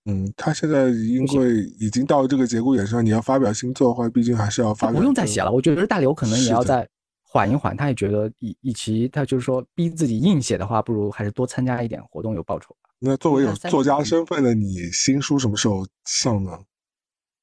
[0.04, 4.92] 嗯，他现在因为已经到这个节骨眼上，你要发表新作的话，毕竟还是要发。
[4.92, 6.86] 不用再写了，我觉得大刘可能也要再
[7.26, 7.76] 缓一缓。
[7.76, 12.90] 他也觉得，以以其他就是说逼自己硬写的话，不如还是多参加一点活动有报酬吧。
[12.98, 16.58] 那作为有作家身份的你，新书什么时候上呢？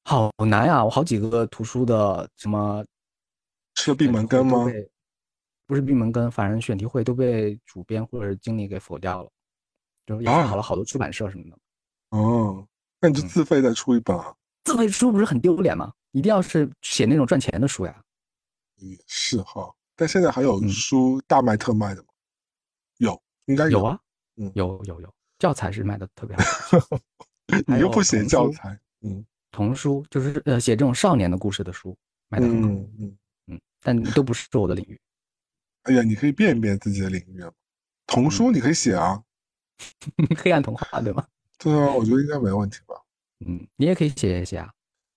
[0.04, 0.84] 好难呀！
[0.84, 2.84] 我好几个图书的什么
[3.74, 4.66] 吃了闭门羹吗？
[5.66, 9.30] 不是闭门羹，反正选题会都被主编或者是经理给否掉了。
[10.06, 11.56] 就也考了好多出版社什么的，
[12.10, 12.66] 哦，
[13.00, 14.34] 那你就自费再出一本啊？
[14.64, 15.90] 自费出不是很丢脸吗？
[16.12, 18.03] 一定要是写那种赚钱的书呀？
[18.76, 22.08] 也是哈，但现在还有书大卖特卖的吗？
[22.98, 23.98] 有，应该有啊，
[24.36, 26.78] 嗯，有有有，教材是卖的特别好，
[27.66, 31.96] 你又不写教材，嗯，童书就是呃写这种少年的故事的书
[32.28, 35.00] 卖的很好，嗯嗯嗯，但都不是我的领域。
[35.82, 37.52] 哎呀，你可以变一变自己的领域啊，
[38.06, 39.22] 童书你可以写啊。
[40.38, 41.26] 黑暗童话对吗？
[41.58, 42.94] 对啊，我觉得应该没问题吧。
[43.44, 44.72] 嗯，你也可以写一写啊。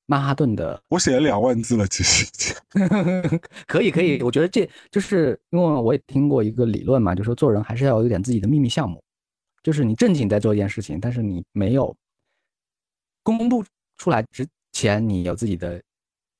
[0.10, 2.26] 曼哈顿的，我写了两万字了，其实。
[3.68, 9.04] 可以可以，我觉得这就是因为我也听过一个理论嘛，就是说做人还是要有点自己的秘密项目，
[9.62, 11.96] 就是你正经在做一件事情，但是你没有
[13.22, 13.64] 公布
[13.98, 15.82] 出来之前，你有自己的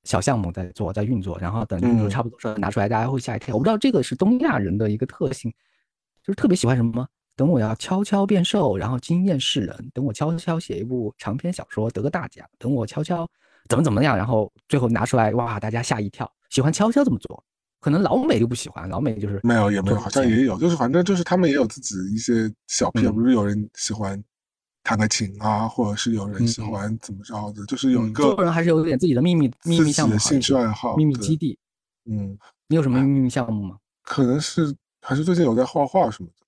[0.04, 3.54] 小项目在做，在运作，然后等运作差不多时候拿出来，大家会吓一跳。
[3.54, 5.52] 我不知道这个是东亚人的一个特性，
[6.22, 7.06] 就是特别喜欢什么。
[7.36, 13.28] 等我要悄悄变瘦，然后惊艳世人；等我悄悄写一部长篇小说得个大奖；等我悄悄
[13.68, 16.30] 怎么怎么样，然后最后拿出来，哇，大家吓一跳。
[16.50, 17.44] 喜欢悄悄这么做，
[17.80, 24.22] 可能老美就不喜欢，老美就是没有也没有，好像也有，就是反正就是他们也有自己一些小癖，不是有人喜欢
[24.82, 31.58] 弹个琴啊，或者是有人喜欢怎么着的，就是有一个做人还是有点自己的秘密秘密项目、兴趣爱好、秘密基地。
[32.10, 32.38] 嗯，
[32.68, 33.76] 你有什么秘密项目吗？
[34.02, 36.46] 可能是还是最近有在画画什么的。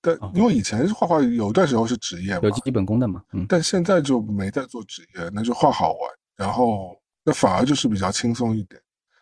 [0.00, 8.80] 但因为以前画画有一段时候是职业嘛，有基本功的嘛，嗯，但现在就没在做职业，那就画好玩，然后那反而就是比较轻松一点，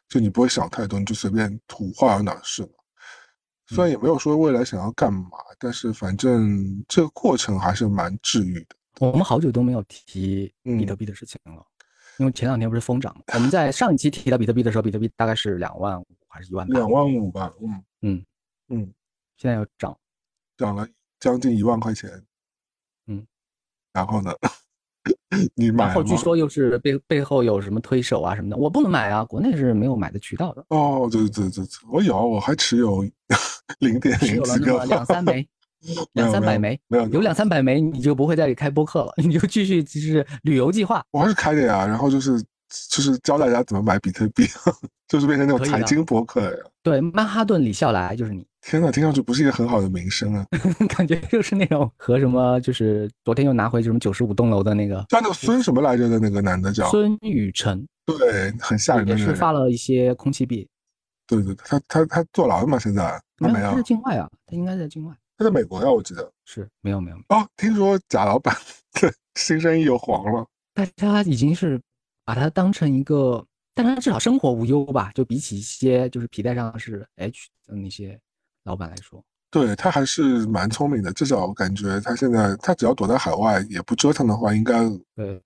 [0.09, 2.69] 就你不会想太多，你就随便图画有哪是嘛。
[3.69, 8.77] 虽然也没有说未来想要干嘛，但是反正这个过程还是蛮治愈的。
[9.01, 11.65] 我们好久都没有提比特币的事情了，
[12.19, 13.23] 因为前两天不是疯涨吗？
[13.35, 16.67] 我们在上一期提到比特币的时候，比特币大概是两万五还是一万？
[16.69, 18.27] 两万五吧，嗯嗯
[18.69, 18.95] 嗯，
[19.37, 19.97] 现在要涨。
[20.59, 20.87] 涨了
[21.19, 22.11] 将近一万块钱，
[23.07, 23.27] 嗯，
[23.93, 24.31] 然后呢，
[25.57, 30.65] 你买然后据说又是背背后有什么推手啊什么的，我不能买啊，国内是没有买的渠道的。
[30.69, 33.03] 哦，对对对对，我有，我还持有
[33.81, 35.49] 零点零几个，两三枚，
[36.13, 41.03] 两三百枚，没有有两三百枚，你就不会再开播客了， 你就继续就是旅游计划。
[41.11, 42.41] 我还是开的呀，然后就是
[42.91, 44.47] 就是教大家怎么买比特币，
[45.09, 46.65] 就是变成那种财经博客了呀。
[46.83, 48.47] 对，曼哈顿李笑来就是你。
[48.63, 50.47] 天呐，听上去不是一个很好的名声啊！
[50.89, 60.69] 感觉就是那种和什么，就是昨天又拿回什么九十五栋楼的那个，叫那个孙什么来着的那个男的叫孙雨辰，对，很吓人的也是发了一些空气币。
[61.27, 62.79] 对对，他他他坐牢了吗？
[62.79, 65.13] 现在没有，他在境外啊，他应该在境外。
[65.37, 67.45] 他在美国呀，我记得是没有没有哦。
[67.57, 68.55] 听说贾老板
[69.01, 71.81] 的新生意又黄了，大家已经是
[72.25, 73.45] 把它当成一个，
[73.75, 75.11] 但他至少生活无忧吧？
[75.15, 78.19] 就比起一些就是皮带上是 H 的那些
[78.65, 79.23] 老板来说。
[79.51, 84.91] 对他还是蛮聪明的，至少感觉他现在他只要躲在海外也不折腾的话，应该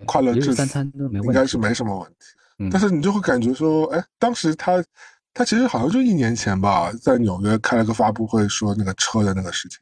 [0.06, 2.70] 快乐至三餐都没应该是没什么问题。
[2.70, 4.82] 但是你就会感觉说，哎，当时他
[5.34, 9.80] 他其实好像就一年前吧，在纽约开了个发布会，说那个车的那个事情。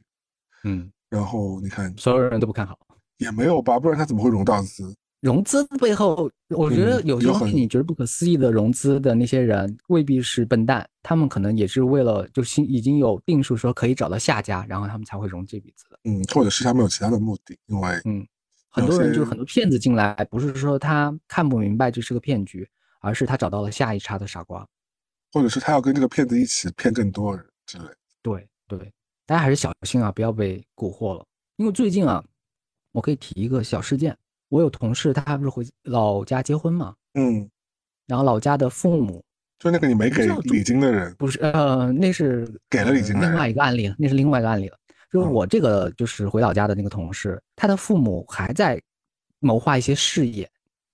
[0.64, 2.78] 嗯，然后你看，所有人都不看好，
[3.18, 4.96] 也没有吧，不然他怎么会融到资？
[5.24, 15.98] 融资背后，我觉得有些你觉得不可思议的融资的那些人未必是笨蛋，他们可能也是为了就心已经有定数说可以找到下家，然后他们才会融这笔资的。
[16.04, 18.26] 嗯，或者是他们有其他的目的，因为嗯，
[18.68, 22.68] 很多人就是很多骗子进来，不是说他看不明白这是个骗局，
[23.00, 24.68] 而是他找到了下一茬的傻瓜，
[25.32, 27.84] 或者是他要跟这个骗子一起骗更多人之类。
[28.20, 28.92] 对对，
[29.24, 31.24] 大家还是小心啊，不要被蛊惑了。
[31.56, 32.22] 因为最近啊，
[32.92, 34.14] 我可以提一个小事件。
[34.54, 36.94] 我有同事，他不是回老家结婚嘛？
[37.14, 37.50] 嗯，
[38.06, 39.20] 然后老家的父母，
[39.58, 41.40] 就那个你没给礼金的人，不是？
[41.40, 43.20] 呃，那是给了礼金。
[43.20, 44.78] 另外一个案例，那是另外一个案例了。
[45.10, 48.80] 就是我这个就是回老家的那个同事，他的父母还在
[49.40, 50.48] 谋划一些事业。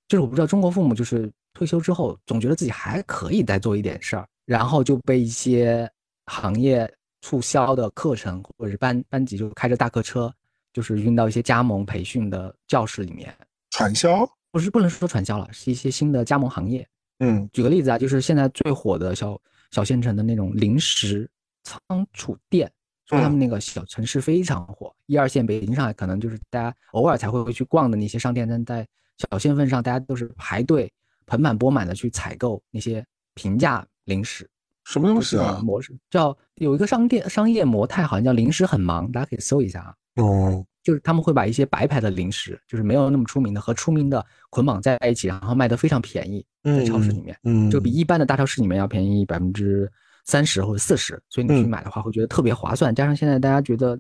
[0.09, 5.87] 就是我不知道中国父母就是退休之后总觉得自己还可以再做一点事儿，然后就被一些
[6.25, 10.33] 行业促销的课程或者是班班级就开着大客车，
[10.73, 13.35] 就是运到一些加盟培训的教室里面。
[13.81, 16.87] 传销不是不能说传销了，是一些新的加盟行业。
[17.21, 19.41] 嗯，举个例子啊，就是现在最火的小
[19.71, 21.27] 小县城的那种零食
[21.65, 21.81] 仓
[22.13, 22.71] 储店，
[23.07, 28.87] 说他们那个小城市非常火，一二线北京上海可能就是大家偶尔才会去逛的那些商店，但在
[29.17, 30.93] 小县份上，大家都是排队
[31.25, 33.03] 盆满钵满的去采购那些
[33.33, 34.47] 平价零食。
[34.85, 35.59] 什么东西啊？
[35.65, 39.95] 模式叫有一个商店商业模态，好像叫零食很忙，大家可以搜一下啊。
[40.17, 40.67] 哦。
[40.83, 49.91] 就是他们会把一些白牌的零食，就是没有那么出名的和出名的捆绑在一起，然后卖的非常便宜，在超市里面，嗯，就比一般的大超市里面要便宜百分之
[50.25, 52.95] 三十或者四十，所以你去买的话会觉得特别划算。
[52.95, 53.99] 加上现在大家觉得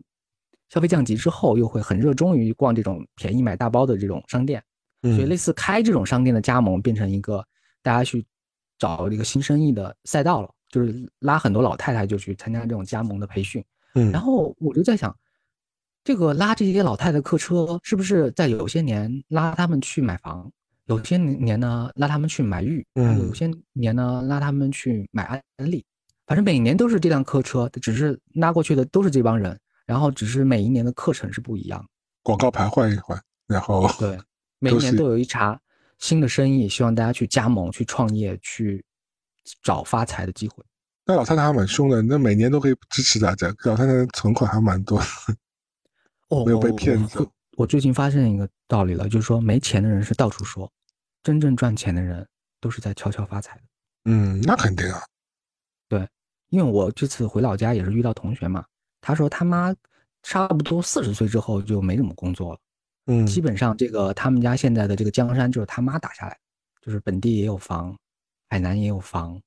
[0.70, 4.62] 消费降级之后，又会很热衷于逛这种便宜买大包的这种商店，
[5.02, 7.44] 所以类似开这种商店的加盟变成一个
[7.82, 8.24] 大家去
[8.78, 13.62] 找一个新生意的赛道了，就是拉很多老太太就去参加这种加盟的培训，
[13.94, 15.14] 嗯，然后我就在想。
[16.02, 20.50] 这个拉这些老太太客车，是不是在有些年拉他们去买房，
[20.86, 25.84] 有些年呢拉他们去买玉，有些年呢拉他们去买安利，
[26.26, 31.84] 反正每年都是这辆客车，只是拉过去的都是这帮人，然后只是每一年的课程是不一样，
[32.22, 34.18] 广告牌换一换，然后对，
[34.58, 35.60] 每一年都有一茬
[35.98, 38.82] 新的生意，希望大家去加盟、去创业、去
[39.62, 40.64] 找发财的机会。
[41.04, 44.98] 那老太太还蛮凶的，那每年都可以支持大家，老太太存款还蛮多。
[46.30, 47.28] 哦，没有被骗子。
[47.56, 50.70] 我最近发现一个道理了，就是说没钱的人是到处说，
[51.22, 52.26] 真正赚钱的人
[52.60, 53.62] 都是在悄悄发财的。
[54.04, 55.02] 嗯，那肯定啊。
[55.88, 56.08] 对，
[56.48, 58.64] 因为我这次回老家也是遇到同学嘛，
[59.00, 59.74] 他说他妈
[60.22, 62.60] 差不多四十岁之后就没怎么工作了。
[63.06, 66.38] 嗯，基本上这个他们家现在的这个江山就是他妈打下来，
[66.80, 67.94] 就是本地也有房，
[68.48, 69.38] 海南也有房，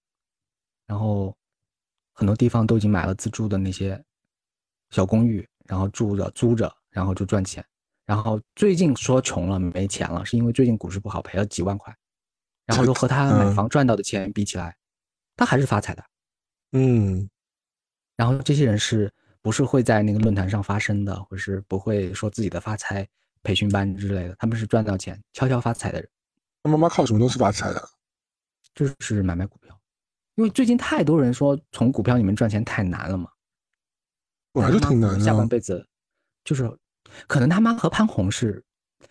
[0.85, 1.35] 然后
[2.11, 3.99] 很多地方都已经买了自住的那些
[4.91, 5.47] 小公寓。
[5.67, 7.63] 然后住着租着，然后就赚钱。
[8.05, 11.95] 然后最近说穷了没钱了，是因为最近股市不好，赔了几万块。
[12.65, 14.75] 然后说和他买房赚到的钱比起来，
[15.35, 16.03] 他还是发财的。
[16.71, 17.29] 嗯。
[18.15, 19.11] 然后这些人是
[19.41, 23.07] 不是会在那个论坛上发声的，或是不会说自己的发财
[23.41, 24.35] 培训班之类的？
[24.37, 26.09] 他们是赚到钱悄悄发财的人。
[26.61, 27.89] 那妈妈靠什么东西发财的？
[28.75, 29.77] 就是买卖股票，
[30.35, 33.29] 因为最近太多人说从股票里面赚钱太难了嘛。
[34.53, 35.19] 我还是挺难的。
[35.19, 35.85] 下半辈子，
[36.45, 36.71] 就是
[37.27, 38.63] 可能他妈和潘虹是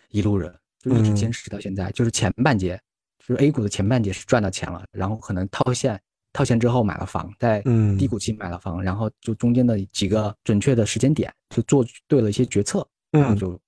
[0.09, 1.91] 一路人，就一直坚持到现在。
[1.91, 2.79] 就是前半截，
[3.19, 5.99] 就是 A 股的前半截是赚到钱了，然后可能套现，
[6.31, 7.61] 套现之后买了房，在
[7.97, 13.59] 低谷期买了房，然后就中间的几个准确的时间点，就做对了一些决策，然后就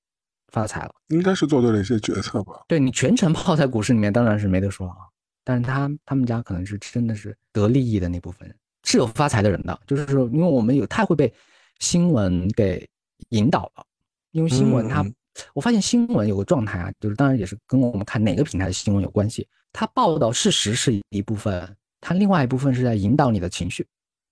[0.52, 0.94] 发财了。
[1.10, 2.64] 应该是做对了一些决策吧？
[2.68, 4.98] 对你全程泡在股市里面，当然是没得说啊。
[5.44, 11.32] 但是他他们家可能是真的是得利益的那部分人，是有发财的人的，就是说，因为我们有太会被。
[11.80, 12.88] 新闻给
[13.30, 13.86] 引导了，
[14.32, 15.06] 因为新闻它，
[15.54, 19.48] 我发现新闻有个状态啊，就是当然也是跟我们看哪个平台的新闻有关系。
[19.74, 23.86] 它报道事实是一部分，它另外一部分是在引导你的情绪。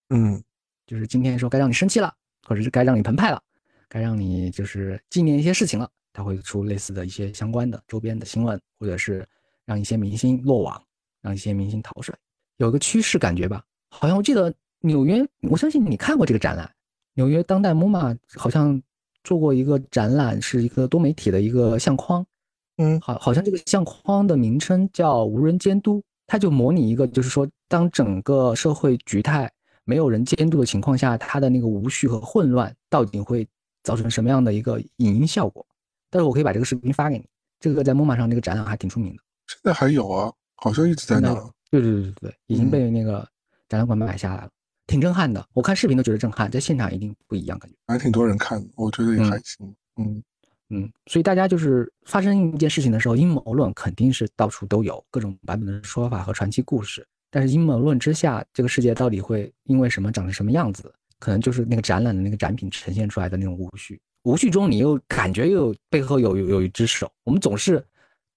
[0.09, 0.41] 嗯，
[0.85, 2.13] 就是今天说该让你生气了，
[2.47, 3.41] 或者是该让你澎湃了，
[3.89, 9.27] 该让你就是纪念一些事情了，它会出类似的一些相关的周边的新闻，或者是
[9.65, 10.81] 让一些明星落网，
[11.21, 12.15] 让一些明星逃税，
[12.57, 13.63] 有个趋势感觉吧。
[13.89, 16.73] 好像我记得纽约，我相信你看过这个展览。
[17.15, 18.81] 纽约当代 MoMA 好像
[19.23, 22.25] 做过一个展览，是一个多媒体的一个相框，
[22.77, 29.51] 嗯，好，好像这个相框的名称叫无人监督，它就模拟一个，就是说当整个社会局态
[29.85, 33.47] 没有人监督的情况下，它的那个无序和混乱到底会
[33.83, 35.65] 造成什么样的一个影音效果？
[36.09, 37.25] 但是我可以把这个视频发给你，
[37.59, 39.21] 这个在 MoMA 上那个展览还挺出名的。
[39.47, 41.33] 现在还有啊，好像一直在那。
[41.69, 43.27] 对对对对对，已经被那个
[43.67, 44.49] 展览馆买下来了。
[44.87, 45.45] 挺震撼的。
[45.53, 49.75] 我看视频都觉得震撼，在现场一定不一样，感觉还挺多人看的，我觉得也还行。
[49.97, 50.23] 嗯
[50.69, 57.05] 嗯，所以大家就是发生一件事情的时候，阴谋论肯定是到处都有，各种版本的说法和传奇故事。
[57.29, 60.91] 但是阴谋论之下，这个世界到底会因为什么长成什么样子？
[61.19, 67.09] 可能就是那个展览的那个展品呈现出来的那种无序，无序中你又感觉又有背后有有有一只手。
[67.23, 67.81] 我们总是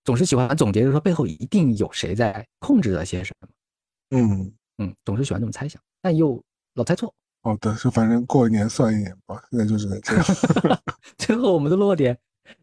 [0.04, 3.48] 总是喜欢总结，就说背后一定有谁在控制着些什么。
[4.10, 6.40] 嗯嗯，总是喜欢这么猜想，但又
[6.74, 7.12] 老猜错。
[7.42, 10.24] 哦，对，就反正过一年算一年吧，现在就是这样。
[11.18, 12.16] 最后我们的落点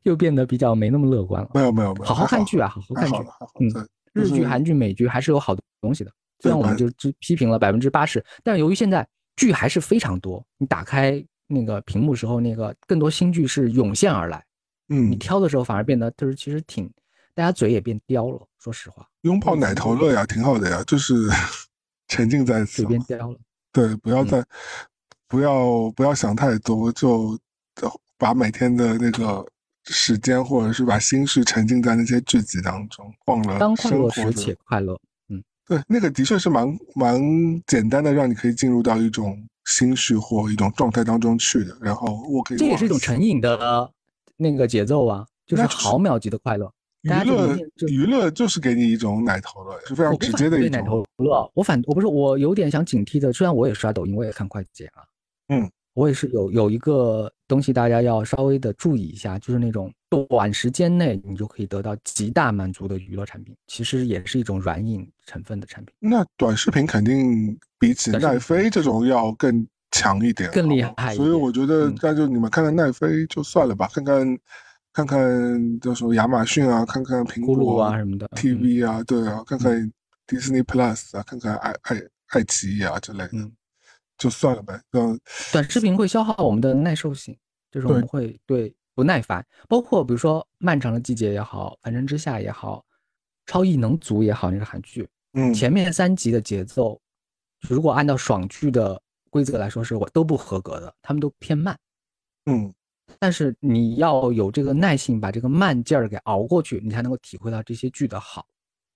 [0.04, 1.50] 又变得比较没那么乐观了。
[1.54, 3.18] 没有没有没有，好好看剧啊，好好看剧。
[3.60, 6.12] 嗯，日剧、韩剧、美剧还是有好东西的。
[6.40, 9.06] 虽然我们就只批评了百分之八十，但是由于现在
[9.36, 14.42] 剧还是非常多，你打开那个屏幕时候，那个更多新剧是涌现而来。
[14.88, 16.90] 嗯，你挑的时候反而变得就是其实挺，
[17.36, 18.48] 大家嘴也变刁了。
[18.58, 21.14] 说实话，拥抱奶头乐呀，挺好的呀，就是
[22.08, 23.38] 沉浸在此边刁了。
[23.72, 24.44] 对，不要再
[25.28, 27.38] 不要不要想太多，就
[28.18, 29.46] 把每天的那个
[29.86, 34.94] 时间或者是把心绪沉浸在那些剧集当中，忘了当快乐时且快乐。
[35.30, 37.20] 嗯对，那个的确是蛮蛮
[37.66, 41.76] 简单的，让你可以进入到一种心绪或一种状态当中去的。
[41.82, 43.92] 然后我可以，这也是一种成瘾的
[44.38, 46.72] 那个节奏啊，就是毫秒级的快乐。
[47.04, 47.58] 娱乐
[47.88, 51.52] 娱乐就是给你一种奶头乐，是非常直接的一种奶头乐。
[51.54, 55.04] 我反我不是我有点想警惕的，虽然我也刷抖音，我也看快剪啊，
[55.50, 55.70] 嗯。
[55.96, 65.94] 我也是有有一个东西，大家要稍微的注意一下，就是那种短时间内你就可以得到极大满足的娱乐产品，其实也是一种软硬成分的产品。
[66.00, 71.14] 那短视频肯定比起奈飞这种要更强一点，更厉害。
[71.14, 74.36] 所以我觉得，那就你们看看奈飞就算了吧，看看
[74.94, 79.92] 看看叫什么亚马逊啊，看看苹果啊什么的，TV 啊，对啊，看看
[80.28, 83.52] Disney Plus 啊，看看爱爱爱奇艺啊之类的。
[84.16, 85.20] 就算了呗，嗯，
[85.52, 87.36] 短视频会消耗我们的耐受性，
[87.72, 89.44] 就是我们会对不耐烦。
[89.68, 92.86] 包括比如说《漫长的季节》也好，《凡尘之下》也好，
[93.52, 97.02] 《超异能族》也好，那个韩剧，嗯，前面三集的节奏，
[97.68, 99.02] 如果按照爽剧的
[99.32, 101.78] 规则来说，是我都不合格的，他们都偏慢，
[102.46, 102.72] 嗯，
[103.24, 108.46] 但是你要有这个耐性，把这个慢劲儿给熬过去，你才能够体会到这些剧的好，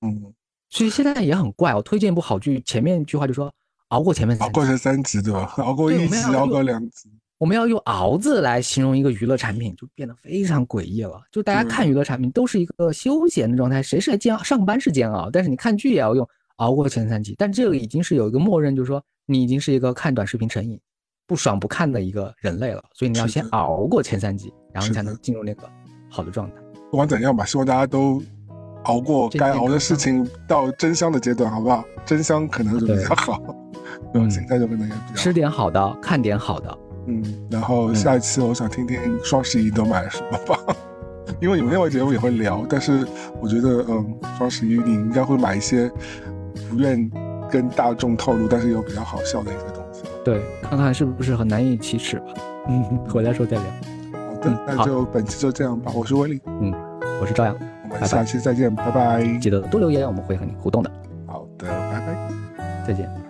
[0.01, 0.33] 嗯，
[0.69, 3.49] 所以现在也很怪，我推荐一部好剧，前面一句话就说。
[3.89, 5.53] 熬过前面，熬过前三集对吧？
[5.59, 7.09] 熬过一集，熬过两集。
[7.37, 11.21] 我们要用“熬”字来形容一个娱乐产品，就变得非常诡异了。
[11.31, 14.43] 就大家看娱乐产品都是一个休闲的状态，谁是来煎熬？
[14.43, 16.27] 上班是煎熬，但是你看剧也要用
[16.57, 17.33] “熬过前三集”。
[17.39, 20.77] 但这个已经是有一个默认，就是说你已经是一个看短视频成瘾、
[21.27, 22.81] 不爽不看的一个人类了。
[22.93, 25.69] 所以你要先熬过前三集，然后你才能进入那个
[26.09, 26.55] 好的状态。
[26.89, 28.21] 不管怎样吧，希望大家都
[28.85, 31.83] 熬过该熬的事情，到真香的阶段，好不好？
[32.05, 33.41] 真香可能就比较好。
[34.13, 36.77] 嗯，现在就可能也比较吃点好的，看点好的。
[37.07, 40.59] 嗯，然后下一期我想听听双十一都买了什么吧，
[41.41, 43.05] 因为你们另外节目也会聊，但是
[43.41, 45.89] 我觉得，嗯，双十一你应该会买一些
[46.69, 47.09] 不愿
[47.49, 49.76] 跟大众透露，但是又比较好笑的一个东西。
[50.27, 52.25] 对，看看是不是很难以启齿吧。
[52.67, 53.63] 嗯， 回来时候再聊。
[53.63, 55.89] 好的，那就本期就这样吧。
[55.95, 56.73] 我是威利，嗯，
[57.21, 57.55] 我是朝阳，
[57.89, 59.23] 我们下期再见，拜拜。
[59.39, 60.91] 记得多留言，我们会和你互动的。
[61.25, 62.01] 好的，拜
[62.57, 63.26] 拜，再见。